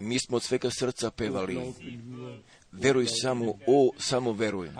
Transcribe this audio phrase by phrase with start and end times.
[0.00, 1.58] Mi smo od svega srca pevali.
[2.72, 4.70] Veruj samo, o, samo veruj.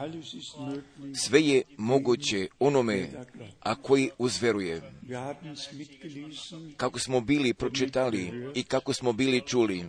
[1.15, 3.09] Sve je moguće onome,
[3.61, 4.83] a koji uzveruje.
[6.77, 9.85] Kako smo bili pročitali i kako smo bili čuli.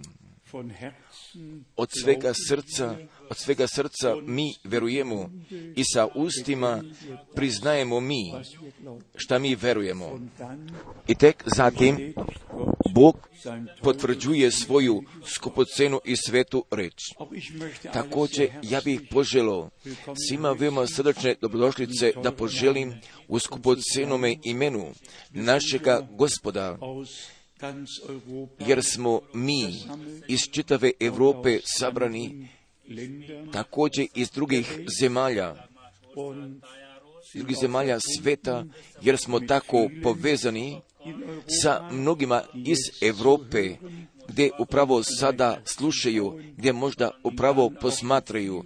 [1.76, 2.98] Od svega srca,
[3.30, 5.30] od svega srca mi verujemo
[5.76, 6.84] i sa ustima
[7.36, 8.34] priznajemo mi
[9.16, 10.20] šta mi verujemo.
[11.08, 12.14] I tek zatim
[12.94, 13.30] Bog
[13.82, 17.02] potvrđuje svoju skupocenu i svetu reč.
[17.94, 19.70] Također, ja bih poželao
[20.28, 22.94] svima veoma srdačne dobrodošlice da poželim
[23.28, 24.92] u skupocenome imenu
[25.32, 26.78] našega gospoda,
[28.60, 29.84] jer smo mi
[30.28, 32.48] iz čitave Europe sabrani,
[33.53, 35.56] također iz drugih zemalja,
[37.34, 38.66] drugih zemalja sveta,
[39.02, 40.81] jer smo tako povezani
[41.62, 43.75] sa mnogima iz Europe,
[44.28, 48.64] gdje upravo sada slušaju, gdje možda upravo posmatraju,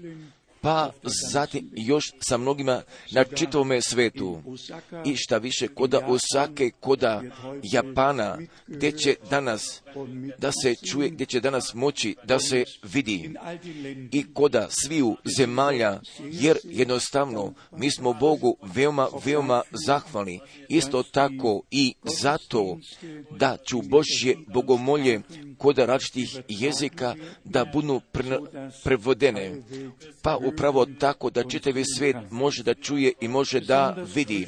[0.61, 0.91] pa
[1.31, 4.41] zatim još sa mnogima na čitavome svetu.
[5.05, 7.21] I šta više, koda Osake, koda
[7.63, 9.81] Japana, gdje će danas
[10.37, 13.33] da se čuje, gdje će danas moći da se vidi
[14.11, 20.39] i koda sviju zemalja, jer jednostavno mi smo Bogu veoma, veoma zahvalni.
[20.69, 22.77] Isto tako i zato
[23.31, 25.21] da ću Božje bogomolje
[25.57, 29.61] koda različitih jezika da budu pre- prevodene.
[30.21, 34.47] Pa upravo tako da čitavi svijet može da čuje i može da vidi.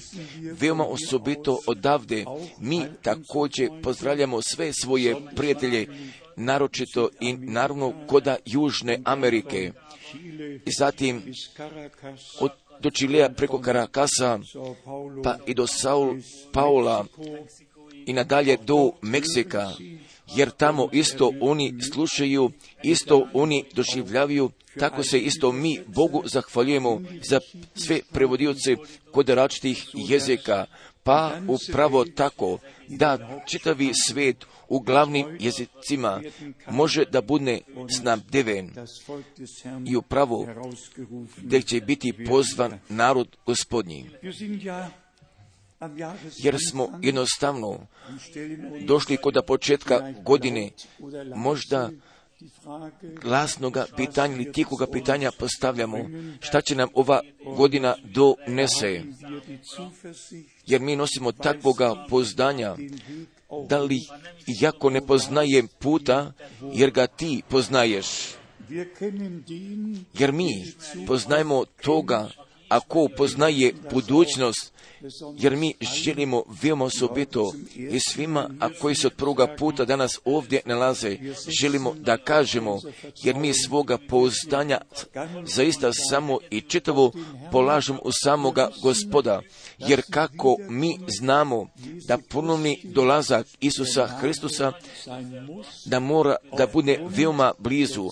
[0.60, 2.26] Veoma osobito odavde
[2.60, 5.88] mi također pozdravljamo sve svoje prijatelje,
[6.36, 9.72] naročito i naravno koda Južne Amerike.
[10.66, 11.22] I zatim
[12.40, 14.40] od, do Čilea preko Karakasa,
[15.24, 16.16] pa i do Saul
[16.54, 17.06] Paula
[18.06, 19.72] i nadalje do Meksika,
[20.36, 22.52] jer tamo isto oni slušaju,
[22.84, 24.50] isto oni doživljavaju,
[24.80, 27.40] tako se isto mi Bogu zahvaljujemo za
[27.76, 28.76] sve prevodioce
[29.12, 30.66] kod različitih jezika,
[31.04, 36.22] pa upravo tako da čitavi svijet u glavnim jezicima
[36.72, 37.60] može da bude
[37.98, 38.72] snabdeven
[39.88, 40.48] i upravo
[41.38, 44.10] gdje će biti pozvan narod gospodnji.
[46.38, 47.88] Jer smo jednostavno
[48.86, 50.70] došli kod početka godine,
[51.36, 51.90] možda
[53.22, 55.98] glasnoga pitanja ili tihoga pitanja postavljamo.
[56.40, 57.22] Šta će nam ova
[57.58, 59.04] godina donese,
[60.66, 62.76] jer mi nosimo takvoga pozdanja,
[63.68, 64.00] da li
[64.62, 66.32] jako ne poznajem puta,
[66.74, 68.08] jer ga ti poznaješ,
[70.14, 70.50] jer mi
[71.08, 72.30] poznajemo toga,
[72.70, 74.74] a ko poznaje budućnost,
[75.38, 75.74] jer mi
[76.04, 81.18] želimo veoma osobito i svima, a koji se od prvoga puta danas ovdje nalaze,
[81.62, 82.80] želimo da kažemo,
[83.24, 84.82] jer mi svoga pouzdanja
[85.46, 87.12] zaista samo i čitavo
[87.52, 89.42] polažemo u samoga gospoda,
[89.80, 91.68] jer kako mi znamo
[92.08, 94.72] da ponovni dolazak Isusa Hristusa
[95.86, 98.10] da mora da bude veoma blizu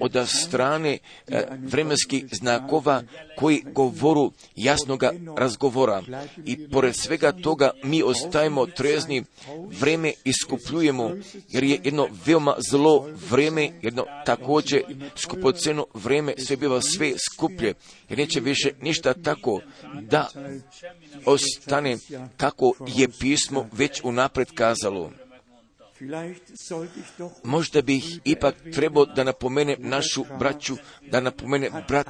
[0.00, 3.02] od strane e, vremenskih znakova
[3.38, 6.02] koji govoru jasnoga razgovora.
[6.44, 9.24] I pored svega toga mi ostajemo trezni,
[9.80, 11.10] vreme iskupljujemo,
[11.48, 14.82] jer je jedno veoma zlo vreme, jedno također
[15.16, 17.74] skupoceno vreme, sve biva sve skuplje,
[18.08, 19.60] jer neće više ništa tako
[20.02, 20.28] da
[21.24, 21.96] ostane
[22.36, 25.10] kako je pismo već unapred kazalo.
[27.44, 30.76] Možda bih ipak trebao da napomenem našu braću,
[31.10, 32.06] da napomene brat,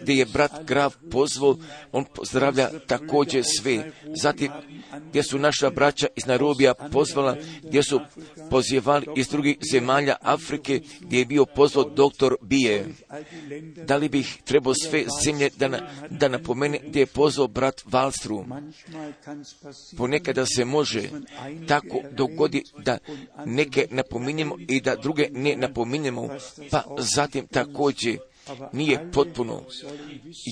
[0.00, 1.56] gdje je brat Grav pozvao,
[1.92, 3.92] on pozdravlja također sve.
[4.22, 4.52] Zatim,
[5.08, 8.00] gdje su naša braća iz Nairobija pozvala, gdje su
[8.50, 12.86] pozivali iz drugih zemalja Afrike, gdje je bio pozvao doktor Bije.
[13.86, 15.78] Da li bih trebao sve zemlje da, na,
[16.10, 18.44] da napomene gdje je pozvao brat Valstru?
[19.96, 21.02] Ponekada se može
[21.68, 22.98] tako dogodi da
[23.44, 26.28] neke napominjemo i da druge ne napominjemo,
[26.70, 28.18] pa zatim također
[28.72, 29.62] nije potpuno,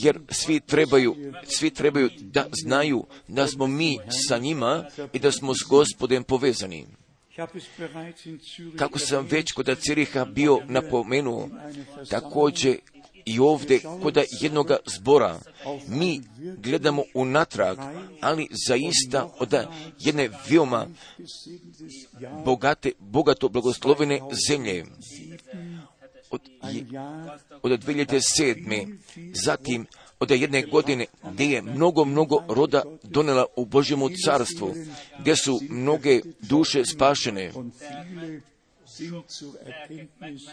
[0.02, 5.54] jer svi trebaju, svi trebaju da znaju da smo mi sa njima i da smo
[5.54, 6.86] s gospodem povezani.
[8.76, 11.48] Kako sam već kod Ciriha bio napomenuo,
[12.10, 12.76] također
[13.28, 15.40] i ovdje kod jednoga zbora
[15.88, 16.20] mi
[16.56, 17.78] gledamo unatrag,
[18.20, 19.54] ali zaista od
[19.98, 20.86] jedne veoma
[22.44, 24.84] bogate, bogato blagoslovene zemlje.
[26.30, 26.40] Od,
[27.62, 28.98] od 2007.
[29.44, 29.86] Zatim
[30.20, 34.74] od jedne godine gdje je mnogo, mnogo roda donela u Božjemu carstvu,
[35.20, 37.52] gdje su mnoge duše spašene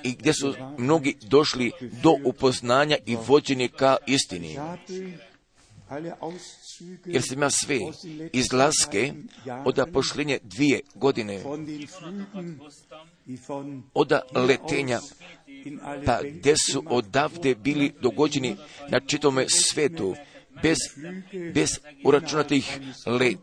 [0.04, 1.72] i gdje su mnogi došli
[2.04, 4.58] do upoznanja i vođenje ka istini.
[7.06, 7.80] Jer sam ja sve
[8.34, 9.14] izlaske
[9.66, 11.44] od pošljenje dvije godine,
[13.94, 14.12] od
[14.48, 15.00] letenja,
[16.06, 18.56] pa gdje su odavde bili dogođeni
[18.90, 20.16] na čitome svetu,
[20.66, 20.78] bez,
[21.54, 23.38] bez uračunatih let,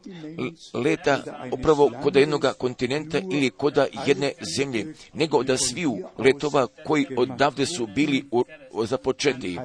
[0.74, 1.22] leta
[1.52, 7.86] upravo kod jednog kontinenta ili kod jedne zemlje, nego da sviju letova koji odavde su
[7.94, 8.44] bili u,
[8.84, 9.58] započeti.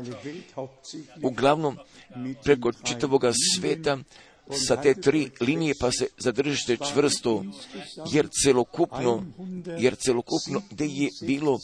[1.24, 1.78] Uglavnom,
[2.44, 3.24] preko čitavog
[3.56, 3.98] sveta
[4.52, 7.44] sa te tri linije pa se zadržite čvrsto,
[8.12, 9.24] jer celokupno,
[9.80, 11.60] jer celokupno gdje je bilo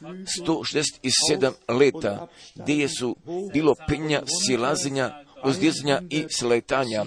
[0.00, 3.16] 167 leta, gdje su
[3.52, 7.04] bilo penja, silazenja, uzdizanja i sletanja.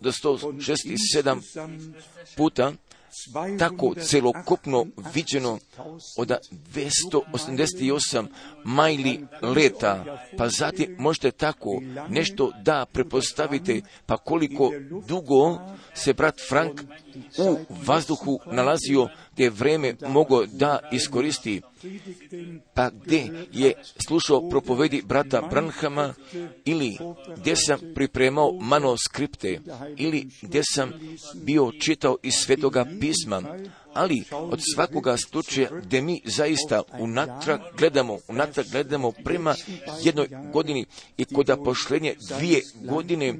[0.00, 1.40] Do 167
[2.36, 2.72] puta
[3.58, 5.58] tako celokupno viđeno
[6.18, 6.32] od
[6.74, 8.26] 288
[8.64, 14.72] majli leta, pa zatim možete tako nešto da prepostavite, pa koliko
[15.08, 15.58] dugo
[15.94, 16.80] se brat Frank
[17.38, 17.56] u
[17.86, 21.60] vazduhu nalazio gdje vreme mogo da iskoristi,
[22.74, 23.72] pa gdje je
[24.06, 26.14] slušao propovedi brata Branhama
[26.64, 26.96] ili
[27.36, 29.60] gdje sam pripremao manuskripte
[29.96, 30.92] ili gdje sam
[31.34, 33.42] bio čitao iz svetoga pisma,
[33.94, 39.54] ali od svakoga slučaja gdje mi zaista unatrag gledamo, unatrag gledamo prema
[40.02, 40.84] jednoj godini
[41.16, 43.34] i kod pošlenje dvije godine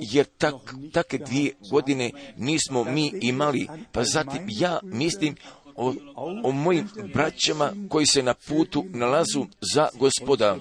[0.00, 0.54] jer tak,
[0.92, 3.68] take dvije godine nismo mi imali.
[3.92, 5.36] Pa zatim ja mislim
[5.76, 5.94] o,
[6.42, 10.56] o mojim braćama koji se na putu nalazu za gospoda.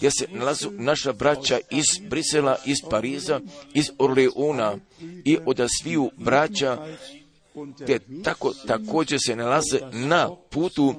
[0.00, 3.40] Ja se nalazu naša braća iz Brisela, iz Pariza,
[3.74, 4.76] iz Orleona
[5.24, 6.86] i od sviju braća
[7.86, 10.94] te tako također se nalaze na putu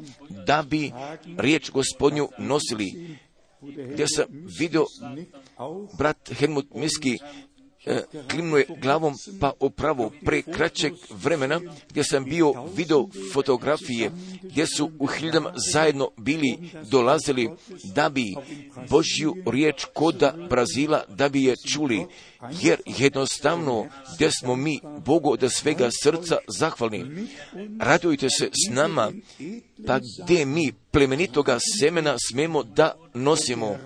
[0.46, 0.92] da bi
[1.38, 3.18] riječ gospodnju nosili.
[3.62, 4.26] Gdje sam
[4.60, 4.86] vidio
[5.98, 7.18] brat Helmut Miski
[7.86, 14.12] e, klimnuje glavom pa upravo pre kraćeg vremena gdje sam bio video fotografije
[14.44, 16.58] gdje su u hiljadama zajedno bili
[16.90, 17.50] dolazili
[17.96, 18.36] da bi
[18.90, 22.06] Božju riječ koda Brazila da bi je čuli
[22.62, 23.86] jer jednostavno
[24.16, 27.28] gdje smo mi Bogu od svega srca zahvalni.
[27.80, 29.12] Radujte se s nama,
[29.88, 33.78] pa gdje mi plemenitoga semena smemo da nosimo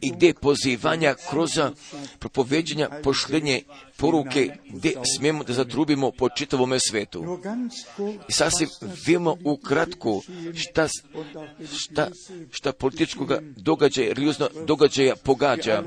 [0.00, 1.50] i gdje pozivanja kroz
[2.18, 3.62] propoveđenja pošljenje
[3.96, 7.38] poruke gdje smijemo da zatrubimo po čitavome svetu.
[8.28, 8.68] I sasvim
[9.06, 10.20] vidimo ukratko
[10.54, 10.88] šta,
[11.78, 12.08] šta,
[12.50, 15.82] šta političkog događaja, religiozno događaja pogađa,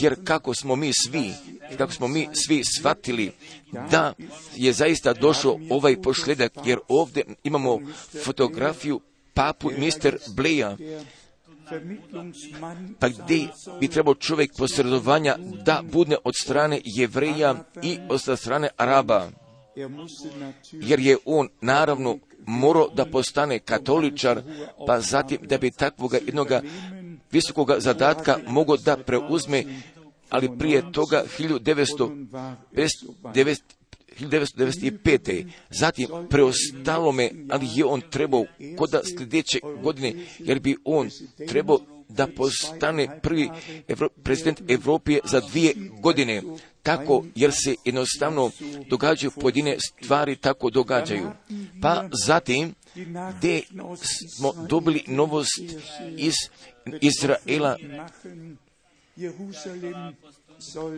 [0.00, 1.32] jer kako smo mi svi,
[1.78, 3.32] kako smo mi svi shvatili
[3.90, 4.12] da
[4.56, 7.80] je zaista došao ovaj pošledak, jer ovdje imamo
[8.24, 9.00] fotografiju
[9.34, 10.76] papu mister Bleja,
[12.98, 13.48] pa gdje
[13.80, 19.28] bi trebao čovjek posredovanja da bude od strane jevreja i od strane Araba.
[20.72, 24.42] Jer je on naravno morao da postane katoličar,
[24.86, 26.62] pa zatim da bi takvoga jednoga
[27.32, 29.64] visokoga zadatka mogao da preuzme,
[30.30, 33.79] ali prije toga 1995.
[34.20, 35.46] 1995.
[35.70, 38.44] Zatim preostalo me, ali je on trebao
[38.76, 41.10] kod sljedeće godine, jer bi on
[41.48, 43.50] trebao da postane prvi
[43.88, 46.42] Evro, prezident Evropije za dvije godine.
[46.82, 48.50] Tako, jer se jednostavno
[48.88, 51.30] događaju pojedine stvari, tako događaju.
[51.82, 52.74] Pa zatim,
[53.38, 53.62] gdje
[54.36, 55.60] smo dobili novost
[56.16, 56.34] iz
[57.00, 57.76] Izraela,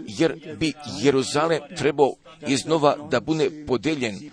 [0.06, 2.14] jer bi Jeruzalem trebao
[2.48, 4.30] iznova da bude podeljen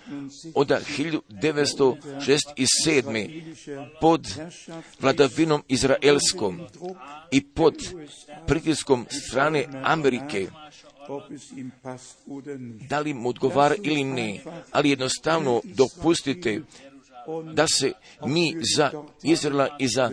[0.55, 3.43] od 1967.
[4.01, 4.27] pod
[5.00, 6.59] vladavinom Izraelskom
[7.31, 7.75] i pod
[8.48, 10.48] pritiskom strane Amerike
[12.89, 14.39] da li mu odgovara ili ne,
[14.71, 16.62] ali jednostavno dopustite
[17.53, 17.91] da se
[18.25, 18.91] mi za
[19.24, 20.12] Izraela i za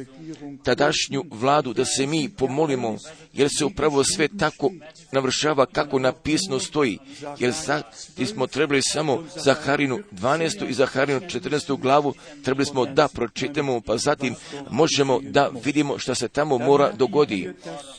[0.64, 2.96] tadašnju vladu, da se mi pomolimo,
[3.32, 4.70] jer se upravo sve tako
[5.12, 6.98] navršava kako napisano stoji,
[7.38, 7.82] jer sad
[8.26, 10.68] smo trebali samo za Harinu 12.
[10.68, 11.80] i za Harinu 14.
[11.80, 14.34] glavu, trebali smo da pročitamo, pa zatim
[14.70, 17.50] možemo da vidimo što se tamo mora dogodi.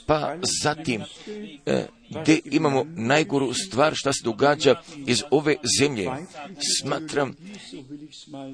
[0.06, 1.02] Pa zatim,
[1.66, 4.76] e, gdje imamo najgoru stvar šta se događa
[5.08, 6.10] iz ove zemlje.
[6.82, 7.36] Smatram,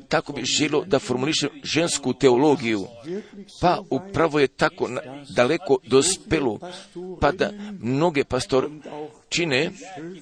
[0.09, 2.87] tako bi želo da formulišem žensku teologiju,
[3.61, 4.89] pa upravo je tako
[5.35, 6.59] daleko dospelo,
[7.21, 8.69] pa da mnoge pastor
[9.29, 9.71] čine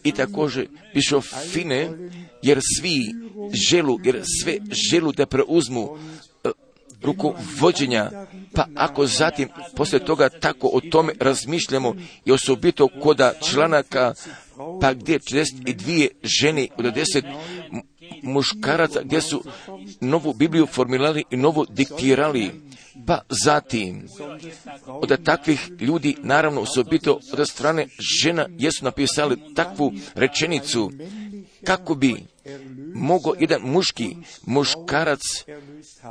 [0.03, 0.67] i također
[1.51, 1.89] fine,
[2.41, 3.15] jer svi
[3.69, 4.57] želu, jer sve
[4.91, 5.97] želu da preuzmu
[7.01, 8.11] rukovođenja,
[8.55, 14.13] pa ako zatim poslije toga tako o tome razmišljamo i osobito koda članaka,
[14.81, 17.23] pa gdje 42 žene od 10
[18.23, 19.43] muškaraca gdje su
[20.01, 22.51] novu Bibliju formulali i novu diktirali,
[23.07, 24.07] pa zatim,
[24.87, 27.87] od takvih ljudi, naravno, osobito od strane
[28.23, 30.91] žena, jesu napisali takvu rečenicu,
[31.63, 32.15] kako bi
[32.93, 34.15] mogao jedan muški
[34.45, 35.21] muškarac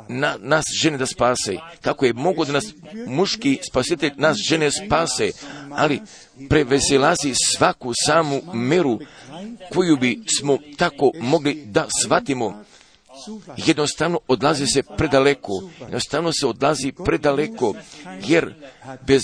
[0.09, 1.57] na, nas žene da spase.
[1.81, 2.65] Kako je mogo da nas
[3.07, 5.31] muški spasitelj nas žene spase,
[5.71, 6.01] ali
[6.49, 8.99] prevesilazi svaku samu meru
[9.73, 12.63] koju bi smo tako mogli da shvatimo.
[13.57, 17.73] Jednostavno odlazi se predaleko, jednostavno se odlazi predaleko,
[18.27, 18.53] jer,
[19.07, 19.21] bez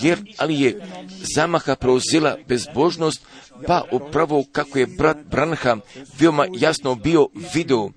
[0.00, 0.86] jer ali je
[1.34, 3.22] zamaha preuzela bezbožnost,
[3.66, 5.80] pa upravo kako je brat Branham
[6.18, 7.90] veoma jasno bio video,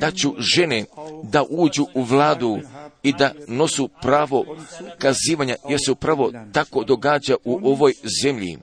[0.00, 0.84] da ću žene
[1.22, 2.58] da uđu u vladu
[3.02, 4.44] i da nosu pravo
[4.98, 8.58] kazivanja, jer se upravo tako događa u ovoj zemlji.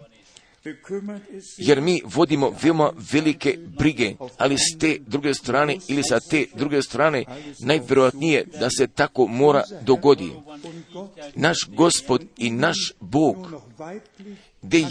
[1.57, 6.81] Jer mi vodimo veoma velike brige, ali s te druge strane ili sa te druge
[6.81, 7.25] strane
[7.59, 10.31] najvjerojatnije da se tako mora dogodi.
[11.35, 13.53] Naš gospod i naš Bog
[14.61, 14.85] gdje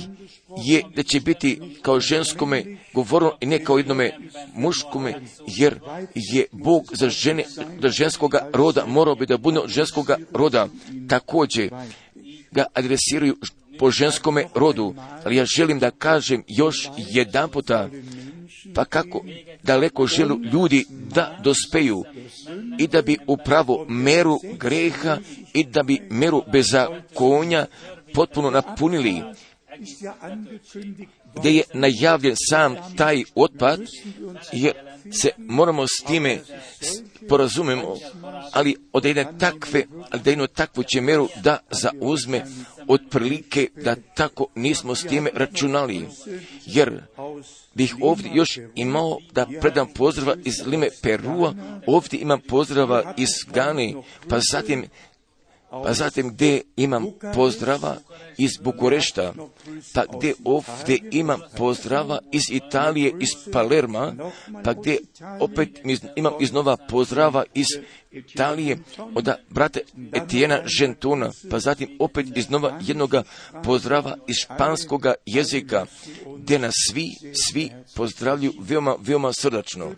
[0.65, 4.19] je da će biti kao ženskome govorno i ne kao jednome
[4.55, 5.15] muškome,
[5.47, 5.81] jer
[6.15, 7.45] je Bog za žene,
[7.83, 10.69] za ženskoga roda, morao bi da bude ženskoga roda.
[11.09, 11.71] Također
[12.51, 13.37] ga adresiraju
[13.79, 17.89] po ženskome rodu, ali ja želim da kažem još jedan puta,
[18.75, 19.25] pa kako
[19.63, 22.05] daleko želu ljudi da dospeju
[22.79, 25.19] i da bi upravo meru greha
[25.55, 27.67] i da bi meru bezakonja
[28.15, 29.23] potpuno napunili
[31.35, 33.81] gdje je najavljen sam taj otpad,
[34.53, 34.73] jer
[35.13, 36.39] se moramo s time
[37.29, 37.97] porazumemo,
[38.53, 39.85] ali od jedne takve,
[40.25, 42.45] da jednu takvu će meru da zauzme
[42.89, 46.07] otprilike da tako nismo s time računali,
[46.67, 47.03] jer
[47.75, 51.55] bih ovdje još imao da predam pozdrava iz Lime Perua,
[51.87, 53.95] ovdje imam pozdrava iz Gane,
[54.29, 54.85] pa zatim
[55.71, 57.97] pa zatim gdje imam pozdrava
[58.39, 59.33] iz Bukurešta,
[59.95, 64.15] pa gdje ovdje imam pozdrava iz Italije, iz Palerma,
[64.65, 64.99] pa gdje
[65.41, 65.69] opet
[66.17, 67.67] imam iznova pozdrava iz
[68.11, 68.79] Italije
[69.15, 69.81] od brate
[70.13, 73.23] Etijena Žentuna, pa zatim opet iznova jednoga
[73.65, 75.87] pozdrava iz španskoga jezika,
[76.37, 79.91] gdje nas svi, svi pozdravlju veoma, veoma srdačno.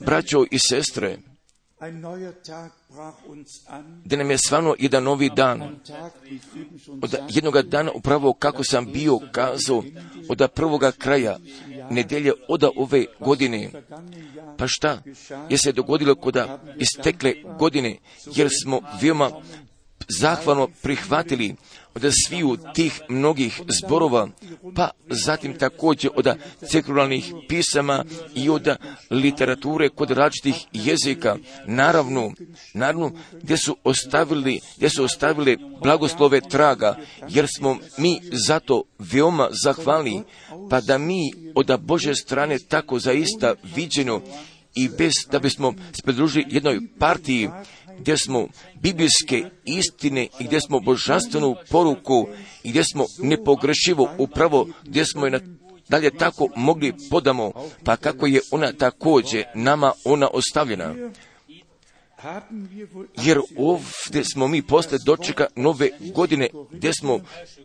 [0.00, 1.18] Braćo i sestre,
[4.04, 5.62] da nam je stvarno jedan novi dan.
[7.02, 9.82] Od jednoga dana upravo kako sam bio kazao,
[10.28, 11.38] od prvoga kraja
[11.90, 13.70] nedelje od ove godine.
[14.58, 15.02] Pa šta
[15.48, 17.98] je se dogodilo koda istekle godine,
[18.34, 19.30] jer smo veoma
[20.20, 21.54] zahvalno prihvatili
[21.94, 24.28] od sviju tih mnogih zborova,
[24.74, 26.36] pa zatim također od
[26.70, 28.68] sekularnih pisama i od
[29.10, 32.32] literature kod različitih jezika, naravno,
[32.74, 36.96] naravno, gdje su ostavili, gdje su ostavili blagoslove traga,
[37.28, 40.22] jer smo mi zato veoma zahvalni,
[40.70, 44.20] pa da mi od Bože strane tako zaista viđeno
[44.74, 47.48] i bez da bismo se pridružili jednoj partiji
[48.02, 48.48] gdje smo
[48.80, 52.28] biblijske istine i gdje smo božanstvenu poruku
[52.62, 55.40] i gdje smo nepogrešivo upravo gdje smo je na
[55.88, 57.52] dalje tako mogli podamo,
[57.84, 60.94] pa kako je ona također nama ona ostavljena
[63.16, 67.20] jer ovdje smo mi posle dočeka nove godine, gdje smo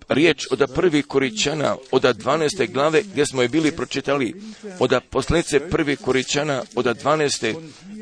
[0.09, 2.71] riječ od prvi koričana, od 12.
[2.71, 4.41] glave, gdje smo je bili pročitali,
[4.79, 7.55] od poslanice prvi koričana, od 12.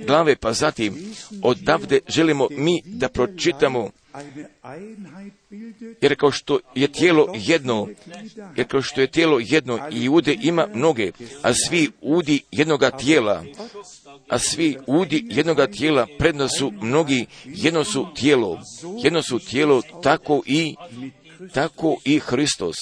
[0.07, 3.89] glave, pa zatim odavde želimo mi da pročitamo
[6.01, 7.87] jer kao što je tijelo jedno,
[8.55, 11.11] jer kao što je tijelo jedno i ude ima mnoge,
[11.41, 13.43] a svi udi jednoga tijela,
[14.29, 18.59] a svi udi jednoga tijela predno su mnogi, jedno su tijelo,
[19.03, 20.75] jedno su tijelo, tako i,
[21.53, 22.75] tako i Hristos.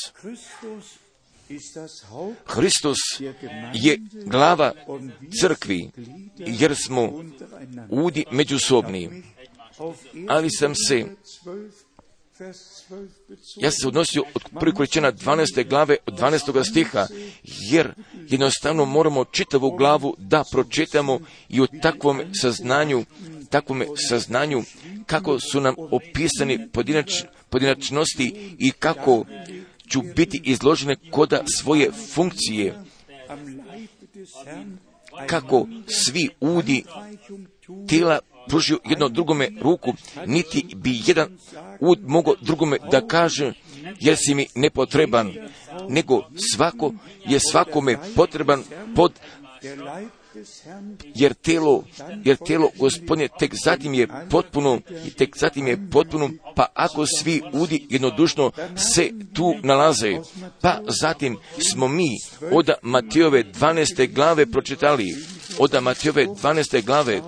[2.46, 2.98] Hristos
[3.74, 4.72] je glava
[5.42, 5.90] crkvi,
[6.38, 7.24] jer smo
[7.90, 9.24] udi međusobni.
[10.28, 11.06] Ali sam se
[13.56, 15.70] Ja sam se odnosio od prvi Koričana 12.
[15.70, 16.70] glave od 12.
[16.70, 17.08] stiha,
[17.44, 17.94] jer
[18.30, 23.06] jednostavno moramo čitavu glavu da pročitamo i u takvom saznanju,
[23.50, 24.64] takvom saznanju
[25.06, 29.26] kako su nam opisani pojedinač, pojedinačnosti i kako
[29.90, 32.84] ću biti izložene koda svoje funkcije,
[35.28, 36.84] kako svi udi
[37.88, 39.94] tijela pružio jedno drugome ruku,
[40.26, 41.38] niti bi jedan
[41.80, 43.54] ud mogao drugome da kaže,
[44.00, 45.34] jer si mi nepotreban,
[45.90, 46.22] nego
[46.54, 46.94] svako
[47.26, 48.64] je svakome potreban
[48.96, 49.12] pod
[51.16, 51.84] jer telo,
[52.24, 57.42] jer telo gospodine tek zatim je potpuno i tek zatim je potpuno, pa ako svi
[57.54, 58.52] udi jednodušno
[58.94, 60.18] se tu nalaze,
[60.62, 61.38] pa zatim
[61.72, 62.10] smo mi
[62.52, 64.14] od Matijove 12.
[64.14, 65.16] glave pročitali,
[65.60, 66.86] od Matijove 12.
[66.86, 67.22] glave,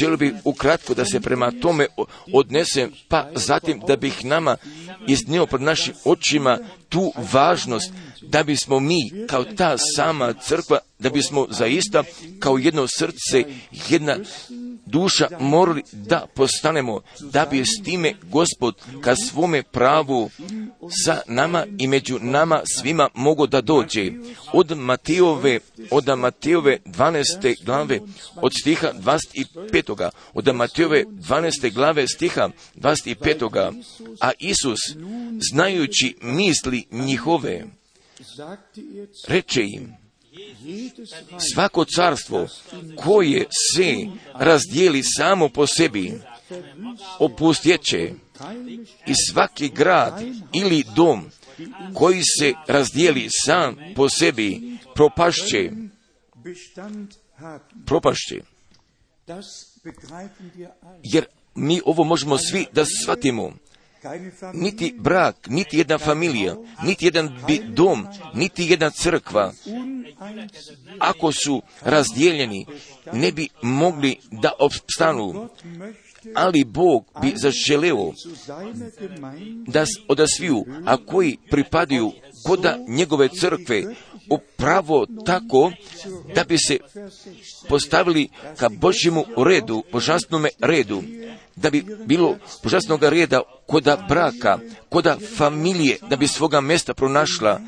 [0.00, 1.86] želio bi ukratko da se prema tome
[2.32, 4.56] odnesem, pa zatim da bih nama
[5.06, 7.92] iznio pred našim očima tu važnost
[8.22, 12.04] da bismo mi kao ta sama crkva, da bismo zaista
[12.38, 13.44] kao jedno srce,
[13.88, 14.16] jedna
[14.86, 20.30] duša morali da postanemo, da bi s time gospod ka svome pravu
[21.04, 24.12] sa nama i među nama svima mogo da dođe.
[24.52, 27.64] Od Matijove, od Matijove 12.
[27.64, 28.00] glave,
[28.36, 30.10] od stiha 25.
[30.34, 31.74] Od Matijove 12.
[31.74, 33.82] glave stiha 25.
[34.20, 34.78] A Isus,
[35.52, 37.64] znajući misli njihove,
[39.28, 40.05] reče im,
[41.54, 42.46] svako carstvo
[42.96, 46.20] koje se razdijeli samo po sebi
[47.18, 48.12] opustjeće
[49.06, 51.24] i svaki grad ili dom
[51.94, 55.70] koji se razdijeli sam po sebi propašće,
[57.86, 58.40] propašće.
[61.02, 63.52] Jer mi ovo možemo svi da shvatimo
[64.54, 69.52] niti brak, niti jedna familija, niti jedan dom, niti jedna crkva,
[70.98, 72.66] ako su razdijeljeni,
[73.12, 75.48] ne bi mogli da opstanu.
[76.34, 78.12] Ali Bog bi zaželeo
[79.66, 82.12] da od sviju, a koji pripadaju
[82.44, 83.82] koda njegove crkve,
[84.30, 85.72] upravo tako
[86.34, 86.78] da bi se
[87.68, 91.02] postavili ka Božjemu redu, božanstvenome redu,
[91.56, 97.60] da bi bilo božanstvenog reda koda braka, koda familije, da bi svoga mjesta pronašla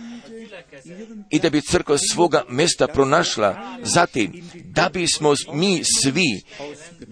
[1.30, 3.78] i da bi crkva svoga mjesta pronašla.
[3.82, 6.42] Zatim, da bismo mi svi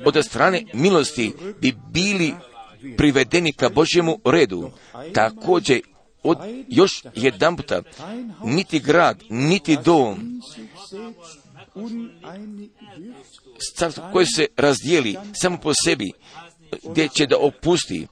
[0.05, 2.35] od strane milosti bi bili
[2.97, 4.71] privedeni ka Božjemu redu.
[5.15, 5.81] Također,
[6.23, 7.83] od još jedan puta,
[8.45, 10.41] niti grad, niti dom,
[14.13, 16.13] koji se razdijeli samo po sebi,
[16.91, 18.07] gdje će da opusti,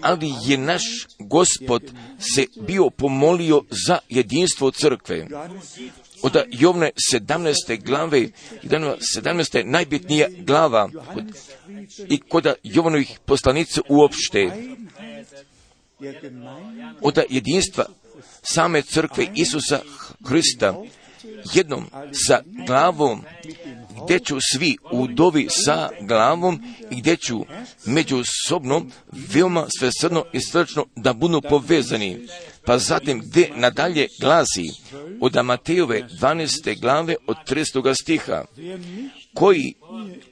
[0.00, 0.82] ali je naš
[1.18, 1.82] gospod
[2.34, 5.26] se bio pomolio za jedinstvo crkve.
[6.22, 7.84] Od Jovne 17.
[7.84, 8.28] glave,
[8.62, 9.64] 17.
[9.64, 10.90] najbitnija glava
[12.08, 14.50] i kod Jovanovih poslanica uopšte,
[17.00, 17.84] od jedinstva
[18.42, 19.80] same crkve Isusa
[20.28, 20.74] Hrista,
[21.54, 23.24] jednom sa glavom
[24.04, 27.44] gdje ću svi udovi sa glavom i gdje ću
[27.86, 32.26] međusobno veoma svesrdno i srčno da budu povezani.
[32.64, 34.70] Pa zatim gdje nadalje glasi
[35.20, 36.80] od Amatejove 12.
[36.80, 37.94] glave od 30.
[38.02, 38.44] stiha
[39.34, 39.74] koji,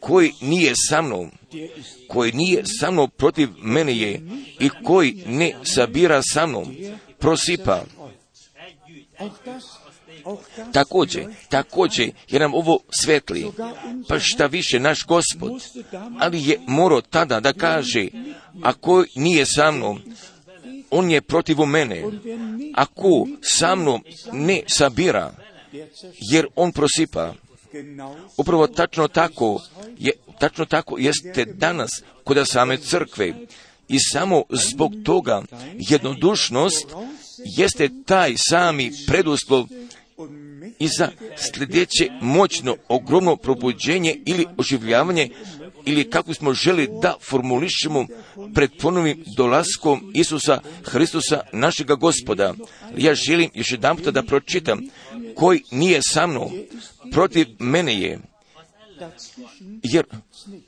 [0.00, 1.30] koji nije sa mnom,
[2.08, 4.20] koji nije sa mnom protiv mene je
[4.58, 6.76] i koji ne sabira sa mnom,
[7.18, 7.84] prosipa.
[10.72, 13.46] Također, također, jer nam ovo svetli,
[14.08, 15.62] pa šta više naš gospod,
[16.18, 18.08] ali je morao tada da kaže,
[18.62, 20.00] ako nije sa mnom,
[20.90, 22.04] on je protiv mene.
[22.74, 25.32] Ako sa mnom ne sabira,
[26.32, 27.34] jer on prosipa.
[28.36, 29.62] Upravo tačno tako,
[29.98, 31.90] je, tačno tako jeste danas
[32.24, 33.34] kod same crkve.
[33.88, 35.42] I samo zbog toga
[35.78, 36.86] jednodušnost
[37.44, 39.66] jeste taj sami preduslov
[40.78, 45.28] i za sljedeće moćno, ogromno probuđenje ili oživljavanje
[45.86, 48.06] ili kako smo želi da formulišemo
[48.54, 52.54] pred ponovim dolaskom Isusa Hristusa našega gospoda.
[52.96, 54.80] Ja želim još jedan da pročitam
[55.34, 56.50] koji nije sa mnom,
[57.12, 58.18] protiv mene je.
[59.82, 60.04] Jer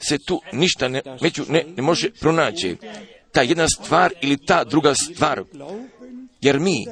[0.08, 2.76] se tu ništa ne, među ne, ne može pronaći.
[3.32, 5.42] Ta jedna stvar ili ta druga stvar.
[6.42, 6.86] Jer mi,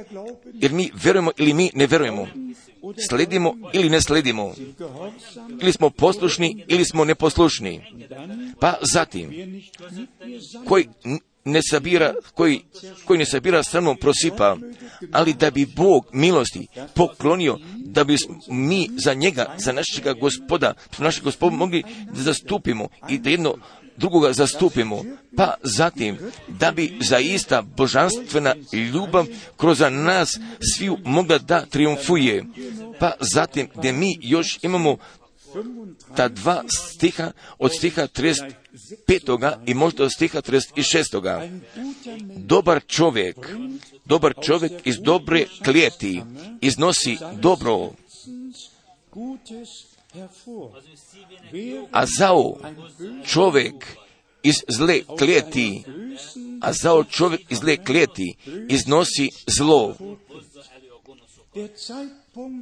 [0.55, 2.27] jer mi verujemo ili mi ne verujemo
[3.09, 4.55] sledimo ili ne sledimo,
[5.63, 7.81] ili smo poslušni ili smo neposlušni.
[8.61, 9.31] Pa zatim,
[10.69, 10.89] koji
[11.45, 12.61] ne sabira, koji,
[13.05, 14.57] koji ne sabira samo prosipa,
[15.13, 18.17] ali da bi Bog milosti poklonio, da bi
[18.49, 21.83] mi za njega, za našega gospoda, našeg gospoda mogli
[22.13, 23.57] da zastupimo i da jedno
[24.01, 25.05] drugoga zastupimo,
[25.37, 28.55] pa zatim da bi zaista božanstvena
[28.93, 30.39] ljubav kroz nas
[30.77, 32.45] sviju mogla da triumfuje,
[32.99, 34.97] pa zatim gdje mi još imamo
[36.17, 39.57] ta dva stiha od stiha 35.
[39.67, 41.61] i možda od stiha 36.
[42.37, 43.37] Dobar čovjek,
[44.05, 46.23] dobar čovjek iz dobre klijeti
[46.61, 47.91] iznosi dobro,
[51.91, 52.57] a zao
[53.27, 53.97] čovjek
[54.43, 55.83] iz zle klijeti,
[56.61, 58.35] a zao čovjek iz zle klijeti
[58.69, 59.97] iznosi zlo.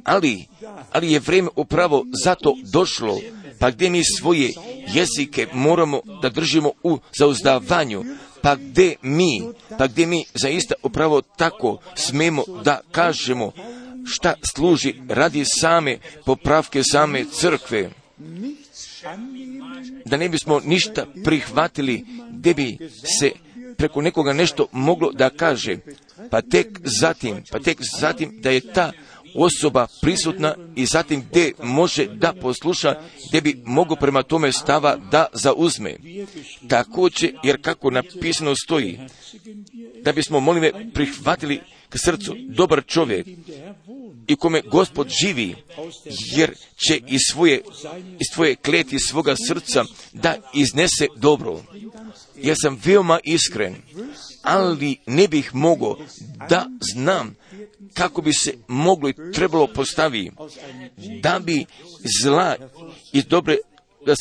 [0.03, 0.45] Ali,
[0.91, 3.19] ali je vrijeme upravo zato došlo,
[3.59, 4.53] pa gdje mi svoje
[4.93, 8.03] jezike moramo da držimo u zauzdavanju,
[8.41, 9.41] pa gdje mi,
[9.77, 13.51] pa gdje mi zaista upravo tako smemo da kažemo
[14.09, 17.89] šta služi radi same popravke same crkve
[20.05, 22.77] da ne bismo ništa prihvatili gdje bi
[23.19, 23.31] se
[23.77, 25.77] preko nekoga nešto moglo da kaže,
[26.31, 28.91] pa tek zatim, pa tek zatim da je ta
[29.35, 35.25] osoba prisutna i zatim gdje može da posluša, gdje bi mogo prema tome stava da
[35.33, 35.95] zauzme.
[36.67, 38.99] Također, jer kako napisano stoji,
[40.03, 43.27] da bismo molim prihvatili k srcu dobar čovjek
[44.29, 45.55] i kome gospod živi,
[46.35, 46.55] jer
[46.87, 47.61] će iz svoje,
[48.19, 51.63] iz svoje kleti svoga srca da iznese dobro.
[52.41, 53.75] Ja sam veoma iskren,
[54.41, 55.97] ali ne bih mogao
[56.49, 57.35] da znam
[57.93, 60.31] kako bi se moglo i trebalo postaviti
[61.21, 61.65] da bi
[62.23, 62.55] zla
[63.13, 63.57] iz dobre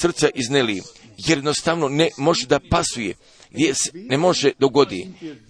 [0.01, 0.83] srca izneli,
[1.17, 3.15] jer jednostavno ne može da pasuje,
[3.51, 5.09] gdje se ne može dogodi.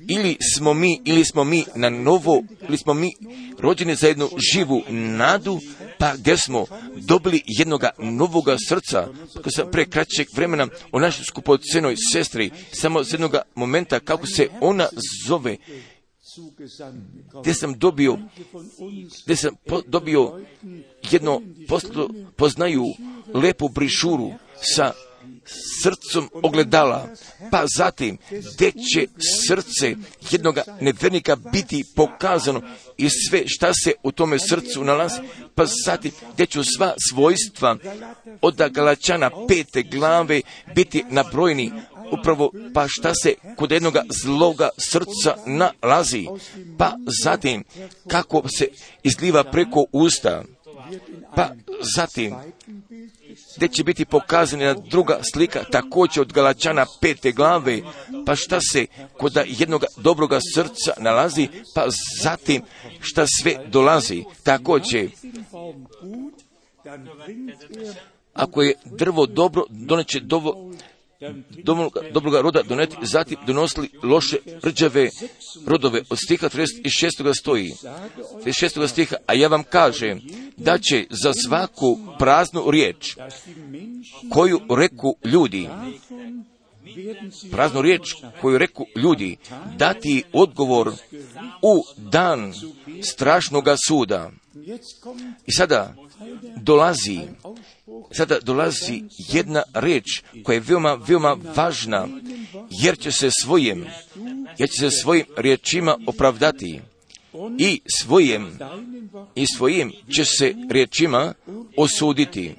[0.08, 3.12] Ili smo mi, ili smo mi na novo, ili smo mi
[3.58, 5.61] rođeni za jednu živu nadu,
[5.98, 11.96] pa gdje smo dobili jednoga novoga srca, kako sam pre kraćeg vremena o našoj skupocenoj
[12.12, 14.88] sestri, samo z jednoga momenta kako se ona
[15.26, 15.56] zove,
[17.40, 18.18] gdje sam dobio,
[19.24, 20.40] gdje sam po, dobio
[21.11, 22.84] jedno poslu, poznaju
[23.34, 24.32] lepu brišuru
[24.76, 24.92] sa
[25.82, 27.08] srcom ogledala,
[27.50, 28.18] pa zatim
[28.54, 29.06] gdje će
[29.48, 29.96] srce
[30.30, 32.62] jednoga nevernika biti pokazano
[32.96, 35.20] i sve šta se u tome srcu nalazi,
[35.54, 37.76] pa zatim gdje će sva svojstva
[38.42, 40.40] od Galačana pete glave
[40.74, 41.72] biti nabrojeni
[42.12, 46.26] upravo pa šta se kod jednoga zloga srca nalazi,
[46.78, 46.92] pa
[47.24, 47.64] zatim
[48.08, 48.68] kako se
[49.02, 50.42] izliva preko usta,
[51.37, 51.51] pa
[51.96, 52.35] zatim
[53.57, 57.81] gdje će biti pokazana druga slika također od Galačana pete glave,
[58.27, 58.87] pa šta se
[59.18, 61.87] kod jednog dobroga srca nalazi, pa
[62.22, 62.62] zatim
[63.01, 64.24] šta sve dolazi.
[64.42, 65.11] Također,
[68.35, 70.67] ako je drvo dobro, doneće dovo,
[72.12, 75.11] dobroga roda doneti, zatim donosili loše rđave
[75.66, 76.02] rodove.
[76.11, 77.38] Od stiha 36.
[77.38, 77.72] stoji,
[78.44, 78.88] 36.
[78.88, 80.20] stiha, a ja vam kažem
[80.57, 83.16] da će za svaku praznu riječ
[84.31, 85.68] koju reku ljudi,
[87.50, 89.37] praznu riječ koju reku ljudi,
[89.76, 90.92] dati odgovor
[91.62, 92.54] u dan
[93.02, 94.31] strašnoga suda.
[95.46, 95.94] I sada
[96.57, 97.20] dolazi
[98.12, 102.09] sada dolazi jedna reč koja je veoma, veoma važna,
[102.70, 103.87] jer će se svojim,
[104.59, 106.81] jer će se svojim riječima opravdati
[107.59, 108.59] i svojim,
[109.35, 111.35] i svojim će se riječima
[111.76, 112.54] osuditi.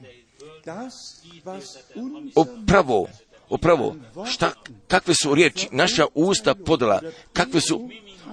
[2.36, 3.08] Upravo,
[3.50, 3.96] upravo,
[4.26, 4.54] šta,
[4.88, 7.02] kakve su riječi naša usta podala,
[7.34, 7.90] kakve su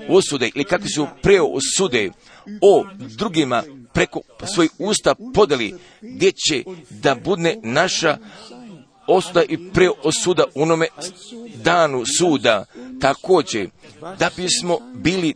[0.09, 2.11] osude ili kakve su preosude
[2.61, 2.85] o
[3.19, 3.63] drugima
[3.97, 4.21] preko
[4.55, 8.19] svojih usta podeli, gdje će da budne naša
[9.07, 10.87] osuda i preosuda onome
[11.55, 12.65] danu suda.
[13.01, 13.71] Također,
[14.19, 15.35] da bismo bili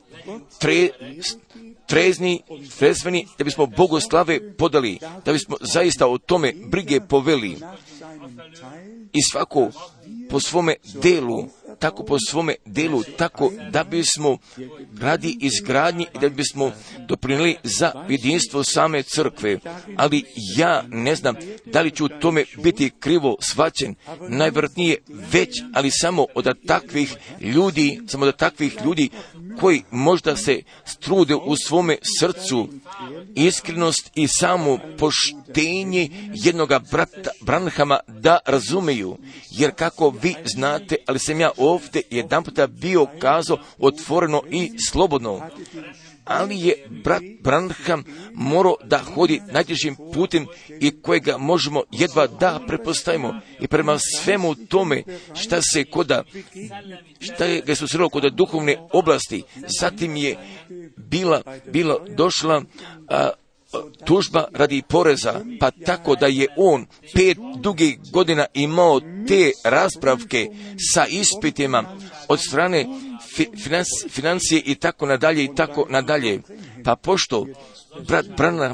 [0.58, 0.88] tre,
[1.86, 2.42] trezni,
[2.78, 7.56] trezveni, da bismo Bogoslave podali, da bismo zaista o tome brige poveli.
[9.12, 9.70] I svako
[10.30, 11.48] po svome delu
[11.80, 14.38] tako po svome delu, tako da bismo
[15.00, 16.72] radi izgradnji i da bismo
[17.08, 19.58] doprinili za jedinstvo same crkve.
[19.96, 20.24] Ali
[20.56, 23.94] ja ne znam da li ću tome biti krivo svaćen,
[24.28, 29.08] najvjerojatnije već, ali samo od takvih ljudi, samo od takvih ljudi
[29.60, 32.68] koji možda se strude u svome srcu
[33.34, 34.78] iskrenost i samo
[35.54, 39.16] poštenje jednoga brata Branhama da razumeju.
[39.50, 45.50] Jer kako vi znate, ali sam ja ovdje jedan puta bio kazao otvoreno i slobodno
[46.24, 50.46] ali je brat Branham morao da hodi najtežim putem
[50.80, 53.40] i kojega možemo jedva da prepostavimo.
[53.60, 55.02] I prema svemu tome
[55.34, 56.24] šta se koda,
[57.20, 59.42] šta je ga susrelo kod duhovne oblasti,
[59.80, 60.36] zatim je
[60.96, 62.62] bila, bila došla
[63.08, 63.30] a,
[64.04, 70.46] tužba radi poreza, pa tako da je on pet dugih godina imao te raspravke
[70.94, 71.96] sa ispitima
[72.28, 72.86] od strane
[74.08, 76.40] financije i tako nadalje i tako nadalje.
[76.84, 77.46] Pa pošto
[78.06, 78.26] brat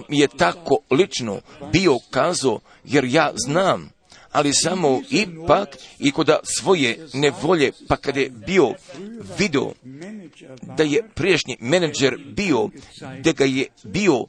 [0.09, 1.41] je tako lično
[1.73, 3.91] bio kazao, jer ja znam,
[4.33, 8.73] ali samo ipak i kod svoje nevolje, pa kada je bio
[9.39, 9.73] video
[10.77, 12.69] da je priješnji menadžer bio,
[13.21, 14.25] da ga je bio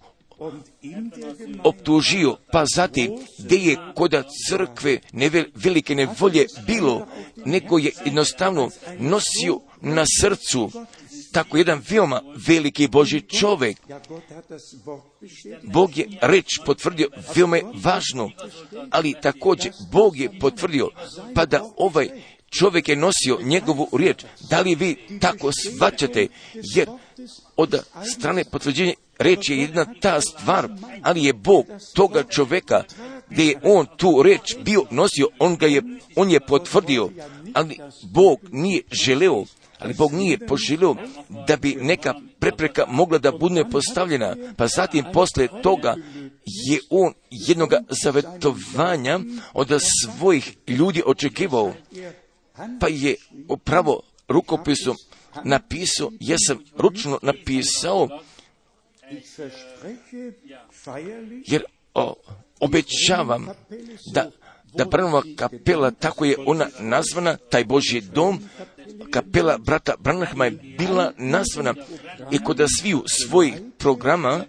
[1.64, 7.08] optužio, pa zatim gdje je koda crkve nevel, velike nevolje bilo,
[7.46, 8.70] neko je jednostavno
[9.00, 10.72] nosio na srcu
[11.32, 13.78] tako jedan veoma veliki Boži čovjek.
[15.64, 18.32] Bog je reč potvrdio veoma je važno,
[18.92, 20.90] ali također Bog je potvrdio
[21.36, 22.10] pa da ovaj
[22.50, 24.26] čovjek je nosio njegovu riječ.
[24.50, 26.28] Da li vi tako svaćate?
[26.76, 26.90] Jer
[27.56, 30.70] od strane potvrđenja reč je jedna ta stvar,
[31.02, 32.84] ali je Bog toga čovjeka
[33.30, 35.82] gdje je on tu reč bio nosio, on ga je,
[36.16, 37.10] on je potvrdio,
[37.54, 37.78] ali
[38.14, 39.46] Bog nije želeo,
[39.80, 40.96] ali Bog nije poželio
[41.48, 45.96] da bi neka prepreka mogla da bude postavljena, pa zatim posle toga
[46.46, 49.20] je on jednoga zavetovanja
[49.54, 51.74] od svojih ljudi očekivao,
[52.80, 53.16] pa je
[53.48, 54.96] upravo rukopisom
[55.44, 58.08] napisao, ja sam ručno napisao,
[61.48, 62.16] jer o,
[62.60, 63.48] obećavam
[64.14, 64.32] da
[64.74, 68.40] da prva kapela, tako je ona nazvana, taj Božji dom,
[69.12, 71.74] kapela brata Branhama je bila nazvana
[72.32, 74.44] i kod sviju svojih programa,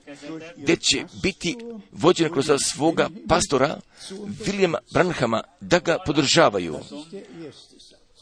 [0.56, 1.56] gdje će biti
[1.92, 3.80] vođena kroz svoga pastora
[4.46, 6.78] Viljama Branhama da ga podržavaju.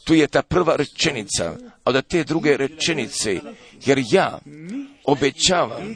[0.07, 3.39] Tu je ta prva rečenica, a da te druge rečenice,
[3.85, 4.39] jer ja
[5.03, 5.95] obećavam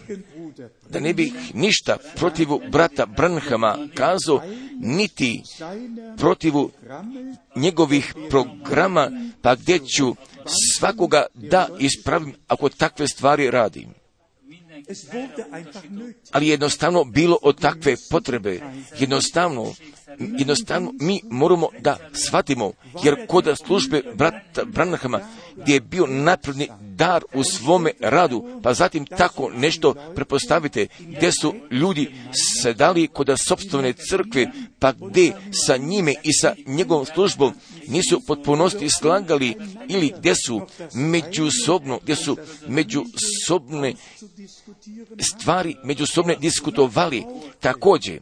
[0.89, 4.41] da ne bih ništa protivu brata Branhama kazao,
[4.79, 5.43] niti
[6.17, 6.71] protivu
[7.55, 10.15] njegovih programa, pa gdje ću
[10.77, 13.93] svakoga da ispravim ako takve stvari radim.
[16.31, 18.59] Ali jednostavno bilo od takve potrebe.
[18.99, 19.73] Jednostavno,
[20.19, 22.71] jednostavno mi moramo da shvatimo,
[23.03, 25.19] jer kod službe brata Branhama,
[25.55, 31.53] gdje je bio napredni dar u svome radu, pa zatim tako nešto prepostavite, gdje su
[31.71, 32.11] ljudi
[32.61, 35.33] sedali kod sobstvene crkve, pa gdje
[35.65, 37.53] sa njime i sa njegovom službom
[37.87, 39.55] nisu potpunosti slagali
[39.87, 40.61] ili gdje su
[40.93, 43.93] međusobno, gdje su međusobne
[45.19, 47.23] stvari međusobne diskutovali.
[47.59, 48.19] Također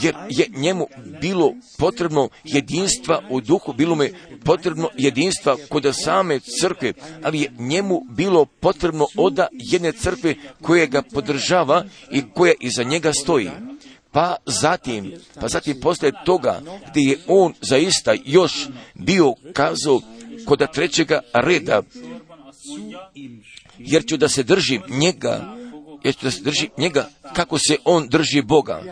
[0.00, 0.86] jer je njemu
[1.20, 4.14] bilo potrebno jedinstva u duhu, bilo mu je
[4.44, 11.02] potrebno jedinstva kod same crkve, ali je njemu bilo potrebno oda jedne crkve koja ga
[11.02, 13.50] podržava i koja iza njega stoji.
[14.12, 16.60] Pa zatim, pa zatim poslije toga
[16.90, 20.00] gdje je on zaista još bio kazao
[20.44, 21.82] kod trećega reda,
[23.78, 25.56] jer ću da se držim njega,
[26.04, 28.82] ću da se držim njega kako se on drži Boga.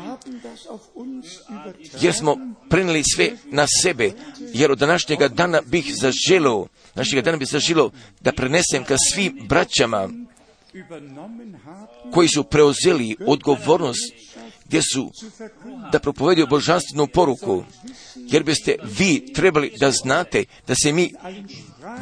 [2.00, 2.36] Jer smo
[2.70, 4.12] prenijeli sve na sebe,
[4.52, 7.90] jer od današnjega dana bih zaželio, današnjega dana bih zaželio
[8.20, 10.08] da prenesem ka svim braćama
[12.12, 14.12] koji su preuzeli odgovornost
[14.68, 15.10] gdje su?
[15.92, 17.64] Da propovedio božanstvenu poruku,
[18.16, 21.12] jer biste vi trebali da znate da se mi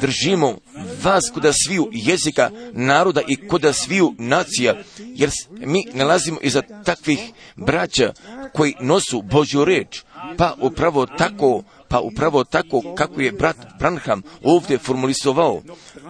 [0.01, 0.57] držimo
[1.03, 7.19] vas kuda sviju jezika naroda i kuda sviju nacija, jer mi nalazimo iza takvih
[7.55, 8.13] braća
[8.53, 10.01] koji nosu Božju reč,
[10.37, 11.63] pa upravo tako
[11.95, 15.61] pa upravo tako kako je brat Branham ovdje formulisovao.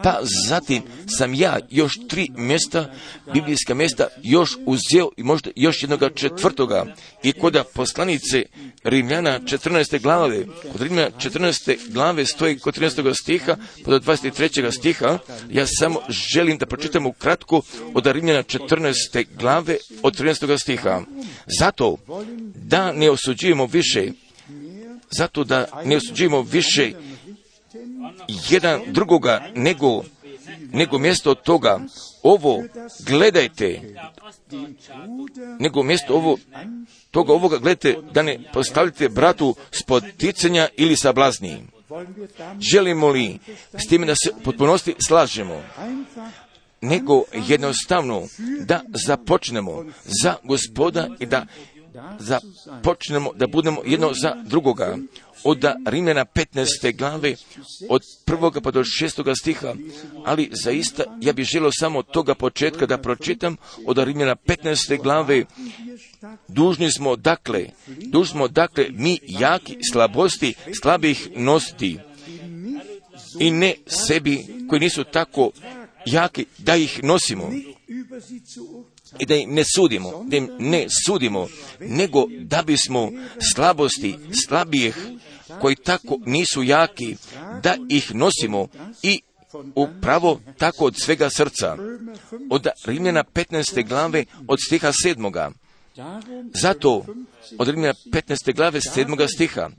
[0.04, 0.84] Pa zatim
[1.18, 2.94] sam ja još tri mjesta,
[3.34, 6.86] biblijska mjesta, još uzeo i možda još jednoga četvrtoga.
[7.24, 8.46] I kod poslanice
[8.84, 10.02] Rimljana 14.
[10.02, 11.78] glave, kod Rimljana 14.
[11.90, 13.14] glave stoji kod 13.
[13.22, 14.72] stiha, pod 23.
[14.72, 15.18] stiha,
[15.52, 16.00] ja samo
[16.34, 17.62] želim da pročitam ukratko
[17.94, 19.26] od Rimljana 14.
[19.40, 20.62] glave od 13.
[20.62, 21.02] stiha.
[21.60, 21.98] Zato
[22.56, 24.12] da ne osuđujemo više
[25.18, 26.92] zato da ne osuđujemo više
[28.50, 30.04] jedan drugoga, nego
[30.72, 31.80] nego mjesto toga
[32.24, 32.64] ovo
[33.06, 33.82] gledajte,
[35.60, 36.38] nego mjesto ovo
[37.12, 41.64] toga ovoga gledajte da ne postavite bratu spoticanja ili sablazni.
[42.60, 43.40] Želimo li
[43.74, 45.62] s time da se potpunosti slažemo?
[46.82, 48.28] nego jednostavno
[48.60, 49.86] da započnemo
[50.24, 51.46] za gospoda i da
[52.20, 54.98] započnemo da budemo jedno za drugoga.
[55.44, 56.98] Od Rimljana 15.
[56.98, 57.36] glave,
[57.90, 59.74] od prvoga pa do šestoga stiha,
[60.26, 65.04] ali zaista ja bih želio samo toga početka da pročitam od Rimljana 15.
[65.04, 65.46] glave,
[66.48, 72.00] dužni smo dakle, dužni smo dakle mi jaki slabosti slabih nositi
[73.40, 75.52] i ne sebi koji nisu tako
[76.06, 77.52] jaki da ih nosimo
[79.20, 81.48] i da im ne sudimo, da im ne sudimo,
[81.80, 83.12] nego da bismo
[83.54, 84.16] slabosti
[84.48, 84.96] slabijih
[85.62, 87.16] koji tako nisu jaki,
[87.64, 88.68] da ih nosimo
[89.04, 89.22] i
[89.76, 91.78] upravo tako od svega srca.
[92.50, 93.88] Od Rimljana 15.
[93.88, 95.52] glave od stiha 7.
[96.54, 97.06] Zato,
[97.58, 98.56] od Rimljana 15.
[98.56, 99.28] glave 7.
[99.36, 99.70] stiha,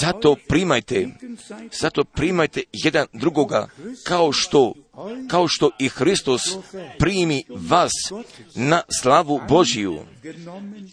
[0.00, 1.08] zato primajte,
[1.80, 3.68] zato primajte jedan drugoga
[4.04, 4.72] kao što
[5.30, 6.40] kao što i Hristos
[6.98, 7.92] primi vas
[8.54, 9.98] na slavu Božiju,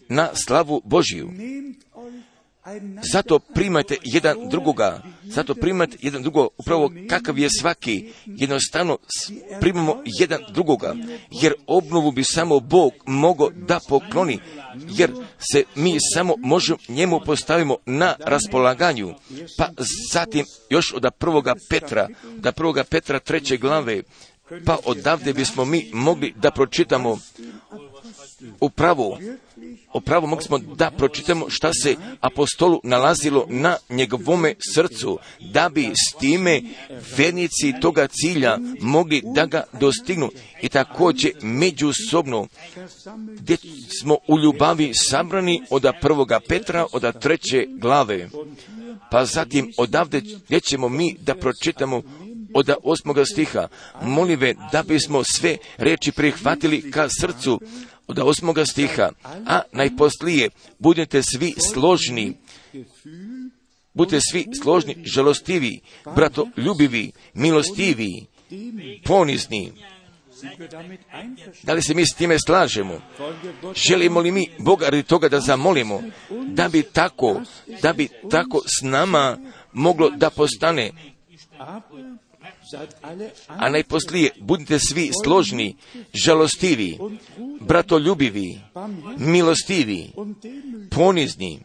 [0.09, 1.31] na slavu Božiju.
[3.11, 8.97] Zato primajte jedan drugoga, zato primajte jedan drugoga, upravo kakav je svaki, jednostavno
[9.59, 10.95] primamo jedan drugoga,
[11.31, 14.39] jer obnovu bi samo Bog mogao da pokloni,
[14.89, 15.11] jer
[15.51, 19.13] se mi samo možemo njemu postavimo na raspolaganju.
[19.57, 19.69] Pa
[20.11, 24.01] zatim još od prvoga Petra, da prvoga Petra treće glave,
[24.65, 27.17] pa odavde bismo mi mogli da pročitamo
[28.59, 29.17] upravo
[29.93, 36.19] opravo mogli smo da pročitamo šta se apostolu nalazilo na njegovome srcu, da bi s
[36.19, 36.61] time
[37.17, 40.29] vernici toga cilja mogli da ga dostignu.
[40.61, 42.47] I također međusobno,
[43.39, 43.57] gdje
[43.99, 48.29] smo u ljubavi sabrani od prvoga Petra, od treće glave.
[49.11, 52.01] Pa zatim odavde gdje ćemo mi da pročitamo
[52.53, 53.67] od osmoga stiha.
[54.01, 57.59] Molive da bismo sve reči prihvatili ka srcu,
[58.07, 59.09] od osmoga stiha,
[59.45, 62.37] a najposlije budete svi složni,
[63.93, 65.79] budete svi složni, žalostivi,
[66.15, 68.25] brato ljubivi, milostivi,
[69.05, 69.71] ponizni.
[71.63, 73.01] Da li se mi s time slažemo?
[73.75, 77.41] Želimo li mi Boga radi toga da zamolimo, da bi tako,
[77.81, 79.37] da bi tako s nama
[79.73, 80.91] moglo da postane
[83.47, 85.75] a najposlije budite svi složni,
[86.13, 86.97] žalostivi,
[87.61, 88.59] bratoljubivi,
[89.17, 90.11] milostivi,
[90.91, 91.59] ponizni.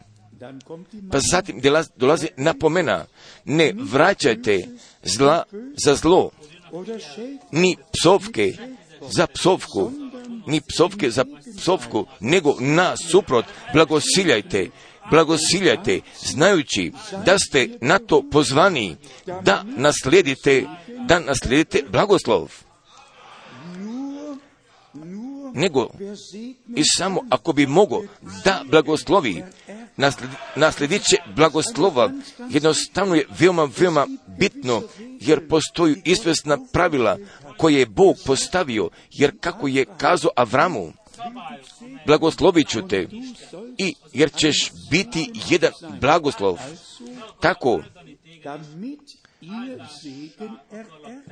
[1.11, 1.61] Pa zatim
[1.95, 3.05] dolazi napomena,
[3.45, 4.67] ne vraćajte
[5.03, 5.43] zla
[5.85, 6.31] za zlo,
[7.51, 8.53] ni psovke
[9.01, 9.91] za psovku,
[10.47, 11.25] ni psovke za
[11.57, 14.69] psovku, nego na suprot blagosiljajte,
[15.11, 16.91] blagosiljajte, znajući
[17.25, 18.95] da ste na to pozvani
[19.43, 20.65] da naslijedite
[21.09, 22.51] da naslijedite blagoslov.
[25.53, 25.87] Nego,
[26.75, 28.01] i samo ako bi mogo
[28.43, 29.43] da blagoslovi,
[30.55, 32.11] nasledit će blagoslova,
[32.49, 34.07] jednostavno je veoma, veoma
[34.39, 37.17] bitno, jer postoji izvesna pravila
[37.57, 40.93] koje je Bog postavio, jer kako je kazao Avramu,
[42.05, 43.07] blagoslovit ću te,
[43.77, 46.57] i jer ćeš biti jedan blagoslov.
[47.39, 47.81] Tako,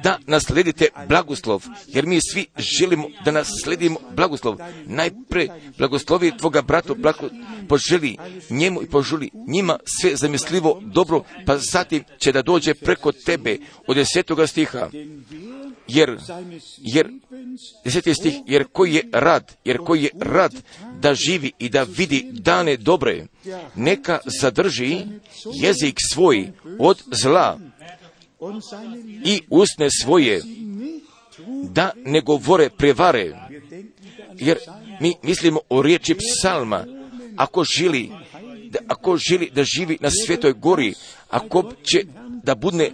[0.04, 4.58] da nasledite blagoslov, jer mi svi želimo da nasledimo blagoslov.
[4.86, 7.30] Najpre blagoslovi tvoga brata, blago,
[7.70, 8.18] poželi
[8.50, 13.96] njemu i poželi njima sve zamislivo dobro, pa zatim će da dođe preko tebe od
[13.96, 14.90] desetoga stiha.
[15.88, 16.18] Jer,
[16.78, 17.10] jer,
[17.86, 20.54] deseti stih, jer koji je rad, jer koji je rad
[21.00, 23.26] da živi i da vidi dane dobre,
[23.76, 24.98] neka zadrži
[25.54, 27.60] jezik svoj od zla,
[29.26, 30.42] i usne svoje
[31.64, 33.34] da ne govore prevare,
[34.34, 34.58] jer
[35.02, 36.86] mi mislimo o riječi psalma,
[37.36, 38.12] ako želi,
[38.70, 40.94] da, ako želi da živi na svetoj gori,
[41.30, 42.04] ako će
[42.44, 42.92] da budne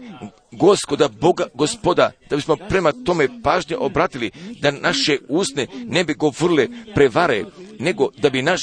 [0.52, 6.68] gospoda Boga gospoda, da bismo prema tome pažnje obratili, da naše usne ne bi govorile
[6.96, 7.46] prevare,
[7.80, 8.62] nego da bi naš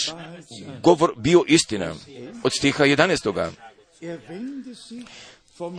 [0.82, 1.94] govor bio istina.
[2.42, 3.50] Od stiha 11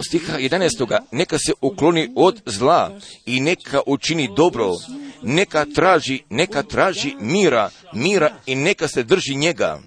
[0.08, 1.00] stiha 11.
[1.12, 4.72] Neka se ukloni od zla i neka učini dobro,
[5.24, 9.82] neka traži, neka traži mira, mira i neka se drži njega.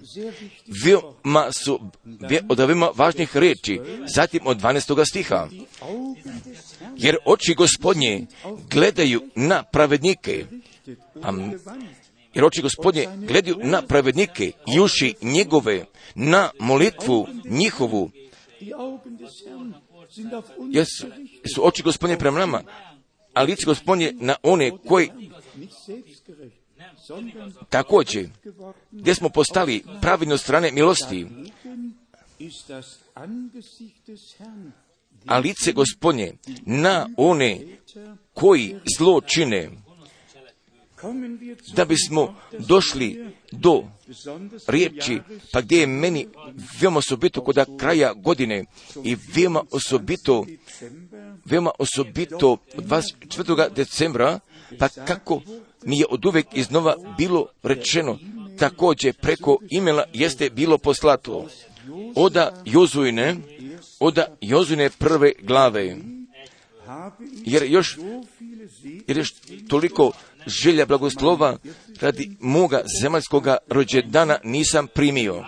[0.83, 1.79] Veoma su
[2.49, 3.79] od veoma važnih reči.
[4.15, 5.05] Zatim od 12.
[5.09, 5.47] stiha.
[6.97, 8.25] jer oči gospodnje
[8.69, 10.45] gledaju na pravednike,
[11.23, 11.31] a
[12.33, 18.11] jer oči gospodnje gledaju na pravednike i uši njegove, na molitvu njihovu,
[20.71, 20.85] jer
[21.55, 22.63] su, oči gospodnje prema nama,
[23.33, 25.09] a lice gospodnje na one koji
[27.69, 28.29] također,
[28.91, 31.27] gdje smo postali pravilno strane milosti,
[35.25, 36.33] a lice gospodnje
[36.65, 37.59] na one
[38.33, 39.71] koji zlo čine,
[41.75, 43.83] da bismo došli do
[44.67, 45.19] riječi,
[45.51, 46.27] pa gdje je meni
[46.81, 48.65] veoma osobito kod kraja godine
[49.03, 50.45] i veoma osobito,
[51.45, 53.73] veoma osobito 24.
[53.73, 54.39] decembra,
[54.79, 55.41] pa kako
[55.83, 58.19] mi je od uvek iznova bilo rečeno,
[58.59, 61.47] također preko imela jeste bilo poslato.
[62.15, 63.35] Oda Jozujne,
[63.99, 65.97] oda Jozujne prve glave.
[67.45, 67.97] Jer još,
[69.07, 69.33] jer još
[69.69, 70.11] toliko
[70.47, 71.57] želja blagoslova
[72.01, 75.43] radi moga zemaljskoga rođendana nisam primio.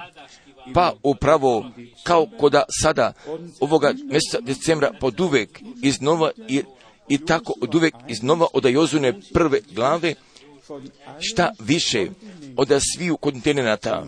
[0.74, 1.66] Pa upravo
[2.04, 3.14] kao koda sada
[3.60, 6.62] ovoga mjeseca decembra pod uvek iznova i,
[7.08, 10.14] i tako od uvek iznova od Jozune prve glave
[11.20, 12.08] šta više
[12.58, 14.06] od sviju kontinenta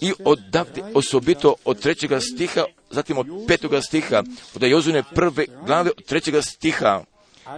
[0.00, 4.22] i odavde osobito od trećega stiha, zatim od petoga stiha,
[4.54, 7.04] od Jozune prve glave od trećega stiha,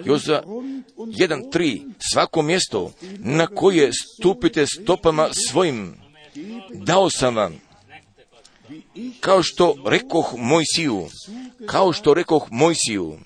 [0.05, 0.43] Joza
[0.97, 1.81] 1.3,
[2.13, 5.95] svako mjesto na koje stupite stopama svojim,
[6.73, 7.61] dao sam vam,
[9.21, 11.07] kao što rekoh Mojsiju,
[11.67, 13.19] kao što rekoh Mojsiju,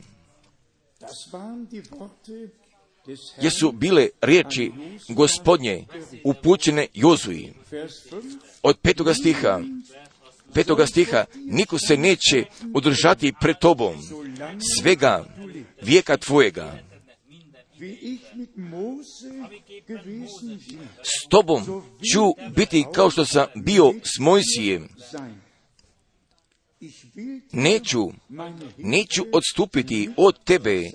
[3.42, 4.72] jesu bile riječi
[5.08, 5.84] gospodnje
[6.24, 7.52] upućene Jozuji.
[8.62, 9.60] Od petoga stiha,
[10.54, 12.44] petoga stiha, niko se neće
[12.74, 13.94] održati pred tobom.
[14.80, 15.24] Svega
[15.84, 16.78] vijeka tvojega.
[21.02, 21.62] S tobom
[22.12, 24.88] ću biti kao što sam bio s Mojsijem.
[27.52, 28.10] Neću,
[28.78, 30.90] neću odstupiti od tebe,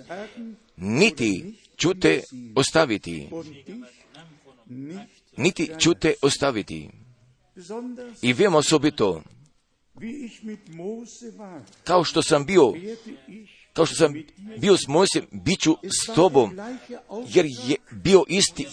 [0.76, 2.22] niti ću te
[2.54, 3.28] ostaviti.
[5.36, 6.90] Niti ću te ostaviti.
[8.22, 9.22] I vemo osobito,
[11.84, 12.72] kao što sam bio,
[13.80, 14.14] kao što sam
[14.58, 16.60] bio s Mojsem, bit ću s tobom,
[17.28, 18.66] jer je bio isti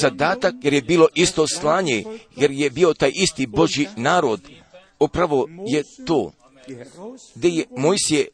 [0.00, 2.04] zadatak, jer je bilo isto slanje,
[2.36, 4.40] jer je bio taj isti Boži narod.
[5.00, 6.32] Upravo je to
[7.34, 8.28] gdje je Mojsije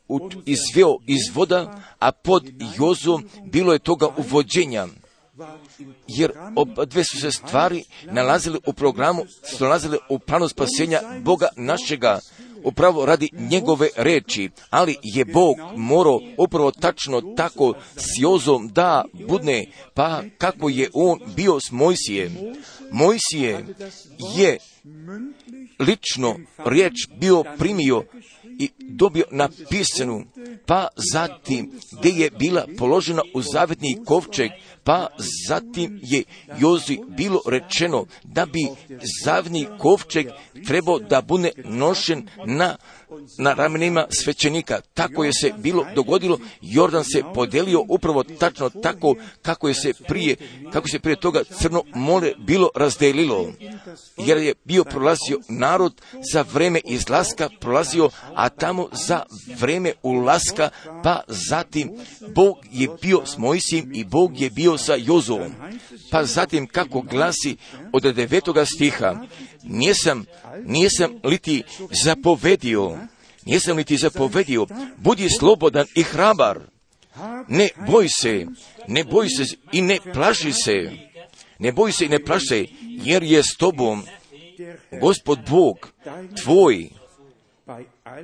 [0.46, 4.86] izveo iz voda, a pod Jozom bilo je toga uvođenja.
[6.08, 9.24] Jer oba dve su se stvari nalazile u programu,
[9.56, 12.20] su nalazile u planu spasenja Boga našega,
[12.64, 19.66] upravo radi njegove reči, ali je Bog morao upravo tačno tako s Jozom da budne,
[19.94, 22.32] pa kako je on bio s Mojsijem.
[22.92, 23.64] Mojsije
[24.36, 24.58] je
[25.78, 28.02] lično riječ bio primio
[28.58, 30.24] i dobio napisanu,
[30.66, 34.50] pa zatim gdje je bila položena u zavetni kovčeg,
[34.84, 35.06] pa
[35.48, 36.24] zatim je
[36.58, 38.68] Jozi bilo rečeno da bi
[39.24, 40.26] zavetni kovčeg
[40.66, 42.76] trebao da bude nošen na
[43.38, 44.80] na ramenima svećenika.
[44.94, 50.36] Tako je se bilo dogodilo, Jordan se podelio upravo tačno tako kako je se prije,
[50.72, 53.52] kako se prije toga crno more bilo razdelilo.
[54.16, 56.00] Jer je bio prolazio narod
[56.32, 59.22] za vreme izlaska prolazio, a tamo za
[59.58, 60.70] vreme ulaska,
[61.02, 61.90] pa zatim
[62.34, 65.52] Bog je bio s Mojsijem i Bog je bio sa Jozovom.
[66.10, 67.56] Pa zatim kako glasi
[67.92, 69.14] od devetoga stiha,
[69.64, 70.24] nisam,
[70.64, 71.62] nisam li ti
[72.04, 72.98] zapovedio,
[73.44, 76.60] nisam li ti zapovedio, budi slobodan i hrabar,
[77.48, 78.46] ne boj se,
[78.88, 80.90] ne boj se i ne plaši se,
[81.58, 84.02] ne boj se i ne plaši se, jer je s tobom
[85.00, 85.92] gospod Bog
[86.42, 86.88] tvoj,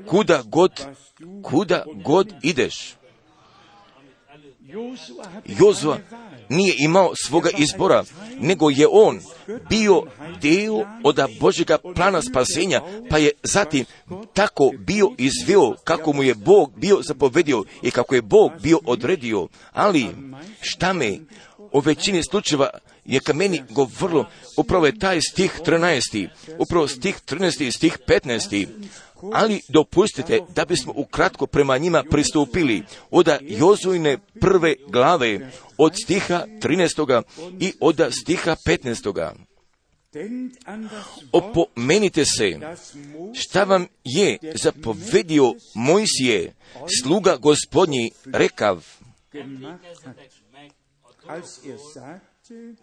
[0.07, 0.87] kuda god,
[1.43, 2.95] kuda god ideš.
[5.45, 5.99] Jozua
[6.51, 8.05] nije imao svoga izbora,
[8.41, 9.21] nego je on
[9.69, 10.03] bio
[10.41, 12.81] dio od Božjega plana spasenja,
[13.11, 13.85] pa je zatim
[14.35, 19.49] tako bio izveo kako mu je Bog bio zapovedio i kako je Bog bio odredio.
[19.73, 20.07] Ali
[20.61, 21.19] šta me
[21.73, 22.71] u većini slučajeva
[23.05, 24.27] je ka meni govorilo,
[24.57, 26.29] upravo je taj stih 13.
[26.59, 27.67] Upravo stih 13.
[27.67, 28.67] i stih 15
[29.33, 37.23] ali dopustite da bismo ukratko prema njima pristupili od Jozujne prve glave od stiha 13.
[37.61, 39.33] i od stiha 15.
[41.33, 42.59] Opomenite se
[43.35, 46.55] šta vam je zapovedio Mojsije,
[47.03, 48.87] sluga gospodnji, rekav.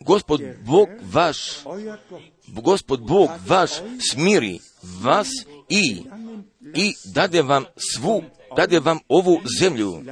[0.06, 1.38] Gospod Bog vaš,
[2.48, 3.72] Gospod Bog vaš
[4.12, 4.60] smiri
[5.02, 5.28] vas
[5.70, 6.04] i,
[6.76, 8.24] i dade vam svu,
[8.56, 10.04] dade vam ovu zemlju.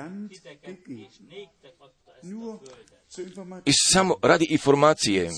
[3.66, 5.30] I samo radi informacije,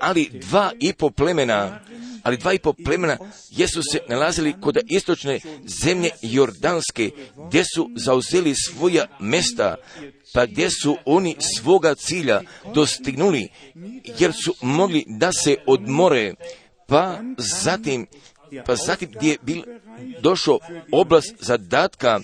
[0.00, 1.80] ali dva i po plemena,
[2.22, 3.16] ali dva i po plemena
[3.50, 5.40] jesu se nalazili kod istočne
[5.82, 7.10] zemlje Jordanske,
[7.48, 9.76] gdje su zauzeli svoja mesta,
[10.32, 12.40] pa gdje su oni svoga cilja
[12.74, 13.48] dostignuli,
[14.18, 16.34] jer su mogli da se odmore,
[16.86, 18.06] pa zatim
[18.66, 19.62] pa zatim gdje je bil,
[20.20, 20.58] došao
[20.92, 22.20] oblast zadatka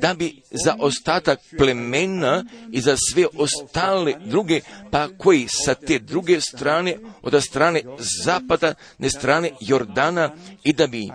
[0.00, 4.60] da bi za ostatak plemena i za sve ostale druge,
[4.90, 7.82] pa koji sa te druge strane, od strane
[8.24, 11.08] zapada, ne strane Jordana i da bi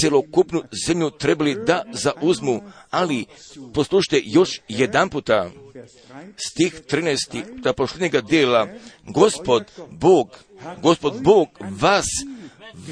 [0.00, 3.24] celokupnu zemlju trebali da zauzmu, ali
[3.74, 5.50] poslušajte još jedan puta,
[6.36, 7.60] stih 13.
[7.62, 8.68] da pošljenjega dela,
[9.04, 10.28] gospod Bog,
[10.82, 12.06] gospod Bog vas,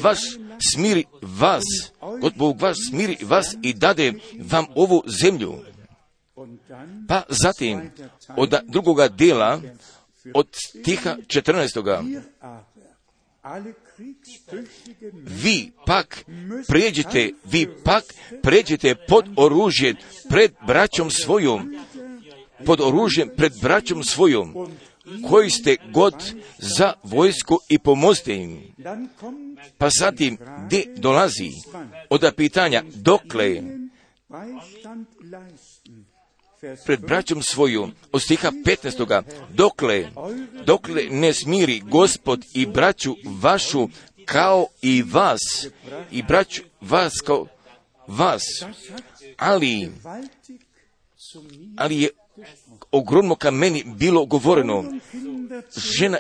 [0.03, 0.19] vaš
[0.75, 1.65] smiri vas,
[2.21, 4.13] God Bog vas smiri vas i dade
[4.51, 5.55] vam ovu zemlju.
[7.09, 7.91] Pa zatim,
[8.37, 9.61] od drugoga dela,
[10.35, 12.25] od stiha 14.
[15.25, 16.25] Vi pak
[16.69, 18.05] pređite, vi pak
[18.43, 19.95] pređite pod oružje
[20.29, 21.77] pred braćom svojom,
[22.67, 24.55] pod oružjem pred braćom svojom,
[25.29, 26.15] koji ste god
[26.59, 28.75] za vojsku i pomozite im.
[29.79, 31.51] Pa zatim, gdje dolazi
[32.11, 33.63] od pitanja, dokle
[36.87, 39.23] pred braćom svoju, od stiha 15.
[39.51, 40.09] Dokle,
[40.67, 43.89] dokle ne smiri gospod i braću vašu
[44.25, 45.67] kao i vas,
[46.11, 47.47] i braću vas kao
[48.07, 48.43] vas,
[49.37, 49.93] ali,
[51.77, 52.09] ali je
[52.91, 54.85] ogromno ka meni bilo govoreno,
[55.99, 56.19] žena,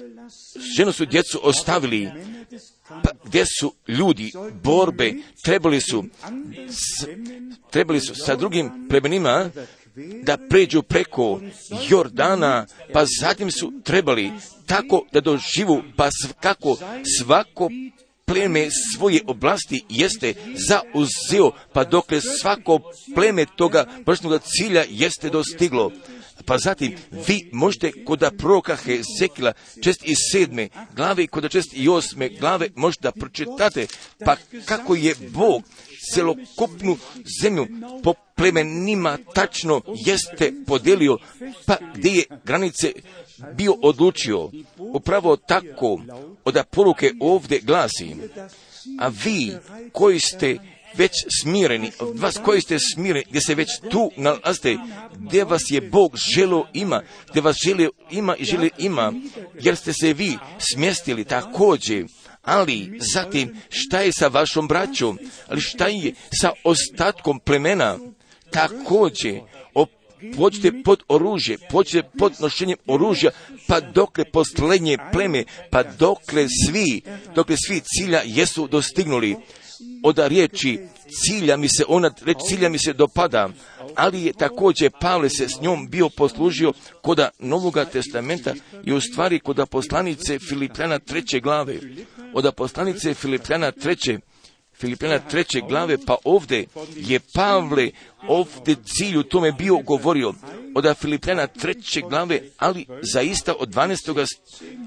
[0.77, 2.11] ženu su djecu ostavili,
[2.89, 6.05] pa gdje su ljudi borbe, trebali su,
[6.69, 7.07] s,
[7.71, 9.51] trebali su sa drugim plemenima
[10.23, 11.41] da pređu preko
[11.89, 14.33] Jordana, pa zatim su trebali
[14.67, 16.09] tako da doživu, pa
[16.41, 16.77] kako
[17.19, 17.71] svako
[18.27, 20.35] pleme svoje oblasti jeste
[20.69, 22.81] zauzeo, pa dokle svako
[23.15, 25.93] pleme toga vršnog cilja jeste dostiglo.
[26.45, 26.97] Pa zatim,
[27.29, 29.53] vi možete kod proroka Hezekila,
[29.83, 33.87] čest i sedme glave kod čest i osme glave možda pročitate,
[34.25, 35.63] pa kako je Bog
[36.13, 36.97] celokupnu
[37.43, 37.67] zemlju
[38.03, 41.19] po plemenima tačno jeste podelio,
[41.67, 42.93] pa gdje je granice
[43.55, 44.51] bio odlučio.
[44.79, 46.01] Upravo tako,
[46.45, 48.17] od poruke ovdje glasi,
[48.99, 49.53] a vi
[49.93, 50.59] koji ste
[50.97, 51.13] već
[51.43, 54.77] smireni, vas koji ste smireni, gdje se već tu nalazite,
[55.15, 59.13] gdje vas je Bog želo ima, gdje vas želio ima i želi ima,
[59.61, 62.07] jer ste se vi smjestili također,
[62.43, 65.19] ali zatim šta je sa vašom braćom,
[65.49, 67.99] ali šta je sa ostatkom plemena,
[68.51, 69.41] također,
[70.37, 73.31] pođite pod oružje, pođite pod nošenjem oružja,
[73.69, 77.03] pa dokle poslednje pleme, pa dokle svi,
[77.35, 79.37] dokle svi cilja jesu dostignuli.
[80.03, 83.49] Od riječi cilja mi se, ona reč cilja mi se dopada,
[83.95, 86.73] ali je također Pavle se s njom bio poslužio
[87.03, 88.55] koda Novoga testamenta
[88.85, 91.79] i u stvari koda poslanice Filipljana treće glave,
[92.35, 94.19] od poslanice Filipljana treće
[94.79, 96.67] Filipljana treće glave, pa ovdje
[96.97, 97.91] je Pavle
[98.29, 100.35] ovdje cilju tome bio govorio
[100.75, 104.27] od Filipljana treće glave, ali zaista od 12.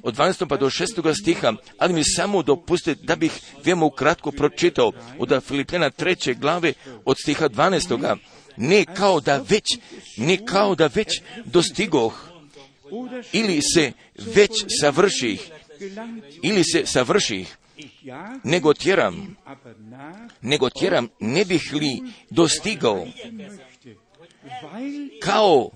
[0.04, 0.48] od 12.
[0.48, 1.22] pa do 6.
[1.22, 3.32] stiha, ali mi samo dopustite da bih
[3.66, 6.74] veoma ukratko pročitao od Filipljana treće glave
[7.06, 8.18] od stiha 12.
[8.58, 9.78] Ne kao da već,
[10.18, 12.28] ne kao da već dostigoh,
[13.32, 15.52] ili se već savrših,
[16.44, 17.58] ili se savrših,
[18.44, 19.36] nego tjeram,
[20.42, 23.08] nego tjeram, ne bih li dostigao,
[25.22, 25.70] kao,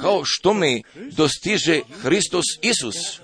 [0.00, 3.20] kao što me dostiže Hristos Isus.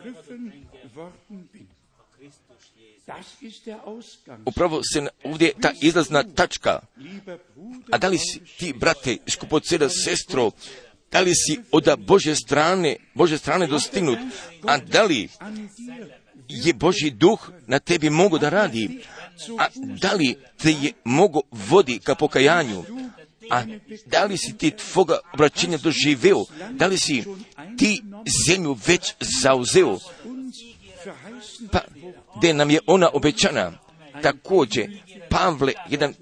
[4.44, 6.80] Upravo se ovdje ta izlazna tačka.
[7.92, 10.50] A da li si ti, brate, skupoceda, sestro,
[11.12, 14.18] da li si od Bože strane, Bože strane dostignut,
[14.62, 15.28] a da li
[16.48, 19.00] je Boži duh na tebi mogu da radi,
[19.58, 19.66] a
[20.00, 22.84] da li te je mogu vodi ka pokajanju,
[23.50, 23.62] a
[24.06, 27.24] da li si ti tvoga obraćenja doživeo, da li si
[27.78, 28.02] ti
[28.46, 29.98] zemlju već zauzeo?
[31.72, 31.80] Pa
[32.36, 33.72] gdje nam je ona obećana.
[34.22, 36.14] Također, Pavle, jedan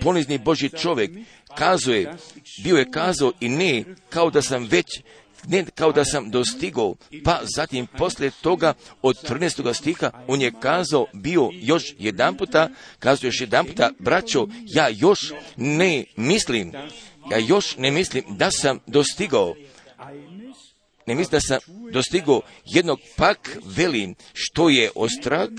[0.00, 1.10] ponizni Boži čovjek,
[1.54, 2.14] kazuje,
[2.64, 4.86] bio je kazao i ne kao da sam već
[5.48, 9.74] ne kao da sam dostigao, pa zatim poslije toga od 13.
[9.74, 12.68] stiha on je kazao bio još jedan puta,
[12.98, 16.72] kazao još jedan puta, braćo, ja još ne mislim,
[17.30, 19.54] ja još ne mislim da sam dostigao,
[21.06, 21.58] ne mislim da sam
[21.92, 25.50] dostigao jednog pak velim što je ostrak,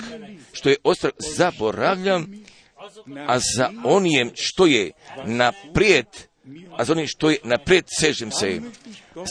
[0.54, 2.44] što je ostrak zaboravljam,
[3.28, 4.92] a za onijem što je
[5.26, 6.06] naprijed
[6.78, 8.62] a za onim što je naprijed sežem se.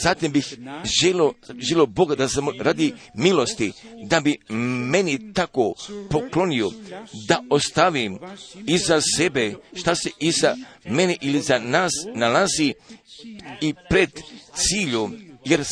[0.02, 0.58] Zatim bih
[1.02, 3.72] želo, želo Boga da sam radi milosti,
[4.08, 4.36] da bi
[4.90, 5.74] meni tako
[6.10, 6.70] poklonio,
[7.28, 8.18] da ostavim
[8.66, 12.74] iza sebe šta se iza mene ili za nas nalazi
[13.60, 14.10] i pred
[14.54, 15.64] ciljom, jer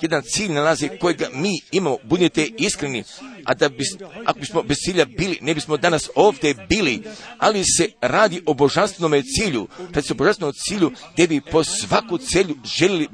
[0.00, 3.04] jedan cilj nalazi kojega mi imamo, budite iskreni,
[3.48, 3.84] a da bi,
[4.24, 7.02] ako bismo bez cilja bili, ne bismo danas ovdje bili,
[7.38, 12.18] ali se radi o božanstvenom cilju, kad se o božanstvenom cilju, gdje bi po svaku
[12.18, 13.08] celju željeli,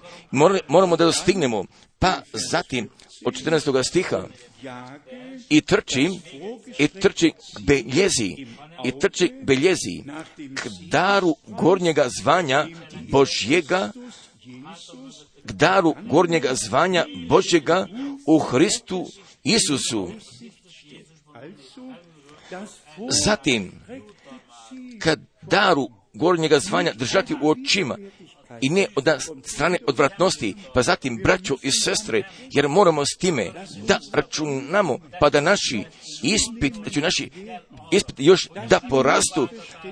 [0.68, 1.64] moramo da dostignemo.
[1.98, 2.88] Pa zatim,
[3.24, 3.88] od 14.
[3.88, 4.24] stiha,
[5.48, 6.08] i trči,
[6.78, 8.46] i trči k beljezi,
[8.84, 10.02] i trči k beljezi,
[10.54, 12.66] k daru gornjega zvanja
[13.10, 13.92] Božjega,
[15.44, 17.86] k daru gornjega zvanja Božjega
[18.26, 19.06] u Hristu
[19.44, 20.12] Isusu.
[23.24, 23.72] Zatim,
[24.98, 27.96] kad daru gornjega zvanja držati u očima
[28.60, 29.04] i ne od
[29.44, 33.50] strane odvratnosti, pa zatim braćo i sestre, jer moramo s time
[33.86, 35.84] da računamo, pa da naši
[36.22, 37.30] ispit, da naši
[37.92, 39.48] ispit još da porastu,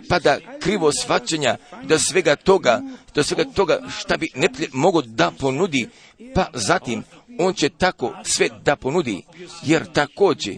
[0.08, 2.80] pa da krivo svačanja, da svega toga,
[3.14, 5.88] da svega toga šta bi neprijatelj mogo da ponudi,
[6.34, 7.02] pa zatim
[7.38, 9.22] on će tako sve da ponudi,
[9.62, 10.56] jer također,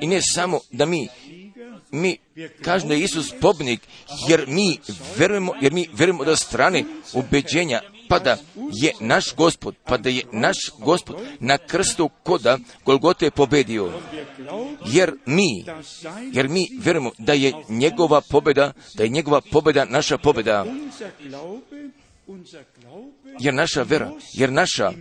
[0.00, 1.08] i ne samo da mi
[1.90, 2.18] mi
[2.62, 3.80] kažemo da je Isus pobnik,
[4.28, 4.78] jer mi
[5.16, 8.36] verujemo, jer mi verujemo da strane ubeđenja pa da
[8.72, 13.92] je naš gospod, pa da je naš gospod na krstu koda Golgote pobedio.
[14.86, 15.64] Jer mi,
[16.32, 20.64] jer mi verujemo da je njegova pobeda, da je njegova pobeda naša pobeda.
[23.40, 24.92] Jer naša vera, jer naša,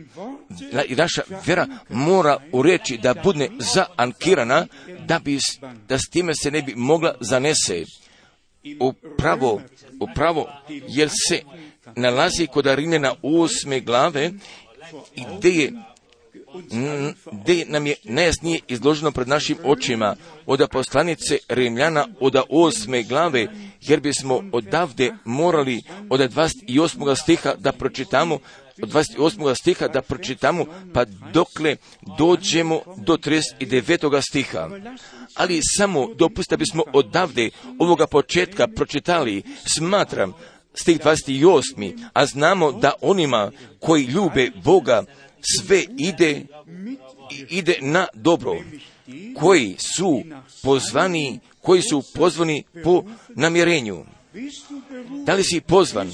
[0.89, 4.67] naša vera mora u reći da bude zaankirana,
[5.07, 5.39] da bi,
[5.87, 7.83] da s time se ne bi mogla zanese.
[8.79, 9.61] Upravo,
[9.99, 10.49] upravo,
[10.87, 11.41] jer se
[11.95, 12.65] nalazi kod
[12.99, 14.31] na osme glave
[15.37, 15.73] gdje je
[17.31, 23.47] gdje nam je najjasnije izloženo pred našim očima od poslanice Rimljana od osme glave,
[23.81, 27.15] jer bismo odavde morali od 28.
[27.23, 28.39] stiha da pročitamo
[28.81, 29.55] od 28.
[29.55, 31.75] stiha da pročitamo, pa dokle
[32.17, 34.21] dođemo do 39.
[34.29, 34.69] stiha.
[35.35, 37.49] Ali samo dopustite bismo odavde
[37.79, 39.43] ovoga početka pročitali,
[39.77, 40.33] smatram
[40.73, 42.09] stih 28.
[42.13, 45.03] A znamo da onima koji ljube Boga
[45.61, 46.45] sve ide,
[47.49, 48.63] ide na dobro,
[49.35, 50.23] koji su
[50.63, 53.03] pozvani, koji su pozvani po
[53.35, 54.05] namjerenju.
[55.25, 56.11] Da li si pozvan?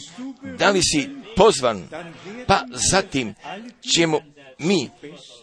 [0.58, 1.88] Da li si pozvan?
[2.48, 3.34] Pa zatim
[3.96, 4.20] ćemo
[4.60, 4.90] mi,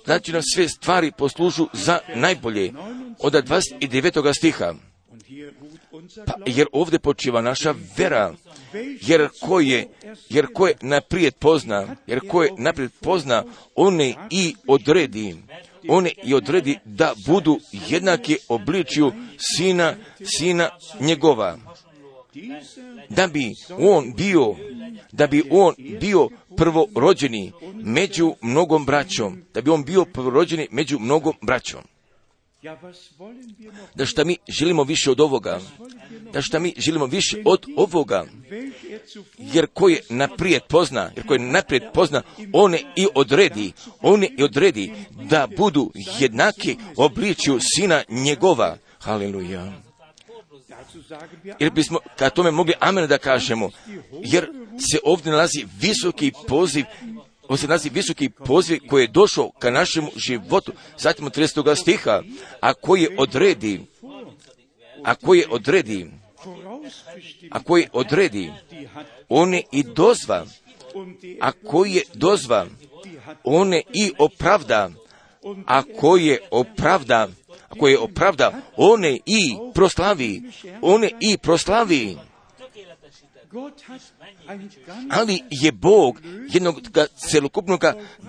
[0.05, 2.73] znači nam sve stvari poslužu za najbolje.
[3.19, 4.35] Od 29.
[4.37, 4.75] stiha.
[6.27, 8.35] Pa, jer ovdje počiva naša vera
[9.01, 9.89] jer ko je,
[10.29, 13.45] jer ko je naprijed pozna, jer ko je naprijed pozna,
[13.75, 15.37] one i odredi,
[15.89, 19.95] one i odredi da budu jednake obličju sina,
[20.39, 21.59] sina njegova.
[23.09, 24.55] Da bi on bio,
[25.13, 31.35] da bi on bio prvorođeni među mnogom braćom, da bi on bio prvorođeni među mnogom
[31.43, 31.81] braćom.
[33.95, 35.61] Da šta mi želimo više od ovoga,
[36.33, 38.25] da šta mi želimo više od ovoga,
[39.39, 44.93] jer koje naprijed pozna, jer koje naprijed pozna, one i odredi, one i odredi
[45.31, 48.77] da budu jednaki obličju sina njegova.
[48.99, 49.73] Haleluja.
[51.59, 53.71] Jer bismo kad tome mogli amen da kažemo,
[54.25, 56.85] jer se ovdje nalazi visoki poziv
[57.57, 61.77] se nalazi visoki poziv koji je došao ka našemu životu, zatim od 30.
[61.77, 62.23] stiha,
[62.61, 63.81] a koji odredi,
[65.05, 66.11] a koji odredi,
[67.51, 68.53] a koji odredi,
[69.29, 70.47] on je i dozva,
[71.41, 72.67] a koji je dozva,
[73.45, 74.91] on je i opravda,
[75.67, 77.29] a koji je opravda,
[77.69, 80.43] a koji je opravda, on je i proslavi,
[80.83, 82.17] on je i proslavi.
[85.11, 86.21] Ali je Bog
[86.53, 86.81] jednog
[87.31, 87.85] celokupnog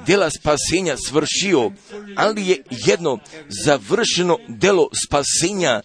[0.07, 1.71] dela spasenja svršio,
[2.15, 3.19] ali je jedno
[3.65, 5.81] završeno delo spasenja,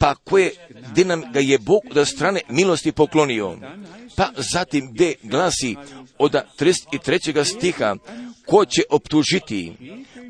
[0.00, 0.50] pa koje,
[0.90, 3.56] gdje nam ga je Bog od strane milosti poklonio.
[4.16, 5.76] Pa zatim gdje glasi
[6.18, 7.44] od 33.
[7.44, 7.96] stiha,
[8.46, 9.72] ko će optužiti,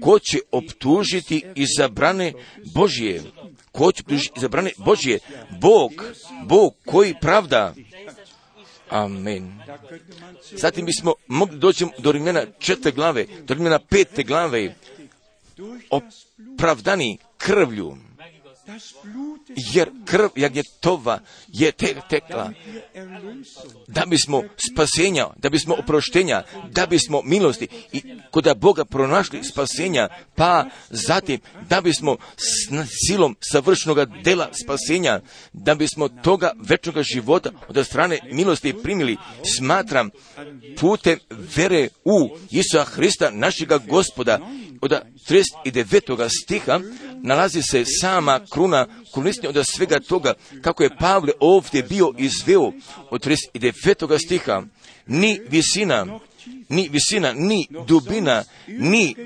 [0.01, 2.32] ko će optužiti izabrane
[2.74, 3.22] Božje,
[3.72, 5.18] ko će optužiti izabrane Božje,
[5.61, 5.92] Bog,
[6.47, 7.74] Bog koji pravda,
[8.91, 9.62] Amen.
[10.53, 14.74] Zatim bismo mogli doći do Rimljana četiri glave, do Rimljana pete glave,
[15.91, 17.97] opravdani krvlju,
[19.75, 22.53] jer krv jagnjetova je te, tekla
[23.89, 24.43] da bismo
[24.73, 31.81] spasenja, da bismo oproštenja, da bismo milosti i kod Boga pronašli spasenja, pa zatim da
[31.81, 32.69] bismo s
[33.07, 35.21] silom savršenog dela spasenja,
[35.53, 39.17] da bismo toga večnog života od strane milosti primili,
[39.59, 40.11] smatram
[40.81, 41.19] putem
[41.57, 44.39] vere u Isusa Hrista, našega gospoda,
[44.81, 44.93] od
[45.29, 46.29] 39.
[46.45, 46.81] stiha
[47.25, 52.72] nalazi se sama kruna krunisnje od svega toga, kako je Pavle ovdje bio izveo
[53.11, 54.18] od 39.
[54.25, 54.62] stiha,
[55.07, 56.18] ni visina,
[56.68, 59.16] ni visina, ni dubina, ni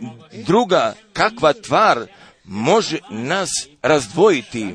[0.46, 2.06] druga kakva tvar
[2.44, 3.50] može nas
[3.82, 4.66] razdvojiti,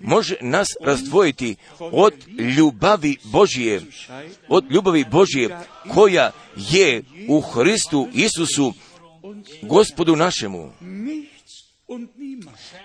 [0.00, 2.14] može nas razdvojiti od
[2.56, 3.82] ljubavi Božije,
[4.48, 8.72] od ljubavi Božije koja je u Hristu Isusu
[9.62, 10.72] gospodu našemu.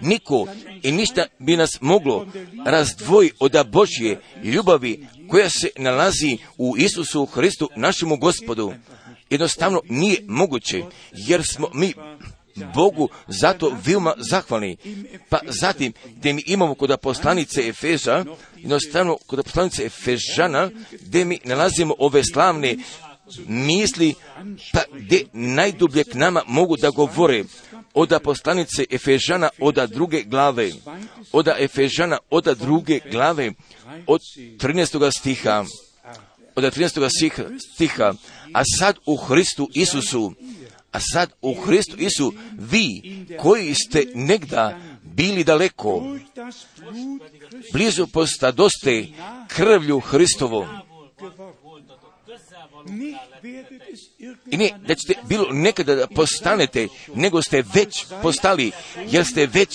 [0.01, 0.47] Niko
[0.83, 2.27] i ništa bi nas moglo
[2.65, 8.73] razdvoji od Božje ljubavi koja se nalazi u Isusu Hristu našemu gospodu.
[9.29, 11.93] Jednostavno nije moguće, jer smo mi
[12.73, 14.77] Bogu zato veoma zahvalni.
[15.29, 18.25] Pa zatim, gdje mi imamo kod poslanice Efeža,
[18.57, 20.69] jednostavno kod poslanice Efežana,
[21.01, 22.77] gdje mi nalazimo ove slavne
[23.47, 24.13] misli,
[24.73, 27.43] pa gdje najdublje k nama mogu da govore
[27.95, 30.71] od poslanice Efežana od druge glave,
[31.31, 33.51] od Efežana od druge glave,
[34.07, 34.21] od
[34.57, 35.11] 13.
[35.19, 35.65] stiha,
[36.55, 37.49] od 13.
[37.75, 38.13] stiha,
[38.53, 40.33] a sad u Hristu Isusu,
[40.91, 43.01] a sad u Hristu Isu, vi
[43.39, 46.17] koji ste negda bili daleko,
[47.73, 49.07] blizu postadoste
[49.47, 50.67] krvlju Hristovom,
[54.51, 58.71] i ne da ćete bilo nekada da postanete, nego ste već postali,
[59.11, 59.69] jer ste već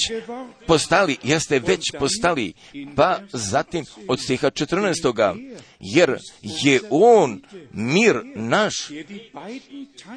[0.67, 2.53] postali, jer ste već postali.
[2.97, 5.53] Pa zatim od stiha 14.
[5.81, 7.43] Jer je on
[7.73, 8.75] mir naš,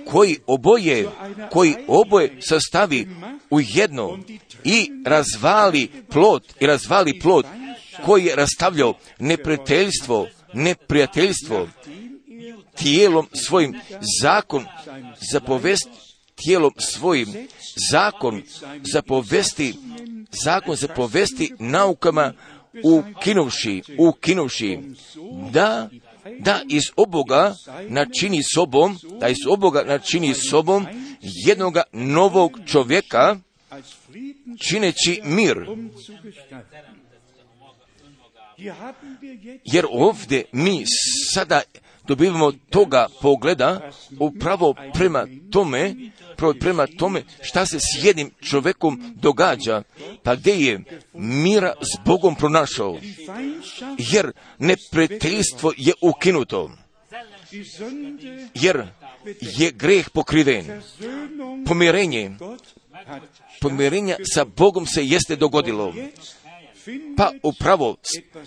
[0.05, 1.09] koji oboje,
[1.51, 3.07] koji oboje sastavi
[3.49, 4.19] u jedno
[4.63, 7.45] i razvali plot, i razvali plot
[8.05, 11.67] koji je rastavljao neprijateljstvo, neprijateljstvo
[12.75, 13.79] tijelom svojim
[14.21, 14.65] zakon
[15.31, 15.89] za povesti
[16.35, 17.47] tijelom svojim
[17.91, 18.43] zakon
[18.93, 19.73] za povesti
[20.43, 22.33] zakon za povesti naukama
[22.83, 24.79] ukinuvši, ukinuvši
[25.51, 25.89] da
[26.39, 27.55] da iz oboga
[27.89, 30.87] načini sobom, da iz oboga načini sobom
[31.21, 33.37] jednoga novog čovjeka,
[34.67, 35.57] čineći mir.
[39.63, 40.83] Jer ovdje mi
[41.33, 41.61] sada
[42.07, 45.95] dobivamo toga pogleda upravo prema tome,
[46.59, 49.83] prema tome šta se s jednim čovjekom događa,
[50.23, 50.83] pa gdje je
[51.13, 52.99] mira s Bogom pronašao,
[53.97, 56.71] jer neprijateljstvo je ukinuto,
[58.53, 58.87] jer
[59.41, 60.81] je greh pokriven,
[61.65, 62.31] pomirenje,
[63.61, 65.93] pomirenja sa Bogom se jeste dogodilo,
[67.17, 67.95] pa upravo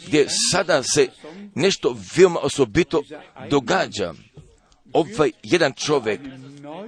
[0.07, 1.09] gdje sada se
[1.55, 3.03] nešto veoma osobito
[3.51, 4.14] događa.
[4.93, 6.20] Ovaj jedan čovjek,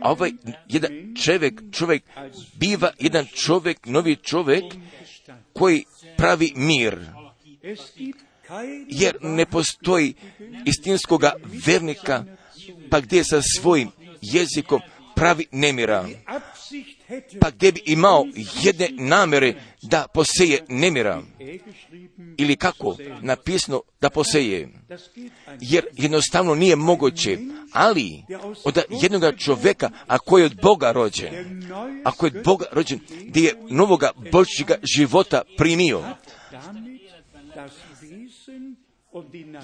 [0.02, 0.30] ovaj
[0.68, 2.02] jedan čovjek, čovjek
[2.54, 4.64] biva jedan čovjek, novi čovjek
[5.52, 5.84] koji
[6.16, 6.98] pravi mir.
[8.88, 10.14] Jer ne postoji
[10.66, 11.32] istinskoga
[11.66, 12.24] vernika,
[12.90, 13.90] pa gdje sa svojim
[14.22, 14.80] jezikom
[15.14, 16.08] pravi nemira
[17.40, 18.24] pa gdje bi imao
[18.62, 21.22] jedne namere da poseje nemira.
[22.38, 24.68] Ili kako napisano da poseje.
[25.60, 27.38] Jer jednostavno nije moguće,
[27.72, 28.22] ali
[28.64, 31.62] od jednog čovjeka, ako je od Boga rođen,
[32.04, 36.04] ako je od Boga rođen, gdje je novoga Božjega života primio,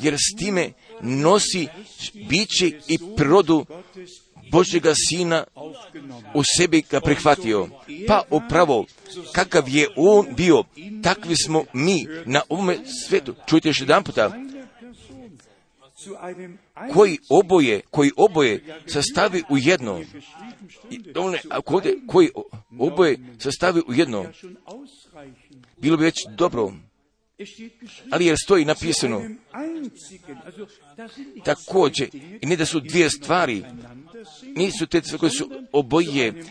[0.01, 0.73] jer s time
[1.03, 1.69] nosi
[2.29, 3.67] biće i produ
[4.51, 5.45] Božjega Sina
[6.35, 7.69] u sebi ga prihvatio.
[8.09, 8.85] Pa upravo,
[9.33, 10.65] kakav je on bio,
[11.03, 12.79] takvi smo mi na ovome
[13.09, 13.35] svetu.
[13.47, 14.31] Čujte još jedan puta,
[16.93, 20.01] koji oboje, koji oboje sastavi u jedno.
[22.07, 22.31] Koji
[22.79, 24.27] oboje sastavi u jedno.
[25.77, 26.73] Bilo bi već dobro.
[28.11, 29.23] Ali jer stoji napisano
[31.45, 32.09] također,
[32.41, 33.65] i ne da su dvije stvari,
[34.57, 36.45] nisu te koje su oboje,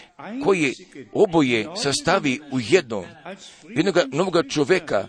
[0.43, 0.73] koje
[1.13, 3.05] oboje sastavi u jedno,
[3.69, 5.07] jednog novoga čoveka,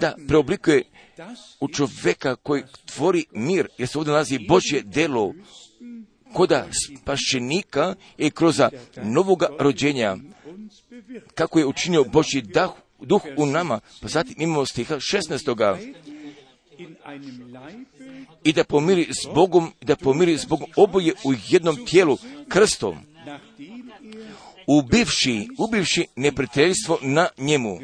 [0.00, 0.82] da preoblikuje
[1.60, 5.34] u čoveka koji tvori mir, jer se ovdje nalazi Božje delo,
[6.32, 8.60] koda spašenika i kroz
[9.02, 10.16] novoga rođenja,
[11.34, 12.70] kako je učinio Božji dah,
[13.02, 15.92] duh u nama, pa zatim imamo stiha 16
[18.44, 22.98] i da pomiri s Bogom, da pomiri s Bogom oboje u jednom tijelu krstom,
[24.66, 27.78] ubivši, ubivši neprijateljstvo na njemu.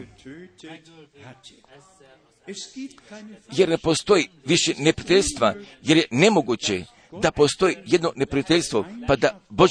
[3.53, 6.85] Jer ne postoji više neprijateljstva, jer je nemoguće
[7.23, 9.71] da postoji jedno neprijateljstvo, pa da Bož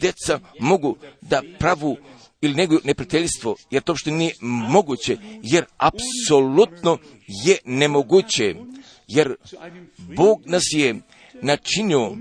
[0.00, 1.96] deca mogu da pravu
[2.40, 4.34] ili nego neprijateljstvo, jer to što nije
[4.68, 8.54] moguće, jer apsolutno je nemoguće,
[9.08, 9.34] jer
[10.16, 11.00] Bog nas je
[11.42, 12.16] načinio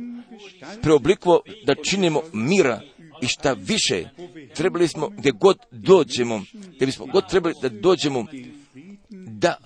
[0.82, 2.82] preoblikovao da činimo mira
[3.22, 4.10] i šta više,
[4.56, 8.26] trebali smo gdje god dođemo, gdje bismo god trebali da dođemo,
[9.10, 9.58] da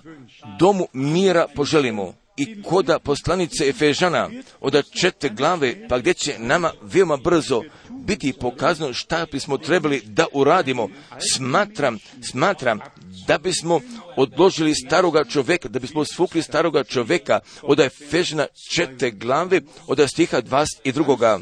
[0.58, 4.30] domu mira poželimo i koda poslanice Efežana
[4.60, 10.26] od četiri glave, pa gdje će nama veoma brzo biti pokazano šta bismo trebali da
[10.32, 10.88] uradimo.
[11.34, 11.98] Smatram,
[12.30, 12.80] smatram
[13.26, 13.80] da bismo
[14.16, 21.40] odložili staroga čoveka, da bismo svukli staroga čoveka od Efežana četiri glave, od stiha 22.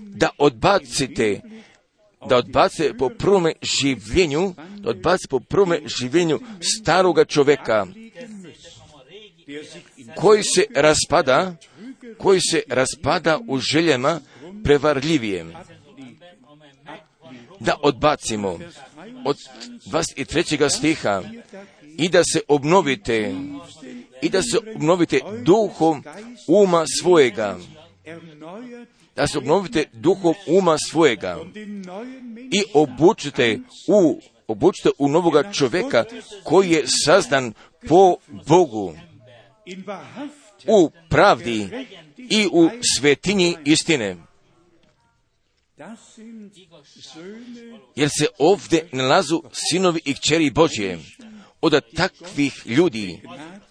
[0.00, 1.40] Da odbacite
[2.26, 7.86] da odbace po prvome življenju, da odbace po prvome življenju staroga čoveka,
[10.16, 11.56] koji se raspada,
[12.18, 14.20] koji se raspada u željama
[14.64, 15.52] prevarljivijem.
[17.60, 18.58] Da odbacimo
[19.24, 19.36] od
[19.92, 20.68] 23.
[20.68, 21.22] stiha
[21.98, 23.34] i da se obnovite
[24.22, 26.04] i da se obnovite duhom
[26.46, 27.58] uma svojega
[29.16, 31.38] da se obnovite duhom uma svojega
[32.36, 36.04] i obučite u obučite u novoga čoveka
[36.44, 37.52] koji je sazdan
[37.88, 38.94] po Bogu
[40.66, 41.68] u pravdi
[42.16, 44.16] i u svetinji istine.
[47.96, 50.98] Jer se ovdje nalazu sinovi i kćeri Božje.
[51.60, 53.20] Od takvih ljudi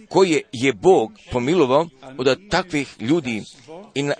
[0.09, 1.87] koje je Bog pomilovao,
[2.17, 3.43] od takvih ljudi
[3.95, 4.13] i na,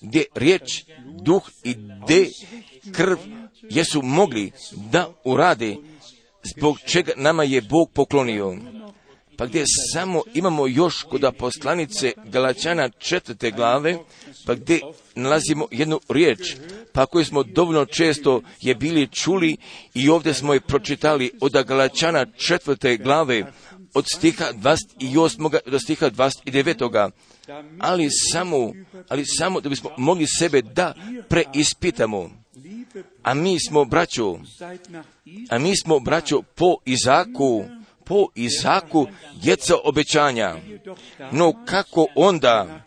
[0.00, 0.84] gdje riječ,
[1.22, 1.74] duh i
[2.04, 2.30] gdje
[2.92, 3.18] krv
[3.70, 4.52] jesu mogli
[4.92, 5.76] da urade
[6.56, 8.56] zbog čega nama je Bog poklonio
[9.36, 13.98] pa gdje samo imamo još kod poslanice Galačana četvrte glave,
[14.46, 14.80] pa gdje
[15.14, 16.56] nalazimo jednu riječ,
[16.92, 19.56] pa koju smo dovoljno često je bili čuli
[19.94, 23.52] i ovdje smo je pročitali od Galačana četvrte glave,
[23.94, 25.58] od stiha 28.
[25.70, 27.10] do stiha 29.
[27.78, 28.72] Ali samo,
[29.08, 30.94] ali samo da bismo mogli sebe da
[31.28, 32.30] preispitamo.
[33.22, 34.38] A mi smo braćo,
[35.50, 37.64] a mi smo braćo po Izaku,
[38.04, 39.06] po Isaku
[39.42, 40.56] djeca obećanja.
[41.32, 42.80] No kako onda,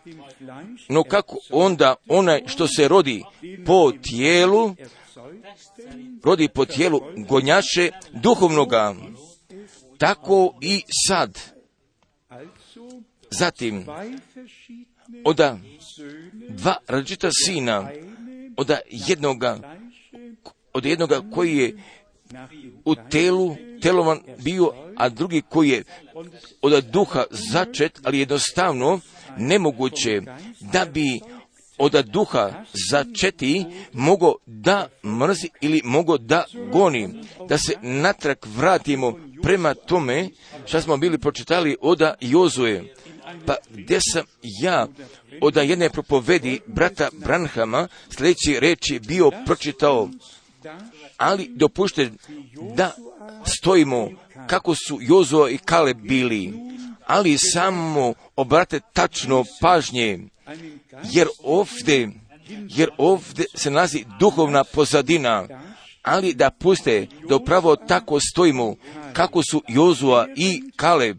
[0.88, 3.22] no kako onda onaj što se rodi
[3.66, 4.74] po tijelu,
[6.24, 8.94] rodi po tijelu gonjaše duhovnoga,
[9.98, 11.38] tako i sad.
[13.30, 13.86] Zatim,
[15.24, 15.58] oda
[16.48, 17.90] dva različita sina,
[18.56, 19.58] od jednoga,
[20.72, 21.76] od jednoga koji je
[22.84, 25.84] u telu telovan bio, a drugi koji je
[26.62, 29.00] od duha začet, ali jednostavno
[29.36, 30.20] nemoguće
[30.72, 31.20] da bi
[31.78, 37.08] od duha začeti mogo da mrzi ili mogo da goni,
[37.48, 40.28] da se natrag vratimo prema tome
[40.66, 42.82] što smo bili pročitali od Jozue.
[43.46, 44.24] Pa gdje sam
[44.62, 44.86] ja
[45.40, 50.08] od jedne propovedi brata Branhama sljedeći reči bio pročitao,
[51.16, 52.10] ali dopušte
[52.74, 52.94] da
[53.58, 54.08] stojimo
[54.46, 56.52] kako su Jozo i Kale bili,
[57.06, 60.18] ali samo obrate tačno pažnje,
[61.12, 62.10] jer ovdje,
[62.48, 65.46] jer ovdje se nalazi duhovna pozadina,
[66.02, 68.76] ali da puste da upravo tako stojimo
[69.12, 71.18] kako su Jozua i Kaleb,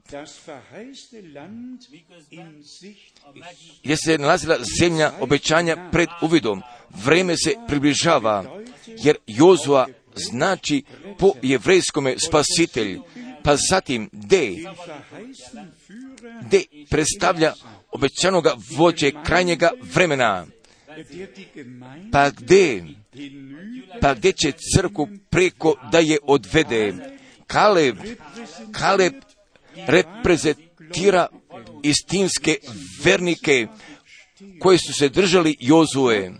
[3.84, 6.62] gdje se nalazila zemlja obećanja pred uvidom.
[6.90, 8.46] Vreme se približava,
[8.88, 10.84] jer Jozua znači
[11.18, 13.00] po jevrejskome spasitelj,
[13.44, 14.56] pa zatim D,
[16.42, 17.54] gdje predstavlja
[17.92, 20.46] obećanoga vođe krajnjega vremena.
[22.12, 22.86] Pa gdje,
[24.02, 26.94] pa gdje će crku preko da je odvede?
[27.48, 27.98] Kaleb,
[28.72, 29.14] Kaleb
[29.88, 31.28] reprezentira
[31.84, 32.58] istinske
[33.04, 33.68] vernike
[34.60, 36.32] koji su se držali Jozue,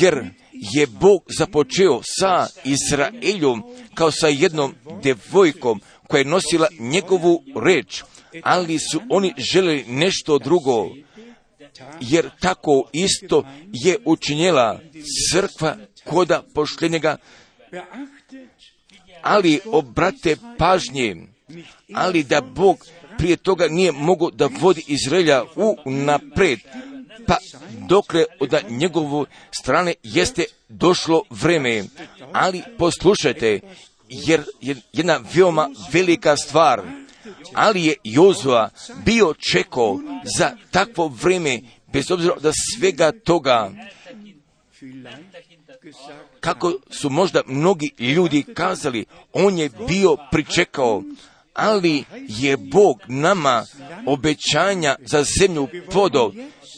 [0.00, 0.24] jer
[0.60, 3.62] je Bog započeo sa Izraeljom
[3.94, 8.02] kao sa jednom devojkom koja je nosila njegovu reč,
[8.42, 10.88] ali su oni željeli nešto drugo,
[12.00, 14.80] jer tako isto je učinjela
[15.32, 17.16] crkva koda pošljenjega,
[19.22, 21.16] ali obrate pažnje,
[21.94, 22.86] ali da Bog
[23.18, 26.58] prije toga nije mogao da vodi Izraelja u napred,
[27.26, 27.36] pa
[27.88, 31.84] dokle od njegovu strane jeste došlo vreme.
[32.32, 33.60] Ali poslušajte,
[34.08, 36.82] jer je jedna veoma velika stvar,
[37.54, 38.70] ali je Jozua
[39.04, 39.98] bio čekao
[40.38, 41.60] za takvo vreme,
[41.92, 43.70] bez obzira da svega toga,
[46.40, 51.02] kako su možda mnogi ljudi kazali, on je bio pričekao,
[51.54, 53.66] ali je Bog nama
[54.06, 56.32] obećanja za zemlju podao,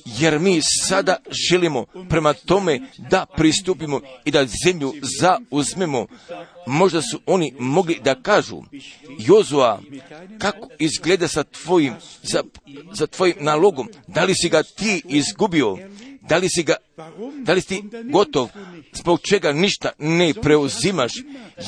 [0.05, 1.17] jer mi sada
[1.49, 6.07] želimo prema tome da pristupimo i da zemlju zauzmemo.
[6.67, 8.63] Možda su oni mogli da kažu,
[9.19, 9.81] Jozua,
[10.39, 12.43] kako izgleda sa tvojim, za,
[12.93, 15.77] za tvojim nalogom, da li si ga ti izgubio,
[16.29, 16.77] da li si ga,
[17.43, 18.49] da li si gotov,
[18.93, 21.13] zbog čega ništa ne preuzimaš,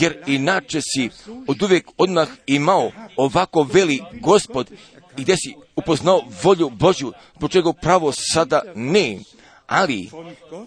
[0.00, 1.10] jer inače si
[1.46, 4.70] od uvijek odmah imao ovako veli gospod
[5.18, 9.18] i gdje si upoznao volju Božju, zbog čega pravo sada ne.
[9.66, 10.10] Ali,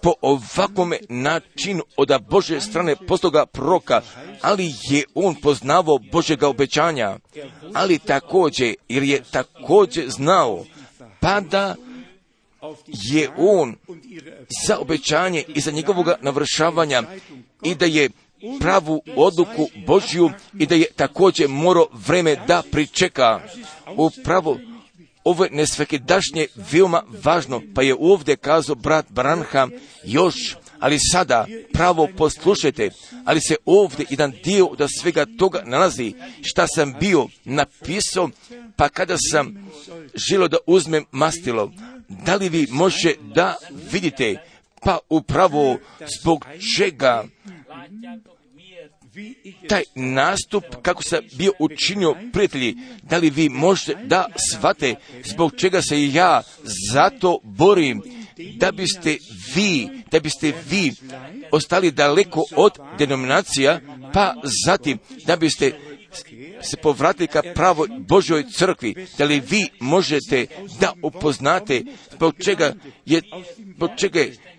[0.01, 4.01] po ovakvome načinu od Bože strane postoga proka,
[4.41, 7.17] ali je on poznavao Božega obećanja,
[7.73, 10.65] ali također, jer je također znao,
[11.19, 11.75] pa da
[12.87, 13.75] je on
[14.67, 17.03] za obećanje i za njegovoga navršavanja
[17.63, 18.09] i da je
[18.59, 23.39] pravu odluku Božju i da je također morao vreme da pričeka.
[23.97, 24.57] Upravo
[25.23, 29.71] ovo je nesvekidašnje veoma važno, pa je ovdje kazao brat Branham
[30.03, 32.89] još, ali sada pravo poslušajte,
[33.25, 38.29] ali se ovdje jedan dio da svega toga nalazi, šta sam bio napisao,
[38.75, 39.71] pa kada sam
[40.29, 41.71] želio da uzmem mastilo,
[42.09, 43.55] da li vi može da
[43.91, 44.35] vidite,
[44.81, 45.77] pa upravo
[46.21, 46.45] zbog
[46.77, 47.23] čega
[49.69, 55.81] taj nastup kako sam bio učinio prijatelji, da li vi možete da shvate zbog čega
[55.81, 56.43] se ja
[56.93, 58.01] zato borim,
[58.55, 59.17] da biste
[59.55, 60.93] vi, da biste vi
[61.51, 63.79] ostali daleko od denominacija,
[64.13, 64.33] pa
[64.65, 65.71] zatim da biste
[66.61, 70.45] se povratili ka pravoj Božoj crkvi, da li vi možete
[70.79, 71.83] da upoznate
[72.13, 72.73] zbog čega
[73.05, 73.21] je,
[73.75, 74.56] zbog čega je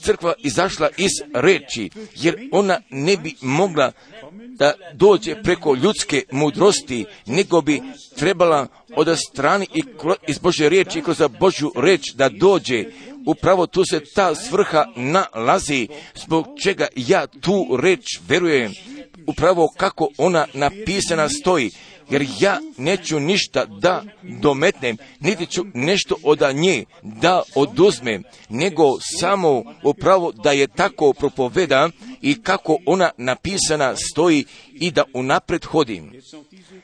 [0.00, 3.92] crkva izašla iz reči, jer ona ne bi mogla
[4.32, 7.82] da dođe preko ljudske mudrosti, nego bi
[8.16, 8.66] trebala
[8.96, 9.82] od strani i
[10.28, 12.84] iz Božje riječi i kroz Božju reč da dođe.
[13.26, 18.72] Upravo tu se ta svrha nalazi, zbog čega ja tu reč verujem,
[19.26, 21.70] upravo kako ona napisana stoji
[22.10, 28.84] jer ja neću ništa da dometnem, niti ću nešto od nje da oduzmem, nego
[29.20, 31.90] samo upravo da je tako propoveda
[32.20, 36.12] i kako ona napisana stoji i da unapred hodim.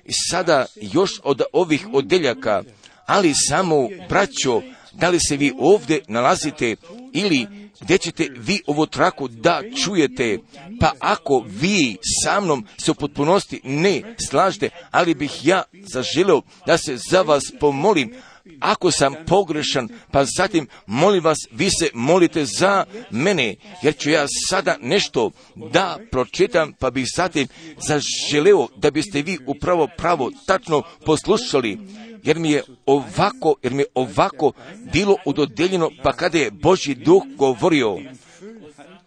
[0.05, 2.63] I sada još od ovih odeljaka,
[3.07, 4.63] ali samo braćo,
[4.99, 6.77] da li se vi ovdje nalazite
[7.13, 7.47] ili
[7.81, 10.39] gdje ćete vi ovu traku da čujete,
[10.81, 16.79] pa ako vi sa mnom se u potpunosti ne slažete, ali bih ja zaželio da
[16.79, 18.15] se za vas pomolim,
[18.61, 24.27] ako sam pogrešan, pa zatim molim vas, vi se molite za mene, jer ću ja
[24.49, 27.49] sada nešto da pročitam, pa bih zatim
[27.89, 31.79] zaželeo da biste vi upravo pravo tačno poslušali
[32.23, 34.53] jer mi je ovako, jer mi je ovako
[34.93, 37.99] bilo udodeljeno, pa kada je Boži duh govorio,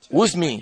[0.09, 0.61] uzmi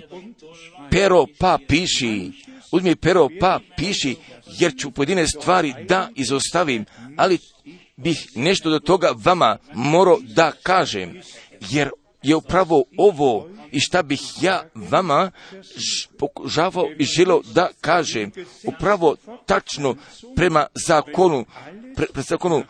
[0.90, 2.32] pero pa piši,
[2.72, 4.16] uzmi pero pa piši,
[4.58, 6.84] jer ću pojedine stvari da izostavim,
[7.16, 7.38] ali
[7.96, 11.20] bih nešto do toga vama morao da kažem,
[11.70, 11.90] jer
[12.22, 15.30] je upravo ovo i šta bih ja vama
[16.18, 18.32] pokušavao i želio da kažem,
[18.64, 19.16] upravo
[19.46, 19.96] tačno
[20.36, 21.44] prema zakonu
[21.96, 22.64] pre, zakonu uh,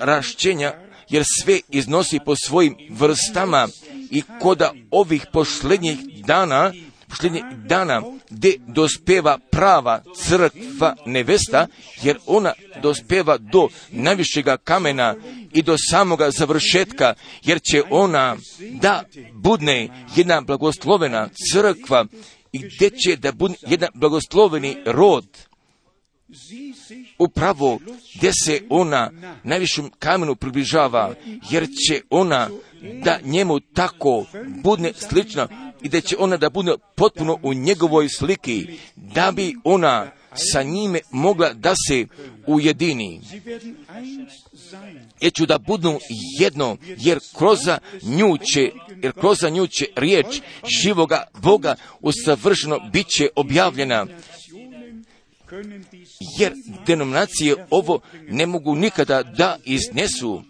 [0.00, 0.74] rašćenja,
[1.08, 3.68] jer sve iznosi po svojim vrstama
[4.10, 6.72] i koda ovih posljednjih dana
[7.08, 11.66] posljednjeg dana gdje dospeva prava crkva nevesta,
[12.02, 12.52] jer ona
[12.82, 15.14] dospeva do najvišega kamena
[15.52, 18.36] i do samoga završetka, jer će ona
[18.70, 19.02] da
[19.32, 22.06] budne jedna blagoslovena crkva
[22.52, 25.26] i gdje će da bude jedan blagosloveni rod.
[27.18, 27.78] Upravo
[28.14, 29.10] gdje se ona
[29.44, 31.14] najvišem kamenu približava,
[31.50, 32.48] jer će ona
[33.04, 34.24] da njemu tako
[34.62, 40.10] budne slična i da će ona da bude potpuno u njegovoj sliki, da bi ona
[40.34, 42.06] sa njime mogla da se
[42.46, 43.20] ujedini.
[45.20, 45.98] Jer ću da budu
[46.40, 47.58] jedno, jer kroz
[48.02, 48.70] nju će,
[49.02, 50.40] jer kroz nju će riječ
[50.82, 54.06] živoga Boga usavršeno bit će objavljena
[56.38, 56.52] jer
[56.86, 60.42] denominacije ovo ne mogu nikada da iznesu,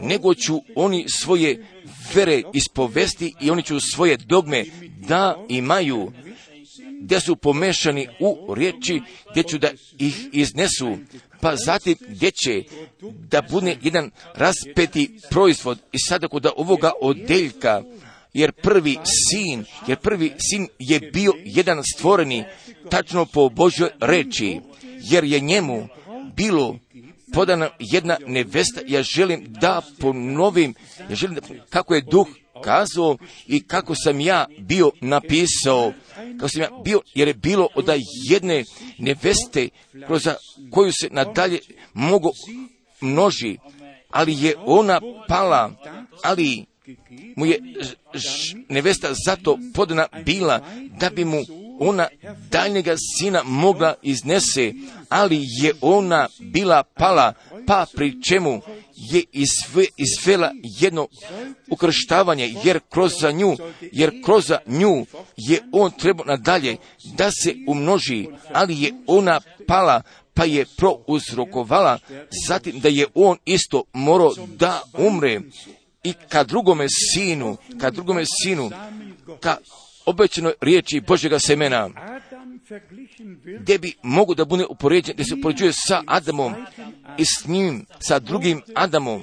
[0.00, 1.66] nego ću oni svoje
[2.14, 4.64] vere ispovesti i oni ću svoje dogme
[5.08, 6.12] da imaju,
[7.00, 9.00] gdje su pomešani u riječi,
[9.30, 10.98] gdje ću da ih iznesu,
[11.40, 12.62] pa zatim gdje će
[13.30, 17.82] da bude jedan raspeti proizvod i sada kod ovoga odeljka,
[18.34, 22.44] jer prvi sin, jer prvi sin je bio jedan stvoreni
[22.90, 24.60] tačno po Božoj reči,
[25.10, 25.88] jer je njemu
[26.36, 26.78] bilo
[27.32, 30.74] podana jedna nevesta, ja želim da ponovim,
[31.08, 32.28] ja želim da, kako je duh
[32.64, 33.16] kazao
[33.46, 35.92] i kako sam ja bio napisao,
[36.36, 37.88] kako sam ja bio, jer je bilo od
[38.30, 38.64] jedne
[38.98, 39.68] neveste
[40.06, 40.28] kroz
[40.70, 41.58] koju se nadalje
[41.94, 42.30] mogu
[43.00, 43.58] množi,
[44.10, 45.72] ali je ona pala,
[46.22, 46.64] ali
[47.36, 47.60] mu je
[48.68, 50.60] nevesta zato podana bila
[51.00, 51.38] da bi mu
[51.78, 52.08] ona
[52.50, 54.72] daljnjega sina mogla iznese,
[55.08, 57.32] ali je ona bila pala,
[57.66, 58.60] pa pri čemu
[58.96, 59.22] je
[59.96, 61.08] izvela jedno
[61.70, 63.56] ukrštavanje, jer kroz za nju,
[63.92, 65.06] jer kroz za nju
[65.36, 70.02] je on trebao nadalje da se umnoži, ali je ona pala,
[70.34, 71.98] pa je prouzrokovala,
[72.48, 75.40] zatim da je on isto morao da umre.
[76.04, 78.70] I ka drugome sinu, ka drugome sinu,
[79.40, 79.56] ka
[80.06, 81.90] obećanoj riječi Božjega semena,
[83.60, 86.54] gdje bi mogu da bude upoređen, gdje se upoređuje sa Adamom
[87.18, 89.22] i s njim, sa drugim Adamom,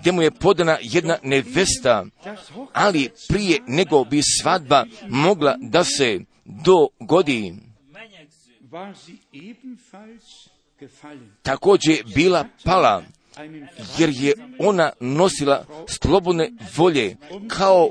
[0.00, 2.06] gdje mu je podana jedna nevesta,
[2.72, 7.54] ali prije nego bi svadba mogla da se dogodi.
[11.42, 13.02] Također bila pala,
[13.98, 17.16] jer je ona nosila slobodne volje
[17.48, 17.90] kao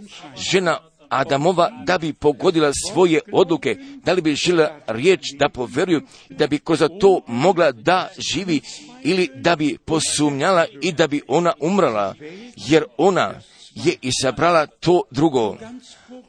[0.51, 0.79] žena
[1.11, 6.59] Adamova da bi pogodila svoje odluke, da li bi žela riječ da poveruju, da bi
[6.59, 8.61] kroz to mogla da živi
[9.03, 12.15] ili da bi posumnjala i da bi ona umrala,
[12.55, 13.33] jer ona
[13.75, 15.57] je isabrala to drugo.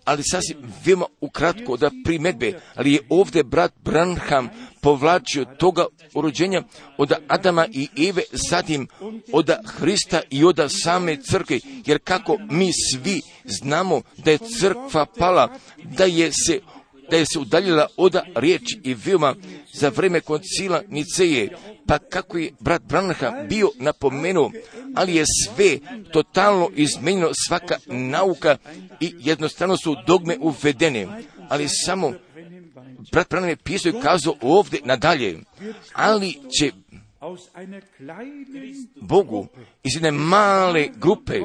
[0.04, 4.48] Ali sasvim veoma ukratko da primedbe, ali je ovdje brat Branham
[4.80, 6.62] povlačio toga urođenja
[6.98, 8.88] od Adama i Eve, zatim
[9.32, 15.48] od Hrista i od same crkve, jer kako mi svi znamo da je crkva pala,
[15.84, 16.60] da je se
[17.10, 19.34] da je se udaljila od riječi i veoma
[19.74, 24.50] za vreme koncila Niceje, pa kako je brat Branha bio napomenuo,
[24.94, 25.78] ali je sve
[26.12, 28.56] totalno izmenjeno, svaka nauka
[29.00, 31.06] i jednostavno su dogme uvedene,
[31.48, 32.12] ali samo
[33.12, 35.38] brat Branham je pisao i kazao ovdje nadalje,
[35.92, 36.72] ali će
[39.00, 39.46] Bogu
[39.82, 41.40] iz jedne male grupe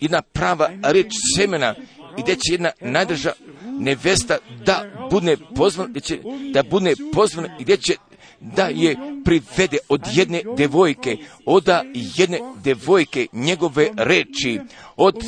[0.00, 1.74] jedna prava riječ semena
[2.18, 3.32] i gdje će jedna najdrža
[3.80, 7.94] nevesta da bude pozvan, gdje da bude pozvan i gdje će
[8.40, 11.68] da je privede od jedne devojke, od
[12.16, 14.60] jedne devojke njegove reči,
[14.96, 15.24] od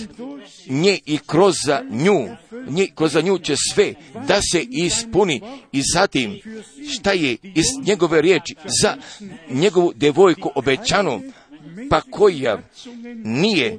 [0.67, 1.55] nje i kroz
[1.91, 2.29] nju,
[2.69, 3.95] nje kroz nju će sve
[4.29, 5.41] da se ispuni.
[5.73, 6.41] I zatim
[6.91, 8.55] šta je iz njegove riječi?
[8.83, 8.97] Za
[9.51, 11.21] njegovu devojku obećano,
[11.91, 12.59] pa koja
[13.25, 13.79] nije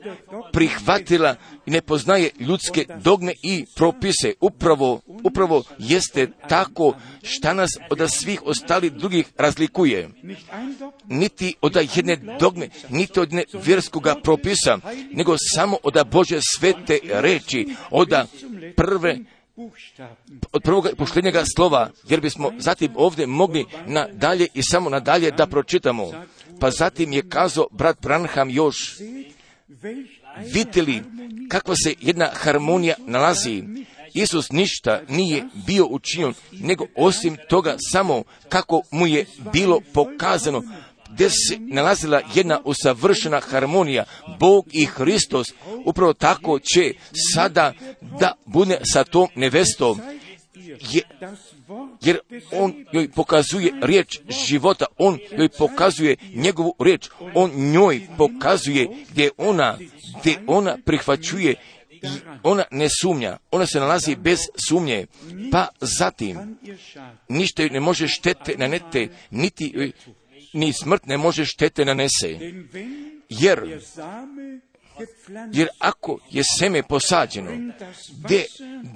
[0.53, 1.35] prihvatila
[1.65, 4.33] i ne poznaje ljudske dogme i propise.
[4.41, 10.09] Upravo, upravo jeste tako šta nas od svih ostalih drugih razlikuje.
[11.07, 14.77] Niti od jedne dogme, niti od jedne vjerskoga propisa,
[15.11, 18.09] nego samo od Bože svete reči, od
[18.75, 19.19] prve
[20.51, 25.47] od prvog i posljednjega slova, jer bismo zatim ovdje mogli nadalje i samo nadalje da
[25.47, 26.11] pročitamo.
[26.59, 28.97] Pa zatim je kazao brat Branham još,
[30.53, 31.03] vidjeli
[31.49, 33.63] kakva se jedna harmonija nalazi.
[34.13, 40.63] Isus ništa nije bio učinjen, nego osim toga samo kako mu je bilo pokazano,
[41.09, 44.03] gdje se nalazila jedna usavršena harmonija,
[44.39, 45.47] Bog i Hristos,
[45.85, 46.93] upravo tako će
[47.35, 47.73] sada
[48.19, 50.01] da bude sa tom nevestom,
[50.91, 51.01] je,
[52.01, 52.19] jer
[52.51, 59.77] on joj pokazuje riječ života, on joj pokazuje njegovu riječ, on njoj pokazuje gdje ona,
[60.19, 61.55] gdje ona prihvaćuje
[61.91, 62.07] i
[62.43, 64.39] ona ne sumnja, ona se nalazi bez
[64.69, 65.05] sumnje,
[65.51, 66.57] pa zatim
[67.29, 69.93] ništa ne može štete nanete, niti
[70.53, 72.39] ni smrt ne može štete nanese,
[73.29, 73.81] jer
[75.53, 77.73] jer ako je seme posađeno,
[78.23, 78.45] gdje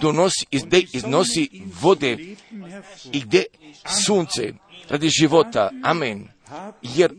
[0.02, 1.50] donosi, gdje iznosi
[1.82, 2.18] vode
[3.12, 3.46] i gdje
[4.06, 4.54] sunce
[4.90, 6.28] radi života, amen,
[6.82, 7.14] jer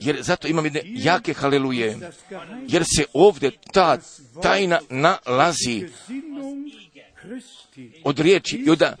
[0.00, 1.98] jer zato imam jedne jake haleluje,
[2.68, 3.98] jer se ovdje ta
[4.42, 5.88] tajna nalazi
[8.04, 8.96] od riječi i oda,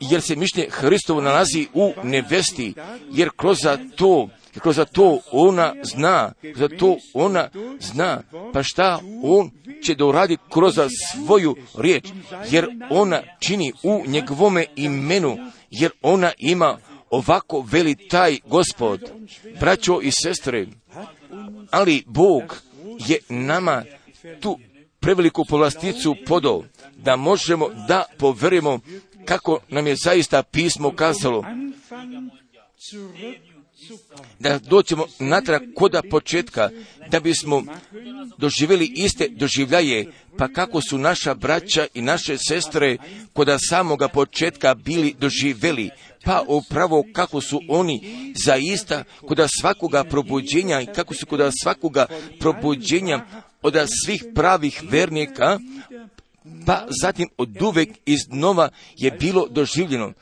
[0.00, 2.74] jer se mišljenje Hristovo nalazi u nevesti,
[3.12, 3.58] jer kroz
[3.96, 4.28] to
[4.58, 7.48] kroz to ona zna, za to ona
[7.80, 8.22] zna,
[8.52, 9.50] pa šta on
[9.84, 10.74] će da uradi kroz
[11.12, 12.08] svoju riječ,
[12.50, 15.36] jer ona čini u njegovome imenu,
[15.70, 16.78] jer ona ima
[17.10, 19.00] ovako veli taj gospod,
[19.60, 20.66] braćo i sestre,
[21.70, 22.62] ali Bog
[23.08, 23.84] je nama
[24.40, 24.58] tu
[25.00, 26.64] preveliku povlasticu podao,
[26.96, 28.80] da možemo da poverimo
[29.24, 31.44] kako nam je zaista pismo kazalo,
[34.38, 36.70] da doćemo natrag koda početka,
[37.10, 37.62] da bismo
[38.38, 40.06] doživjeli iste doživljaje,
[40.38, 42.96] pa kako su naša braća i naše sestre
[43.32, 45.90] koda samoga početka bili doživjeli,
[46.24, 48.00] pa upravo kako su oni
[48.44, 52.06] zaista koda svakoga probuđenja i kako su koda svakoga
[52.38, 53.26] probuđenja
[53.62, 53.74] od
[54.04, 55.58] svih pravih vernika
[56.66, 60.12] pa zatim od uvek iznova je bilo doživljeno.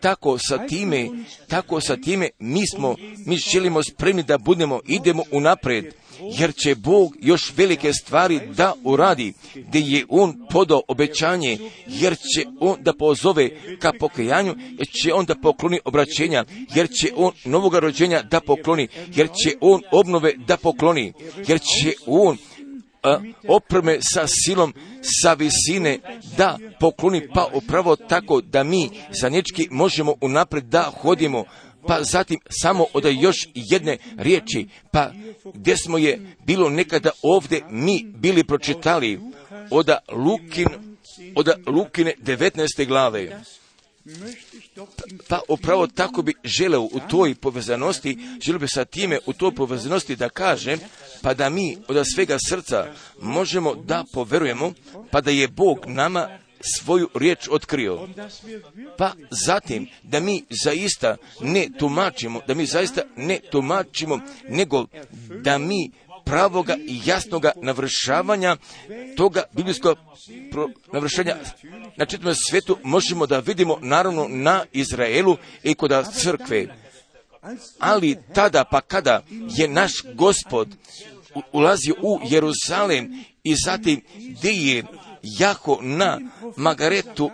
[0.00, 1.08] Tako sa time,
[1.48, 2.94] tako sa time mi smo,
[3.26, 5.94] mi želimo spremni da budemo, idemo unaprijed,
[6.38, 12.46] jer će Bog još velike stvari da uradi, gdje je On podao obećanje, jer će
[12.60, 16.44] On da pozove ka pokajanju, jer će On da pokloni obraćenja,
[16.74, 21.12] jer će On novoga rođenja da pokloni, jer će On obnove da pokloni,
[21.46, 22.36] jer će On
[23.48, 24.74] opreme sa silom
[25.22, 25.98] sa visine
[26.36, 28.90] da pokloni, pa upravo tako da mi
[29.30, 31.44] nječki možemo unaprijed da hodimo,
[31.86, 35.10] pa zatim samo od još jedne riječi, pa
[35.54, 39.20] gdje smo je bilo nekada ovdje mi bili pročitali
[39.70, 40.68] od Lukin,
[41.34, 42.86] od Lukine 19.
[42.86, 43.40] glave.
[45.28, 50.16] Pa upravo tako bi želeo u toj povezanosti, želio bi sa time u toj povezanosti
[50.16, 50.80] da kažem,
[51.22, 52.86] pa da mi od svega srca
[53.20, 54.72] možemo da poverujemo,
[55.10, 56.38] pa da je Bog nama
[56.76, 58.08] svoju riječ otkrio.
[58.98, 64.86] Pa zatim da mi zaista ne tumačimo, da mi zaista ne tumačimo, nego
[65.42, 65.90] da mi
[66.24, 68.56] pravoga i jasnoga navršavanja
[69.16, 69.98] toga biblijskog
[70.92, 71.36] navršenja
[71.96, 76.66] na čitavom svijetu možemo da vidimo naravno na Izraelu i kod crkve.
[77.78, 79.22] Ali tada pa kada
[79.56, 80.68] je naš gospod
[81.52, 84.84] ulazio u Jeruzalem i zatim gdje je
[85.22, 86.20] jako na
[86.56, 87.30] Magaretu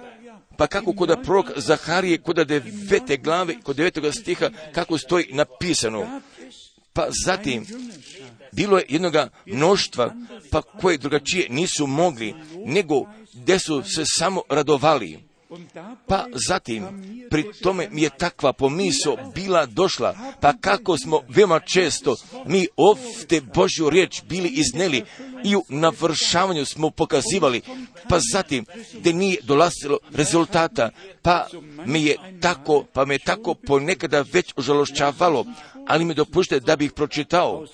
[0.60, 6.20] pa kako kod prorok Zaharije, kod devete glave, kod devetog stiha, kako stoji napisano.
[6.92, 7.66] Pa zatim,
[8.52, 10.14] bilo je jednoga mnoštva,
[10.50, 12.34] pa koje drugačije nisu mogli,
[12.66, 12.94] nego
[13.34, 15.29] gdje su se samo radovali.
[16.06, 16.84] Pa zatim,
[17.30, 22.16] pri tome mi je takva pomiso bila došla, pa kako smo veoma često
[22.46, 25.04] mi ovdje Božju riječ bili izneli
[25.44, 27.62] i u navršavanju smo pokazivali,
[28.08, 30.90] pa zatim gdje nije dolazilo rezultata,
[31.22, 31.46] pa
[31.86, 35.44] mi je tako, pa me tako ponekada već ožalošćavalo,
[35.86, 37.66] ali mi dopušte da bih pročitao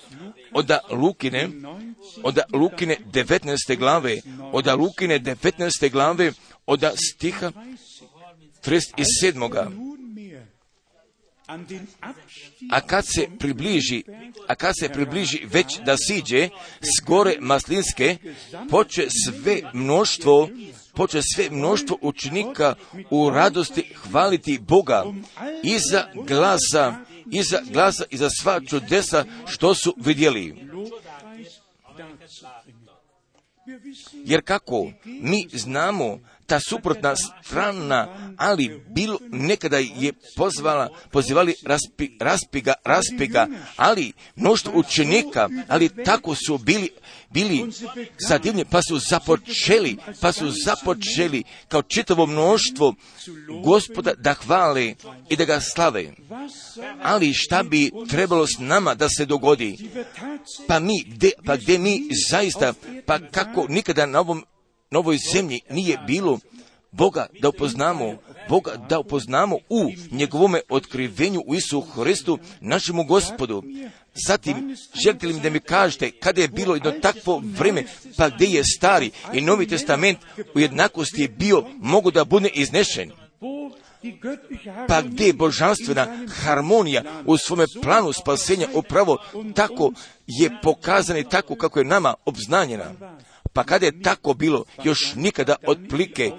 [0.53, 1.49] od Lukine,
[2.23, 3.77] od Lukine 19.
[3.77, 4.17] glave,
[4.51, 5.91] od Lukine 19.
[5.91, 6.31] glave,
[6.67, 7.51] od stiha
[8.65, 9.87] 37.
[12.71, 14.03] A kad se približi,
[14.47, 16.49] a kad se približi već da siđe
[16.81, 18.17] s gore Maslinske,
[18.69, 20.49] poče sve mnoštvo,
[20.93, 22.75] poče sve mnoštvo učenika
[23.09, 25.03] u radosti hvaliti Boga
[25.63, 26.95] iza glasa,
[27.31, 30.67] iza glasa i za sva čudesa što su vidjeli.
[34.13, 38.07] Jer kako mi znamo ta suprotna strana,
[38.37, 46.57] ali bilo nekada je pozvala, pozivali raspi, raspiga, raspiga, ali mnoštvo učenika, ali tako su
[46.57, 46.89] bili,
[47.29, 47.71] bili
[48.27, 52.95] zadivni, pa su započeli, pa su započeli kao čitavo mnoštvo
[53.63, 54.95] gospoda da hvale
[55.29, 56.13] i da ga slave.
[57.01, 59.89] Ali šta bi trebalo s nama da se dogodi?
[60.67, 62.73] Pa mi, gde, pa gde mi zaista,
[63.05, 64.45] pa kako nikada na ovom
[64.91, 66.39] na ovoj zemlji nije bilo
[66.91, 68.17] Boga da upoznamo,
[68.49, 73.63] Boga da upoznamo u njegovome otkrivenju u Isu Hristu, našemu gospodu.
[74.27, 77.83] Zatim, želite li mi da mi kažete kada je bilo jedno takvo vreme,
[78.17, 80.17] pa gdje je stari i novi testament
[80.55, 83.11] u jednakosti je bio, mogu da bude iznešen?
[84.87, 89.17] Pa gdje je božanstvena harmonija u svome planu spasenja upravo
[89.55, 89.91] tako
[90.27, 92.93] je pokazana i tako kako je nama obznanjena.
[93.57, 96.31] Pa kada je tako bilo, još nikada otplike,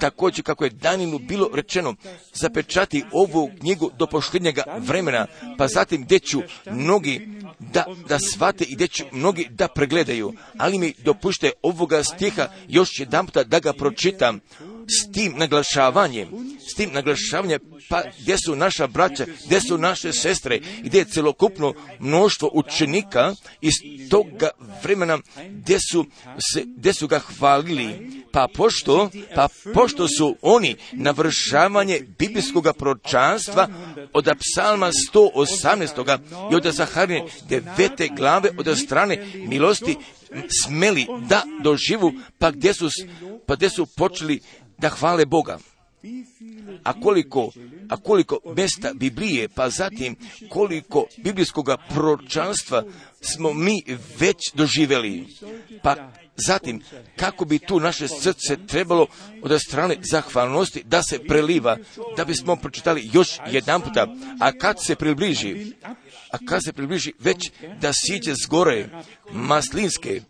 [0.00, 1.94] također kako je Daninu bilo rečeno,
[2.34, 5.26] zapečati ovu knjigu do pošljednjega vremena,
[5.58, 7.28] pa zatim gdje ću mnogi
[7.58, 10.32] da, da shvate i gdje ću mnogi da pregledaju.
[10.58, 14.40] Ali mi dopušte ovoga stiha još jedan da ga pročitam
[14.88, 16.28] s tim naglašavanjem,
[16.70, 21.74] s tim naglašavanjem, pa gdje su naša braća, gdje su naše sestre, gdje je celokupno
[21.98, 23.72] mnoštvo učenika iz
[24.10, 24.50] toga
[24.82, 25.18] vremena
[25.50, 26.06] gdje su,
[26.52, 28.16] se, gdje su ga hvalili.
[28.32, 33.68] Pa pošto, pa pošto su oni navršavanje biblijskog pročanstva
[34.12, 36.18] od psalma 118.
[36.52, 39.96] i od Zaharine devete glave od strane milosti
[40.64, 42.88] smeli da doživu, pa gdje su,
[43.46, 44.40] pa gdje su počeli
[44.78, 45.58] da hvale Boga.
[46.84, 47.50] A koliko,
[47.88, 50.16] a koliko mesta Biblije, pa zatim
[50.48, 52.84] koliko biblijskog proročanstva
[53.20, 53.82] smo mi
[54.18, 55.26] već doživjeli.
[55.82, 55.96] Pa
[56.36, 56.82] zatim,
[57.16, 59.06] kako bi tu naše srce trebalo
[59.42, 61.76] od strane zahvalnosti da se preliva,
[62.16, 64.06] da bismo pročitali još jedan puta,
[64.40, 65.72] a kad se približi,
[66.30, 67.50] a kad se približi već
[67.80, 68.88] da siđe s gore
[69.32, 70.20] maslinske,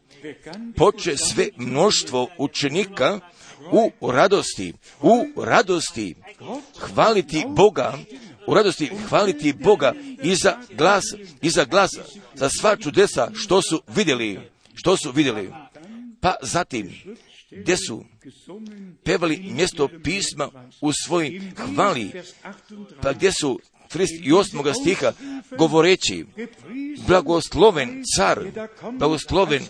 [0.77, 3.21] poče sve mnoštvo učenika
[3.73, 4.73] u radosti,
[5.03, 6.15] u radosti
[6.81, 7.99] hvaliti Boga,
[8.47, 11.05] u radosti hvaliti Boga i za glas,
[11.43, 11.91] i za glas,
[12.35, 14.41] za sva čudesa što su vidjeli,
[14.75, 15.53] što su vidjeli.
[16.21, 16.93] Pa zatim,
[17.51, 18.05] gdje su
[19.05, 22.11] pevali mjesto pisma u svoj hvali,
[23.03, 23.61] pa gdje su
[23.97, 24.75] 38.
[24.81, 25.13] stiha
[25.59, 26.27] govoreći
[27.07, 28.41] blagosloven car,
[28.93, 29.63] blagosloven,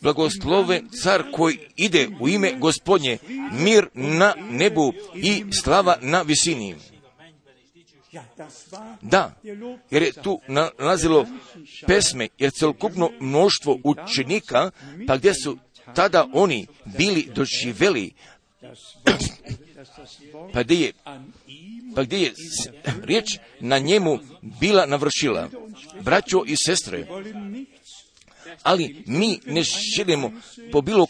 [0.00, 3.18] blagosloven car koji ide u ime gospodnje,
[3.52, 6.74] mir na nebu i slava na visini.
[9.02, 9.34] Da,
[9.90, 11.26] jer je tu nalazilo
[11.86, 14.70] pesme, jer celokupno mnoštvo učenika,
[15.06, 15.58] pa gdje su
[15.94, 16.66] tada oni
[16.98, 18.12] bili doživeli,
[20.52, 20.92] pa gdje je
[21.94, 22.32] pa gdje je
[23.02, 24.18] riječ na njemu
[24.60, 25.48] bila navršila.
[26.00, 27.06] Braćo i sestre,
[28.62, 29.62] ali mi ne
[29.96, 30.32] želimo
[30.72, 31.06] po bilo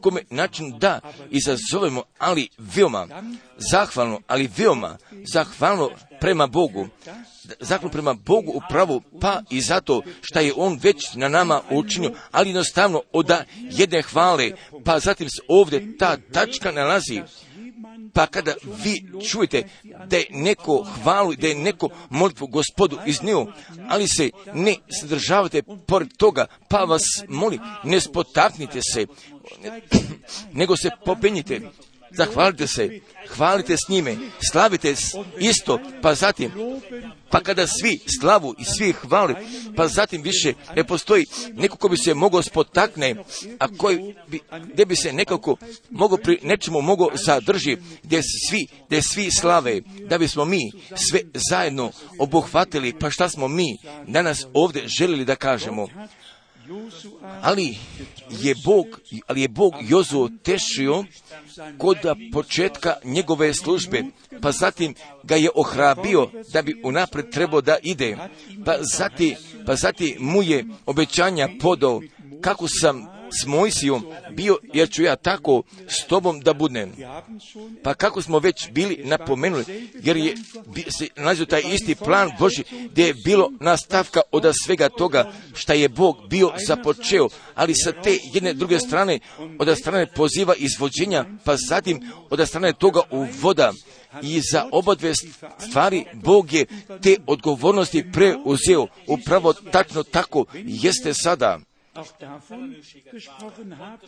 [0.00, 3.08] kome način da izazovemo, ali veoma
[3.70, 4.96] zahvalno, ali veoma
[5.32, 5.90] zahvalno
[6.20, 6.88] prema Bogu.
[7.60, 12.48] Zahvalno prema Bogu upravo, pa i zato što je On već na nama učinio, ali
[12.48, 13.30] jednostavno od
[13.70, 14.50] jedne hvale,
[14.84, 17.22] pa zatim se ovdje ta tačka nalazi
[18.12, 18.54] pa kada
[18.84, 19.62] vi čujete
[20.06, 23.46] da je neko hvalu, da je neko molitvu gospodu iznio,
[23.88, 29.06] ali se ne sadržavate pored toga, pa vas molim, ne spotaknite se,
[30.60, 31.60] nego se popenjite,
[32.16, 34.16] zahvalite se, hvalite s njime,
[34.52, 34.94] slavite
[35.38, 36.52] isto, pa zatim,
[37.30, 39.34] pa kada svi slavu i svi hvali,
[39.76, 43.14] pa zatim više ne postoji neko ko bi se mogao spotakne,
[43.58, 44.40] a koji bi,
[44.72, 45.56] gdje bi se nekako
[45.90, 50.72] mogao pri nečemu mogao zadrži, gdje svi, gdje svi slave, da bismo mi
[51.10, 51.20] sve
[51.50, 55.88] zajedno obuhvatili, pa šta smo mi danas ovdje želili da kažemo,
[57.42, 57.78] ali
[58.30, 58.86] je Bog,
[59.26, 61.04] ali je Bog Jozu tešio
[61.78, 61.98] kod
[62.32, 64.02] početka njegove službe,
[64.40, 68.16] pa zatim ga je ohrabio da bi unapred trebao da ide,
[68.64, 69.34] pa zatim,
[69.66, 72.00] pa zatim mu je obećanja podao
[72.40, 76.92] kako sam s Mojsijom bio, jer ću ja tako s tobom da budem.
[77.82, 79.64] Pa kako smo već bili napomenuli,
[80.02, 80.34] jer je
[80.98, 85.88] se nalazio taj isti plan Boži, gdje je bilo nastavka od svega toga šta je
[85.88, 89.18] Bog bio započeo, ali sa te jedne druge strane,
[89.58, 93.72] od strane poziva izvođenja, pa zatim od strane toga uvoda.
[94.22, 95.12] I za oba dve
[95.58, 96.66] stvari Bog je
[97.02, 98.86] te odgovornosti preuzeo.
[99.06, 101.58] Upravo tačno tako jeste sada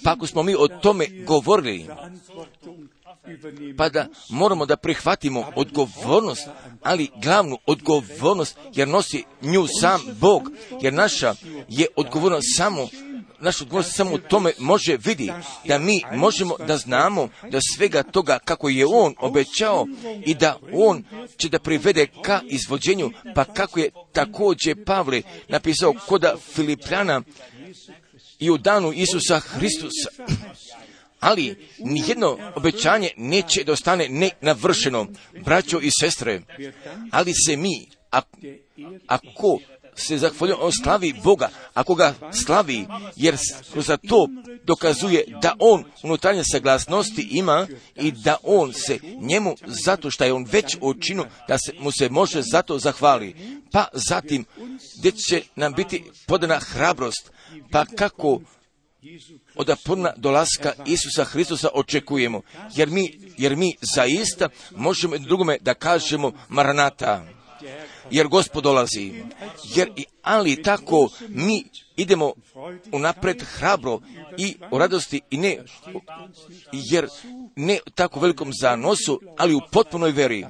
[0.05, 1.87] Pa ako smo mi o tome govorili,
[3.79, 6.49] pa da moramo da prihvatimo odgovornost,
[6.83, 10.51] ali glavnu odgovornost, jer nosi nju sam Bog,
[10.83, 11.35] jer naša
[11.69, 12.89] je odgovornost samo
[13.41, 15.33] našu odgovornost samo tome može vidi
[15.65, 19.87] da mi možemo da znamo da svega toga kako je on obećao
[20.27, 21.05] i da on
[21.39, 27.23] će da privede ka izvođenju, pa kako je također Pavle napisao koda Filipljana
[28.39, 30.09] i u danu Isusa Hristusa.
[31.21, 35.07] Ali nijedno obećanje neće da ostane nenavršeno,
[35.45, 36.41] braćo i sestre,
[37.11, 37.89] ali se mi,
[39.07, 39.59] ako
[39.97, 42.15] se zahvaljuje, on slavi Boga, ako ga
[42.45, 42.87] slavi,
[43.17, 43.37] jer
[43.75, 44.29] za to
[44.65, 47.67] dokazuje da on unutarnje saglasnosti ima
[47.97, 52.09] i da on se njemu, zato što je on već učinu, da se, mu se
[52.09, 53.37] može zato zahvali.
[53.73, 54.45] Pa zatim,
[54.99, 57.31] gdje će nam biti podana hrabrost,
[57.71, 58.41] pa kako
[59.55, 62.41] od puna dolaska Isusa Hristusa očekujemo,
[62.75, 67.36] jer mi, jer mi zaista možemo drugome da kažemo Maranata
[68.11, 69.13] jer gospod dolazi.
[69.75, 69.91] Jer,
[70.23, 71.65] ali tako mi
[71.97, 72.33] idemo
[72.93, 74.01] unapred hrabro
[74.39, 75.59] i u radosti i ne,
[76.73, 77.09] jer
[77.57, 80.47] ne tako velikom zanosu, ali u potpunoj veri.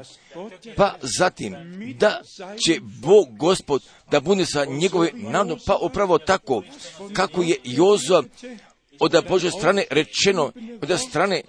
[0.77, 1.55] Pa zatim,
[1.99, 2.21] da
[2.67, 6.63] će Bog gospod da bude sa njegove narodom, pa upravo tako,
[7.13, 8.23] kako je Jozo
[9.01, 10.53] od Bože strane rečeno,
[10.83, 11.43] od strane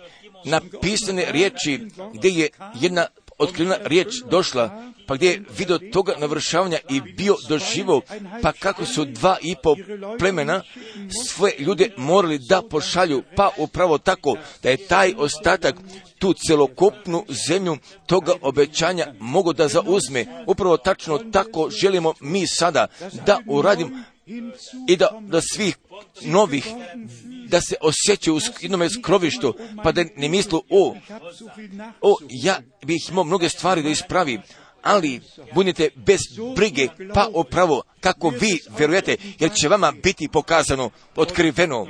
[0.46, 1.80] napisane riječi,
[2.14, 8.02] gdje je jedna otkrivena riječ došla, pa gdje je vidio toga navršavanja i bio doživo,
[8.42, 9.76] pa kako su dva i pol
[10.20, 10.64] plemena
[11.28, 15.76] svoje ljude morali da pošalju, pa upravo tako da je taj ostatak
[16.20, 20.26] tu celokupnu zemlju toga obećanja mogu da zauzme.
[20.48, 22.88] Upravo tačno tako želimo mi sada
[23.26, 24.04] da uradim
[24.88, 25.78] i da, da svih
[26.22, 26.68] novih
[27.48, 30.96] da se osjećaju u jednome skrovištu, pa da ne mislu, o,
[32.02, 34.42] o, ja bih imao mnoge stvari da ispravim,
[34.82, 35.22] ali
[35.54, 36.20] budite bez
[36.56, 41.88] brige, pa opravo kako vi vjerujete, jer će vama biti pokazano, otkriveno,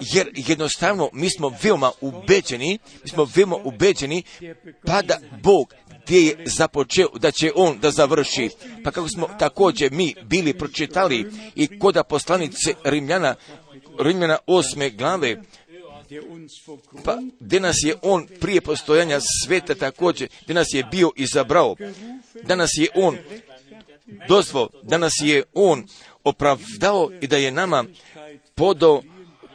[0.00, 4.22] jer jednostavno mi smo veoma ubeđeni, mi smo veoma ubeđeni,
[4.86, 5.74] pa da Bog
[6.06, 8.50] gdje je započeo da će on da završi.
[8.84, 13.34] Pa kako smo također mi bili pročitali i koda poslanice Rimljana,
[13.98, 15.42] Rimljana osme glave,
[17.04, 21.76] pa gdje nas je on prije postojanja sveta također, gdje nas je bio izabrao,
[22.42, 23.16] da nas je on
[24.28, 25.86] dozvo, da nas je on
[26.24, 27.84] opravdao i da je nama
[28.54, 29.02] podo,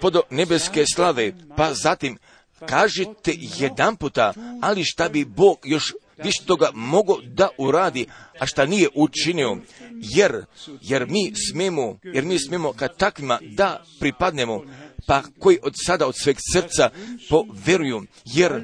[0.01, 2.17] podo nebeske slave, pa zatim
[2.65, 8.05] kažite jedan puta, ali šta bi Bog još više toga mogo da uradi,
[8.39, 9.57] a šta nije učinio,
[9.99, 10.45] jer,
[10.81, 14.63] jer mi smemo, jer mi smemo kad takvima da pripadnemo,
[15.05, 16.89] pa koji od sada od sveg srca
[17.29, 18.63] poveruju, jer,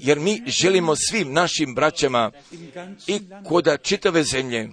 [0.00, 2.30] jer mi želimo svim našim braćama
[3.06, 4.68] i koda čitave zemlje,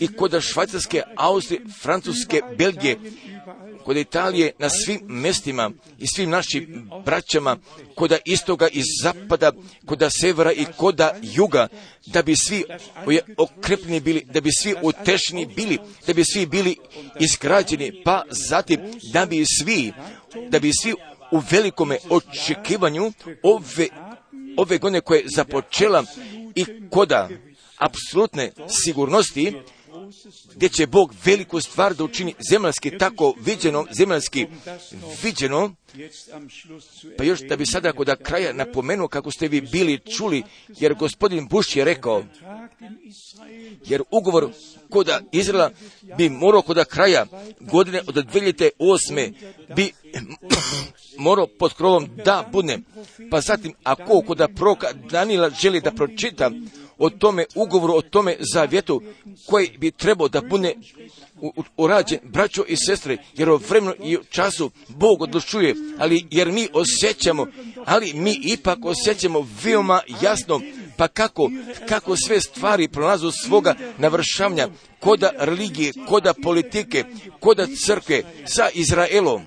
[0.00, 2.98] i kod Švajcarske, Austrije, Francuske, Belgije,
[3.84, 7.56] kod Italije, na svim mestima i svim našim braćama,
[7.94, 9.52] kod istoga i zapada,
[9.86, 11.68] kod severa i kod juga,
[12.06, 12.64] da bi svi
[13.36, 16.76] okrepni bili, da bi svi utešni bili, da bi svi bili
[17.20, 18.80] izgrađeni, pa zatim
[19.12, 19.92] da bi svi,
[20.48, 20.94] da bi svi
[21.32, 23.88] u velikome očekivanju ove,
[24.56, 26.04] ove godine koje je započela
[26.54, 27.28] i koda
[27.84, 29.52] apsolutne sigurnosti
[30.54, 34.46] gdje će Bog veliku stvar da učini zemaljski tako viđeno, zemaljski
[35.22, 35.74] viđeno,
[37.18, 41.48] pa još da bi sada kod kraja napomenuo kako ste vi bili čuli, jer gospodin
[41.48, 42.24] Buš je rekao,
[43.84, 44.50] jer ugovor
[44.90, 45.70] kod Izraela
[46.16, 47.26] bi morao kod kraja
[47.60, 49.32] godine od 2008.
[49.76, 49.92] bi
[51.18, 52.78] morao pod krovom da bude.
[53.30, 56.50] Pa zatim, ako kod proka Danila želi da pročita
[56.98, 59.02] o tome ugovoru, o tome zavjetu
[59.46, 60.74] koji bi trebao da bude
[61.76, 67.46] urađen, braćo i sestre, jer o vremenu i času Bog odlučuje, ali jer mi osjećamo,
[67.84, 70.60] ali mi ipak osjećamo veoma jasno,
[70.96, 71.50] pa kako,
[71.88, 74.68] kako sve stvari prolazu svoga navršavanja,
[75.00, 77.04] koda religije, koda politike,
[77.40, 79.42] koda crkve sa Izraelom.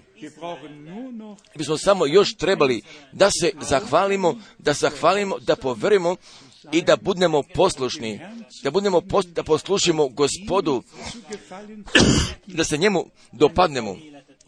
[1.56, 6.16] Mi smo samo još trebali da se zahvalimo, da zahvalimo, da poverimo
[6.72, 8.20] i da budemo poslušni,
[8.64, 10.84] da budemo da poslušimo gospodu,
[12.58, 13.98] da se njemu dopadnemo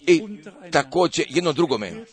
[0.07, 0.21] i
[0.71, 2.05] također jedno drugome.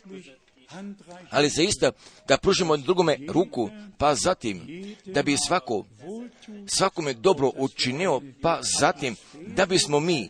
[1.30, 1.92] Ali zaista
[2.28, 4.60] da pružimo drugome ruku, pa zatim
[5.04, 5.84] da bi svako,
[6.66, 9.16] svakome dobro učinio, pa zatim
[9.46, 10.28] da bismo mi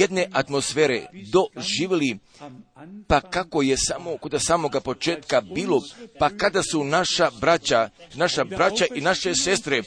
[0.00, 2.18] jedne atmosfere doživjeli,
[3.06, 5.82] pa kako je samo kod samoga početka bilo,
[6.18, 9.82] pa kada su naša braća, naša braća i naše sestre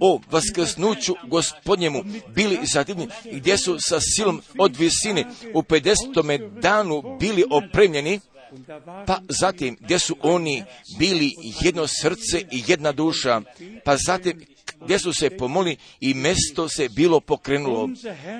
[0.00, 2.04] o vaskrsnuću gospodnjemu
[2.34, 5.24] bili zadivni, gdje su sa silom od visine
[5.54, 6.60] u 50.
[6.60, 8.20] danu bili opremljeni,
[9.06, 10.64] pa zatim gdje su oni
[10.98, 13.40] bili jedno srce i jedna duša,
[13.84, 14.46] pa zatim
[14.84, 17.88] gdje su se pomoli i mesto se bilo pokrenulo.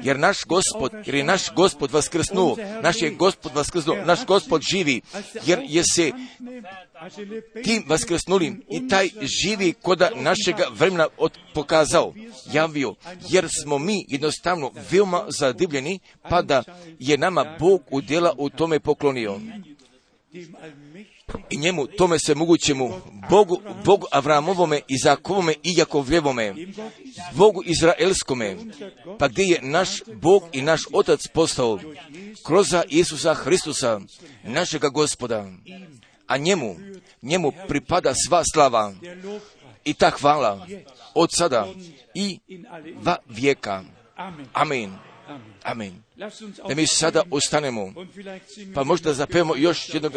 [0.04, 5.00] Jer naš gospod, jer je naš gospod vaskrsnuo, naš je gospod vaskrsnuo, naš gospod živi,
[5.46, 6.12] jer je se
[7.64, 9.08] tim vaskrsnulim i taj
[9.42, 12.14] živi koda našega vremena od, pokazao,
[12.52, 12.94] javio,
[13.28, 15.98] jer smo mi jednostavno veoma zadivljeni,
[16.30, 16.62] pa da
[16.98, 19.40] je nama Bog udjela u tome poklonio
[21.50, 23.00] i njemu, tome se mogućemu,
[23.30, 26.54] Bogu, Bogu Avramovome, Izakovome i Jakovljevome,
[27.32, 28.56] Bogu Izraelskome,
[29.18, 31.78] pa gdje je naš Bog i naš Otac postao,
[32.46, 34.00] kroz Isusa Hristusa,
[34.44, 35.52] našega gospoda,
[36.26, 36.76] a njemu,
[37.22, 38.92] njemu pripada sva slava
[39.84, 40.66] i ta hvala
[41.14, 41.68] od sada
[42.14, 42.38] i
[43.02, 43.84] va vijeka.
[44.52, 45.11] Amen.
[45.62, 46.02] Amen.
[46.68, 47.92] Da mi sada ostanemo,
[48.74, 50.12] pa možda zapevamo još jednog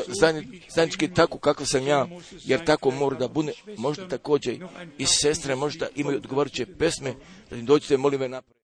[0.76, 2.08] zajednički tako kako sam ja,
[2.44, 4.66] jer tako mora da bude, možda također
[4.98, 7.14] i sestre možda imaju odgovarajuće pesme,
[7.50, 8.55] da im dođete, molim me napred.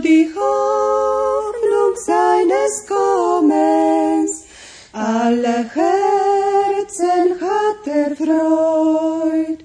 [0.00, 4.44] Die Hoffnung seines Kommens
[4.92, 9.64] alle Herzen hat erfreut.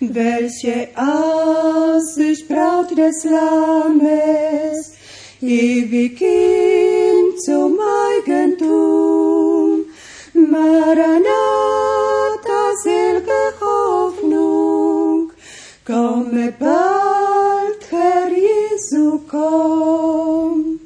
[0.00, 4.92] Welche Aussicht Braut des Lammes,
[5.40, 7.78] ewig ihm zum
[8.10, 9.84] Eigentum.
[10.34, 11.22] Maranatha,
[12.82, 15.32] selge Hoffnung,
[15.86, 16.83] komme bald,
[19.34, 20.78] komm.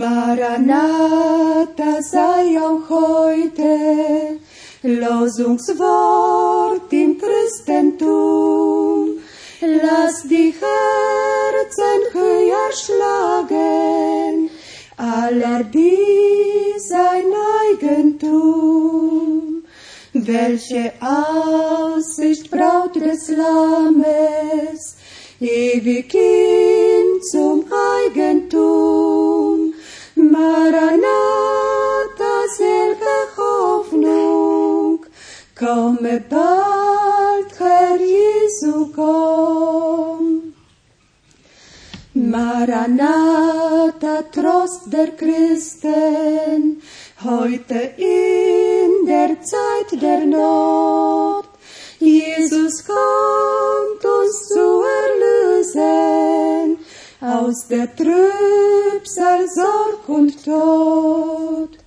[0.00, 4.38] Maranatha sei auch heute
[4.82, 9.18] Losungswort im Christentum.
[9.60, 14.50] Lass die Herzen höher schlagen,
[14.96, 15.98] aller die
[16.78, 17.32] sein
[17.62, 19.64] Eigentum.
[20.14, 24.96] Welche Aussicht Braut des Lammes,
[25.42, 29.74] ewig ihm zum Eigentum.
[30.14, 31.02] Maranatha,
[32.56, 35.04] selge Hoffnung,
[35.58, 40.54] komme bald, Herr Jesu, komm.
[42.14, 46.82] Maranatha, Trost der Christen,
[47.24, 51.46] heute in der Zeit der Not.
[52.02, 56.78] Jesus kommt uns zu erlösen
[57.20, 61.78] aus der Trübsal, Sorg und Tod.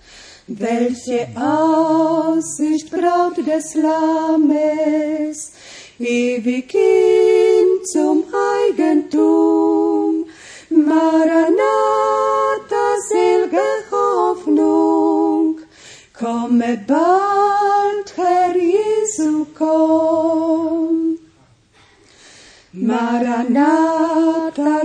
[0.48, 5.52] Welche Aussicht Braut des Lammes,
[6.00, 8.24] ewig ihm zum
[8.64, 10.28] Eigentum.
[10.70, 11.56] Maranatha,
[13.10, 15.60] selge Hoffnung,
[16.18, 17.25] komme bald,
[19.26, 21.18] Jesu, komm.
[22.74, 23.26] Maranatha,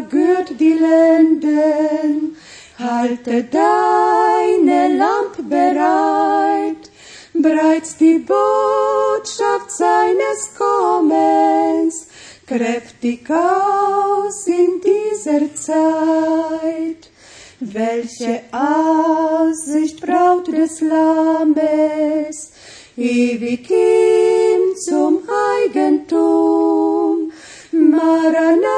[0.08, 2.36] gürt die Lenden,
[2.78, 6.90] halte deine Lamp bereit,
[7.34, 12.06] breit's die Botschaft seines Kommens,
[12.46, 17.10] kräftig aus in dieser Zeit.
[17.58, 22.52] Welche Aussicht Braut des Lammes,
[23.00, 25.22] ewig ihm zum
[25.56, 27.32] Eigentum.
[27.72, 28.68] Maranatha,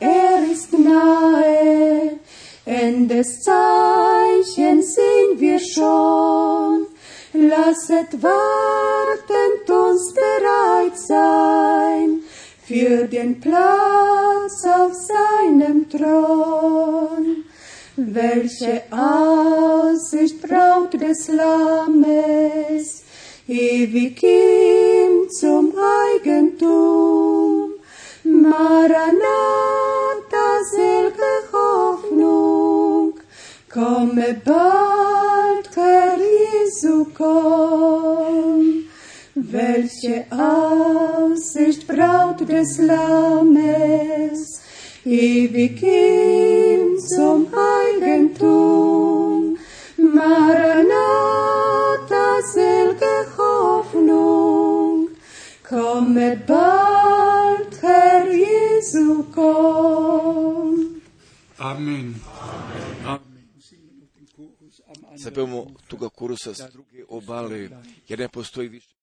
[0.00, 2.18] er ist nahe,
[2.66, 6.89] Endes Zeichen sehen wir schon.
[7.32, 12.24] Lasset wartend uns bereit sein
[12.66, 17.44] für den Platz auf seinem Thron.
[17.96, 23.04] Welche Aussicht Braut des Lammes,
[23.46, 25.72] ewig ihm zum
[26.16, 27.74] Eigentum.
[28.24, 29.14] Maranatha,
[30.72, 33.20] selge Hoffnung,
[33.72, 34.89] komme bald,
[37.04, 38.88] Jesu.
[39.34, 44.60] Welche Aussicht Braut des Lammes,
[45.04, 49.56] ewig ihm zum Eigentum.
[49.96, 50.90] Maranatha,
[52.52, 55.08] selge Hoffnung,
[55.68, 61.00] komme bald, Herr Jesu, komm.
[61.58, 62.20] Amen.
[65.16, 67.68] Zapevamo toga kurusa s druge obale,
[68.08, 68.99] jer ne postoji više.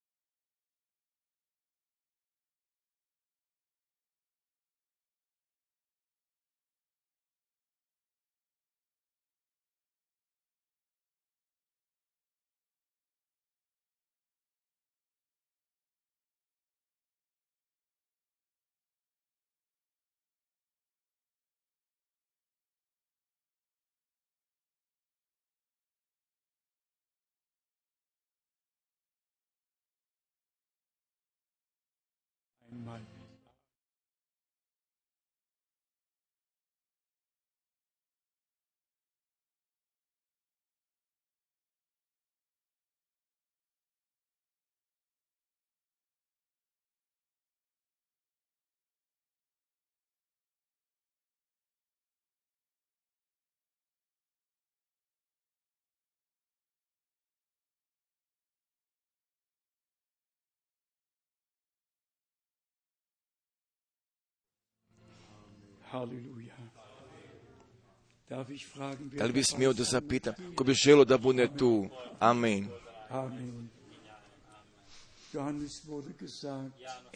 [69.18, 71.88] Da li bi smio da zapitam, ko bi želo da bude tu?
[72.18, 72.68] Amen.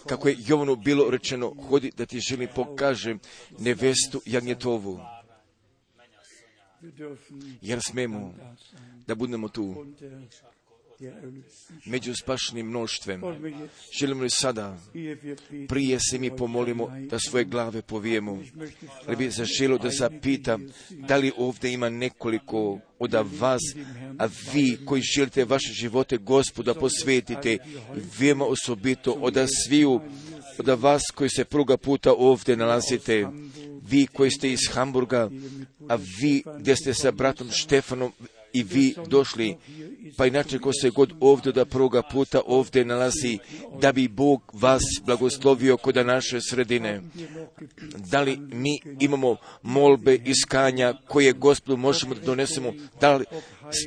[0.07, 3.21] Kako je Jovanu bilo rečeno, hodi da ti želim pokažem
[3.59, 5.01] nevestu Jagnjetovu,
[7.61, 8.35] jer smemo
[9.07, 9.87] da budemo tu.
[11.87, 13.23] Među spašenim mnoštvem.
[13.99, 14.79] Želimo li sada,
[15.69, 18.39] prije se mi pomolimo da svoje glave povijemo,
[19.07, 20.59] ali bi zaželo da zapita
[20.91, 23.61] da li ovdje ima nekoliko od vas,
[24.19, 27.59] a vi koji želite vaše živote gospoda posvetite,
[28.19, 29.35] vijema osobito od
[29.67, 30.01] sviju,
[30.59, 33.27] od vas koji se pruga puta ovdje nalazite,
[33.89, 35.31] vi koji ste iz Hamburga,
[35.89, 38.13] a vi gdje ste sa bratom Štefanom
[38.53, 39.57] i vi došli,
[40.17, 43.39] pa inače ko se god ovdje da pruga puta ovdje nalazi,
[43.81, 47.01] da bi Bog vas blagoslovio kod naše sredine.
[48.11, 53.25] Da li mi imamo molbe iskanja koje gospodu možemo da donesemo, da li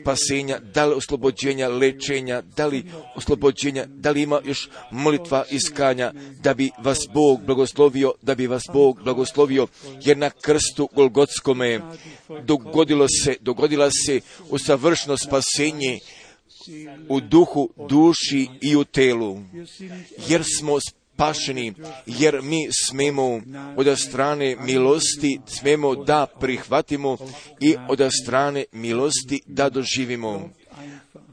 [0.02, 2.84] spasenja, da li oslobođenja, lečenja, da li
[3.16, 8.64] oslobođenja, da li ima još molitva iskanja, da bi vas Bog blagoslovio, da bi vas
[8.74, 9.68] Bog blagoslovio,
[10.04, 11.82] jer na krstu Golgotskome
[12.44, 16.00] dogodilo se, dogodila se usavršeno spasenje
[17.10, 19.40] u duhu, duši i u telu,
[20.28, 20.80] jer smo
[21.16, 21.74] spašeni,
[22.06, 23.42] jer mi smemo
[23.78, 27.18] od strane milosti, smemo da prihvatimo
[27.60, 30.50] i od strane milosti da doživimo.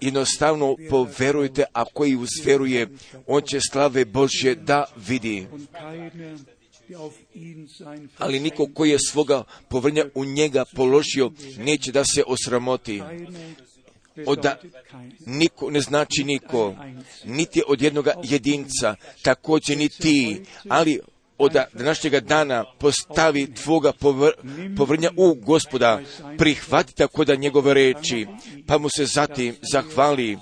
[0.00, 2.88] Jednostavno poverujte, a koji uzveruje,
[3.26, 5.46] on će slave Božje da vidi.
[8.18, 13.02] Ali niko koji je svoga povrnja u njega položio, neće da se osramoti.
[14.14, 15.12] Keine Od da bedeutet kein.
[15.26, 16.74] niko ne znači niko,
[17.24, 21.00] niti od jednoga jedinca, također ni ti, ali
[21.42, 26.00] od današnjega dana postavi tvoga povr- povrnja u gospoda,
[26.38, 28.26] prihvati tako da njegove reči,
[28.66, 30.38] pa mu se zatim zahvali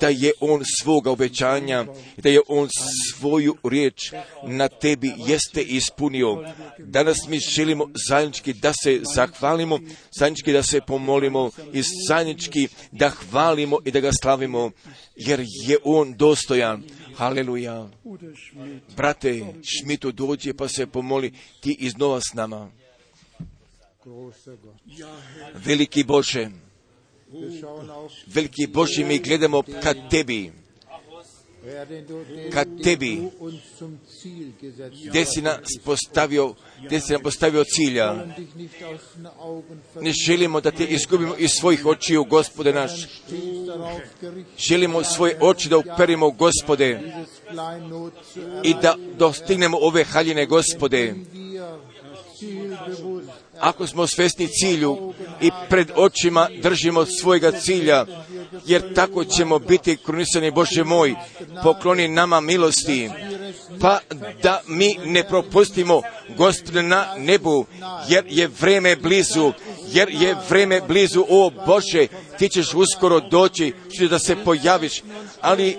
[0.00, 1.84] da je on svoga obećanja,
[2.16, 2.68] da je on
[3.12, 4.12] svoju riječ
[4.46, 6.44] na tebi jeste ispunio.
[6.78, 9.78] Danas mi želimo zajednički da se zahvalimo,
[10.18, 14.70] zajednički da se pomolimo i zajednički da hvalimo i da ga slavimo,
[15.16, 16.82] jer je on dostojan.
[17.14, 17.88] Haleluja.
[18.96, 22.70] Brate Šmitu dođe pa se pomoli ti iznova s nama.
[25.54, 26.48] Veliki Bože,
[28.26, 30.52] veliki Bože, mi gledamo ka tebi,
[31.64, 33.22] Herr, den du, den, ka den tebi,
[35.08, 38.26] gdje si nas postavio, gdje si nam postavio cilja.
[40.00, 42.90] Ne želimo da te izgubimo iz svojih očiju, gospode naš.
[44.58, 47.00] Želimo svoje oči da uperimo, gospode,
[48.62, 51.14] i da dostignemo ove haljine, gospode.
[53.58, 58.06] Ako smo svesni cilju i pred očima držimo svojega cilja,
[58.66, 61.14] jer tako ćemo biti krunisani, Bože moj,
[61.62, 63.10] pokloni nama milosti,
[63.80, 63.98] pa
[64.42, 66.02] da mi ne propustimo
[66.36, 67.66] gospode na nebu,
[68.08, 69.52] jer je vreme blizu,
[69.92, 72.06] jer je vreme blizu, o Bože,
[72.38, 75.02] ti ćeš uskoro doći, ćeš da se pojaviš,
[75.40, 75.76] ali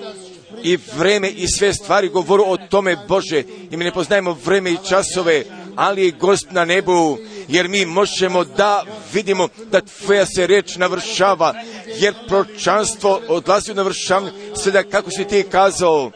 [0.63, 4.77] i vreme i sve stvari govoru o tome Bože i mi ne poznajemo vreme i
[4.89, 5.43] časove,
[5.75, 7.17] ali gost na nebu,
[7.47, 8.83] jer mi možemo da
[9.13, 11.53] vidimo da tvoja se reč navršava,
[11.99, 16.11] jer pročanstvo odlazi u navršavanje, sve da kako si ti kazao,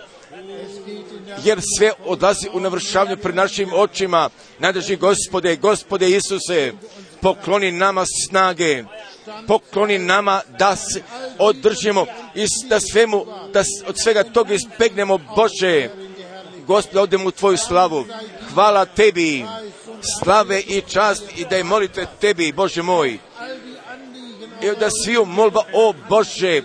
[1.44, 4.30] jer sve odlazi u navršavanju pred našim očima.
[4.60, 6.74] Nadrži gospode, gospode Isuse,
[7.22, 8.84] pokloni nama snage,
[9.48, 11.02] pokloni nama da se
[11.40, 12.06] održimo
[12.36, 15.90] i da svemu, da od svega toga ispegnemo Bože.
[16.68, 18.06] Gospode, odemo u Tvoju slavu.
[18.54, 19.46] Hvala Tebi,
[20.20, 23.20] slave i čast i da je molite Tebi, Bože moj.
[24.62, 26.62] I da sviju molba, o Bože,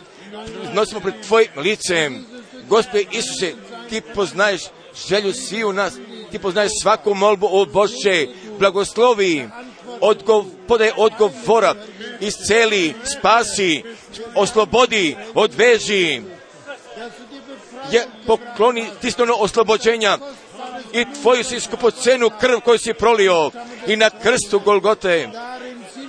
[0.75, 2.27] nosimo pred Tvojim licem.
[2.69, 3.53] Gospode Isuse,
[3.89, 4.63] Ti poznaješ
[5.09, 5.95] želju sviju nas,
[6.31, 8.27] Ti poznaješ svaku molbu, o Bože,
[8.59, 9.49] blagoslovi,
[10.01, 11.75] odgov, podaj odgovora,
[12.21, 13.83] isceli, spasi,
[14.35, 16.23] oslobodi, odveži,
[17.91, 20.19] je pokloni tisnovno oslobođenja
[20.93, 23.51] i tvoju si skupocenu krv koju si prolio
[23.87, 25.29] i na krstu Golgote,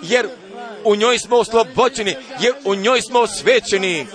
[0.02, 0.28] jer
[0.84, 4.08] u njoj smo oslobođeni, jer u njoj smo osvećeni.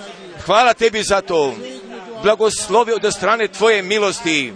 [0.45, 1.53] Hvala tebi za to.
[2.23, 4.53] Blagoslovi od strane tvoje milosti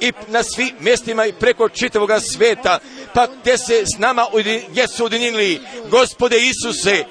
[0.00, 2.78] i na svim mjestima i preko čitavoga sveta,
[3.14, 4.26] pa gdje se s nama
[4.74, 7.04] jesu ujedinili, gospode Isuse,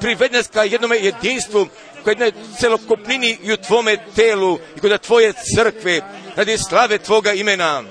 [0.00, 1.66] privedi ka jednome jedinstvu,
[2.04, 6.00] ka jednoj celokupnini i u tvome telu i kod tvoje crkve,
[6.36, 7.82] radi slave tvoga imena.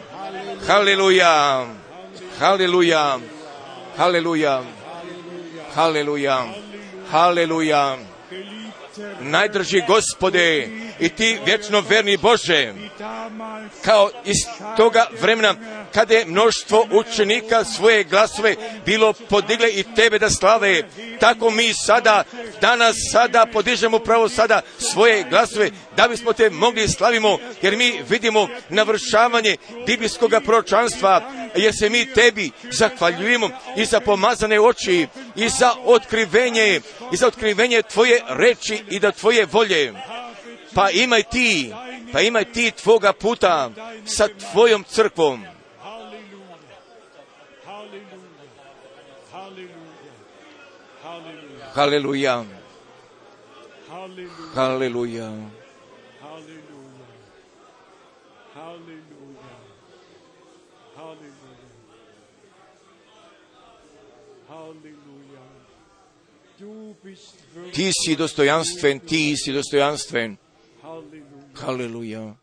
[0.67, 1.65] Haleluja,
[2.39, 3.19] haleluja,
[3.97, 4.63] haleluja,
[5.75, 6.45] haleluja,
[7.11, 7.97] haleluja.
[9.19, 10.67] Najdrži gospode
[10.99, 12.73] i ti vječno verni Bože,
[13.85, 14.35] kao iz
[14.77, 15.55] toga vremena
[15.93, 18.55] kada je mnoštvo učenika svoje glasove
[18.85, 20.83] bilo podigle i tebe da slave,
[21.19, 22.23] tako mi sada,
[22.61, 28.47] danas sada podižemo pravo sada svoje glasove da bismo te mogli slavimo, jer mi vidimo
[28.69, 36.81] navršavanje biblijskog proročanstva, jer se mi tebi zahvaljujemo i za pomazane oči i za otkrivenje
[37.13, 39.93] i za otkrivenje tvoje reči i da tvoje volje.
[40.73, 41.73] Pa imaj ti,
[42.11, 43.71] pa imaj ti tvoga puta
[44.05, 45.45] sa tvojom crkvom.
[51.73, 52.45] Haleluja,
[54.55, 55.31] haleluja.
[67.73, 70.48] Ti si dostojanstven, ti si dostojanstven.
[71.53, 72.37] 哈利路亚。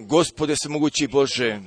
[0.00, 1.60] Gospode svemogući Bože,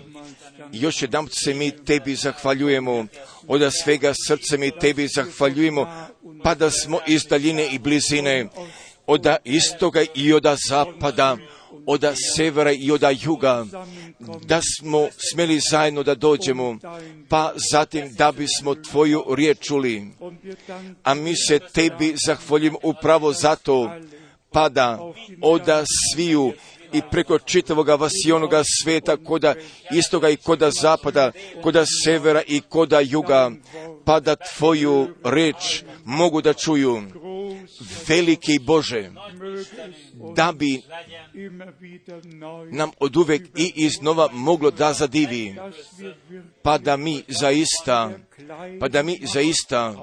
[0.72, 3.06] još jedan se mi tebi zahvaljujemo,
[3.48, 5.88] od svega srca mi tebi zahvaljujemo,
[6.44, 8.48] pa da smo iz daljine i blizine,
[9.08, 11.38] od istoga i od zapada,
[11.86, 12.06] od
[12.36, 13.66] severa i od juga,
[14.46, 16.78] da smo smeli zajedno da dođemo,
[17.30, 20.08] pa zatim da bismo Tvoju riječ čuli.
[21.04, 23.92] A mi se Tebi zahvaljujemo upravo zato,
[24.52, 25.00] pa da
[25.42, 25.62] od
[26.14, 26.54] sviju
[26.94, 29.56] i preko čitavoga vasionoga sveta, koda
[29.92, 31.32] istoga i koda zapada,
[31.64, 33.52] koda severa i koda juga,
[34.06, 37.02] pa da Tvoju reč mogu da čuju.
[38.08, 39.12] Veliki Bože,
[40.36, 40.82] da bi
[42.72, 45.56] nam od uvek i iznova moglo da zadivi,
[46.62, 48.12] pa da mi zaista,
[48.80, 49.94] pa da mi zaista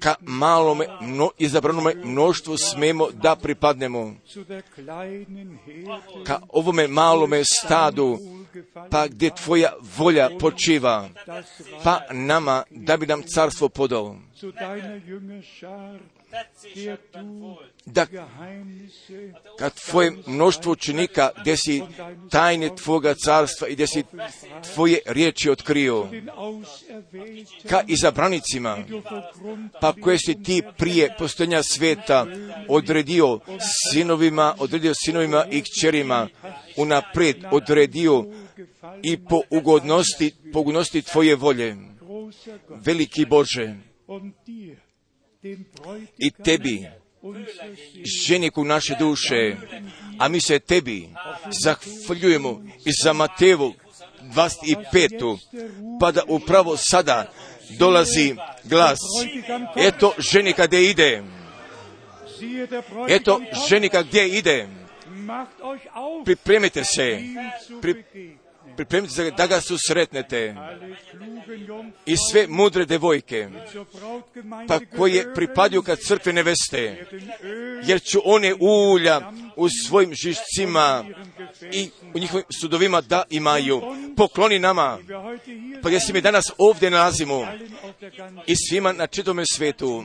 [0.00, 4.14] ka malome, mno, izabranome mnoštvu smemo da pripadnemo,
[6.26, 8.18] ka ovome malome stadu,
[8.90, 11.08] pa gdje tvoja volja počiva,
[11.84, 14.16] pa nama da bi nam carstvo podao.
[17.86, 18.06] Da
[19.58, 21.82] kad tvoje mnoštvo učenika gdje si
[22.30, 24.04] tajne tvoga carstva i gdje si
[24.74, 26.08] tvoje riječi otkrio,
[27.68, 28.78] ka izabranicima,
[29.80, 32.26] pa koje si ti prije postojanja sveta
[32.68, 33.40] odredio
[33.92, 36.28] sinovima, odredio sinovima i kćerima,
[36.76, 38.24] unaprijed odredio
[39.02, 41.76] i po ugodnosti, po ugodnosti tvoje volje.
[42.68, 43.74] Veliki Bože,
[46.18, 46.86] i tebi,
[48.26, 49.56] ženiku naše duše,
[50.18, 51.08] a mi se tebi
[51.64, 53.74] zahvaljujemo i za Matevu
[54.22, 55.38] 25.
[56.00, 57.32] pa da upravo sada
[57.78, 58.34] dolazi
[58.64, 58.98] glas.
[59.76, 61.22] Eto ženika gdje ide.
[63.08, 64.68] Eto ženika gdje ide.
[66.24, 67.22] Pripremite se.
[67.82, 68.04] Pri,
[68.76, 70.54] pripremite se da ga susretnete.
[72.06, 73.48] I sve mudre devojke,
[74.68, 77.06] pa koje pripadaju kad crkve neveste,
[77.84, 81.04] jer ću one ulja u svojim žišcima
[81.72, 83.82] i u njihovim sudovima da imaju.
[84.16, 84.98] Pokloni nama,
[85.82, 87.48] pa gdje se mi danas ovdje nalazimo
[88.46, 90.04] i svima na čitome svetu.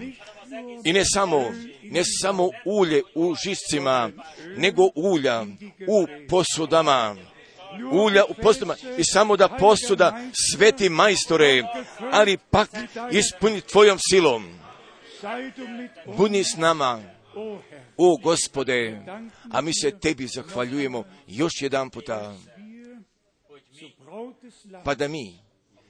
[0.84, 1.52] I ne samo,
[1.84, 4.10] ne samo ulje u žišcima,
[4.58, 5.46] nego ulja
[5.88, 7.16] u posudama
[7.92, 10.20] ulja u posudama i samo da posuda
[10.52, 11.64] sveti majstore,
[12.12, 12.70] ali pak
[13.12, 14.60] ispuni tvojom silom.
[16.18, 17.02] Budi s nama,
[17.98, 19.02] o gospode,
[19.52, 22.36] a mi se tebi zahvaljujemo još jedan puta.
[24.84, 25.40] Pa da mi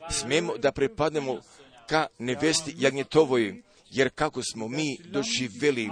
[0.09, 1.39] smemo da prepadnemo
[1.87, 5.89] ka nevesti jagnjetovoj, jer kako smo mi doživjeli,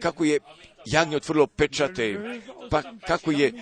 [0.00, 0.40] kako je
[0.86, 3.52] jagnje otvorilo pečate, pa kako je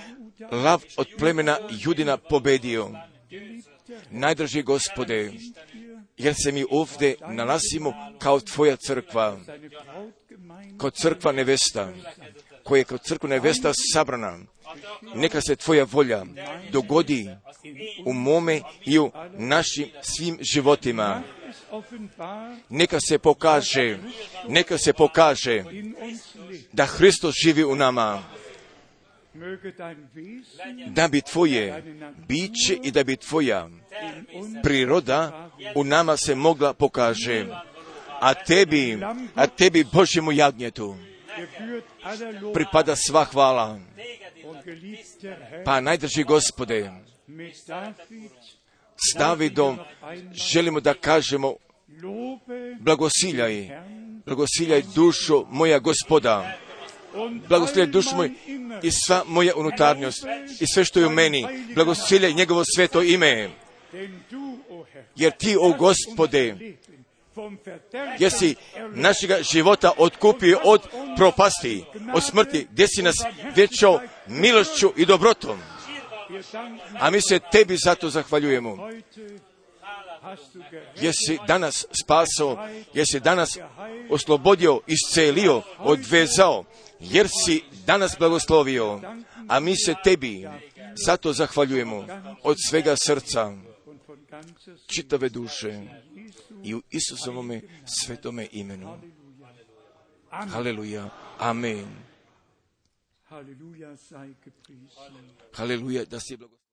[0.50, 2.90] lav od plemena Judina pobedio.
[4.10, 5.32] Najdraži gospode,
[6.16, 9.38] jer se mi ovdje nalazimo kao tvoja crkva,
[10.78, 11.92] kao crkva nevesta,
[12.62, 14.38] koja je kao crkva nevesta sabrana.
[15.14, 16.24] Neka se tvoja volja
[16.72, 17.28] dogodi
[18.04, 21.22] u mome i u našim svim životima.
[22.68, 23.98] Neka se pokaže,
[24.48, 25.64] neka se pokaže
[26.72, 28.22] da Hristos živi u nama
[30.86, 31.82] da bi tvoje
[32.28, 33.68] biće i da bi tvoja
[34.62, 37.46] priroda u nama se mogla pokaže.
[38.20, 38.98] A tebi,
[39.34, 40.96] a tebi Božjemu jagnjetu
[42.54, 43.78] pripada sva hvala.
[45.64, 46.90] Pa najdrži gospode,
[48.96, 49.78] s Davidom
[50.52, 51.54] želimo da kažemo
[52.80, 53.68] blagosiljaj,
[54.26, 56.63] blagosiljaj dušo moja gospoda
[57.48, 58.30] blagosiljaj dušu moj
[58.82, 60.26] i sva moja unutarnjost
[60.60, 63.50] i sve što je u meni, blagosiljaj njegovo sveto ime.
[65.16, 66.56] Jer ti, o gospode,
[68.18, 68.54] jesi
[68.94, 70.80] našega života otkupio od
[71.16, 71.84] propasti,
[72.14, 73.16] od smrti, gdje si nas
[73.56, 75.58] vječao milošću i dobrotom.
[77.00, 78.88] A mi se tebi zato zahvaljujemo.
[81.00, 83.58] Jesi danas spasao, jesi danas
[84.10, 86.64] oslobodio, iscelio, odvezao,
[87.10, 89.00] jer si danas blagoslovio,
[89.48, 90.48] a mi se tebi
[91.06, 92.06] zato zahvaljujemo
[92.42, 93.56] od svega srca,
[94.86, 95.82] čitave duše
[96.64, 98.98] i u Isusovome svetome imenu.
[100.30, 101.10] Haleluja.
[101.38, 101.86] Amen.
[105.52, 106.63] Haleluja, da si blagoslovio.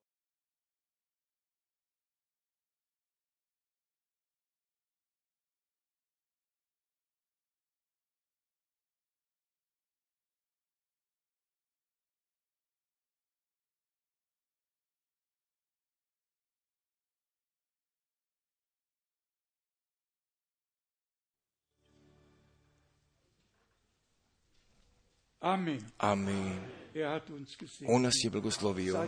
[27.60, 27.96] Gesehen.
[27.96, 29.08] On nas je blagoslovio.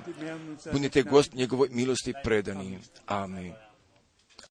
[0.71, 2.79] Budite gost njegovoj milosti predani.
[3.05, 3.53] Amen.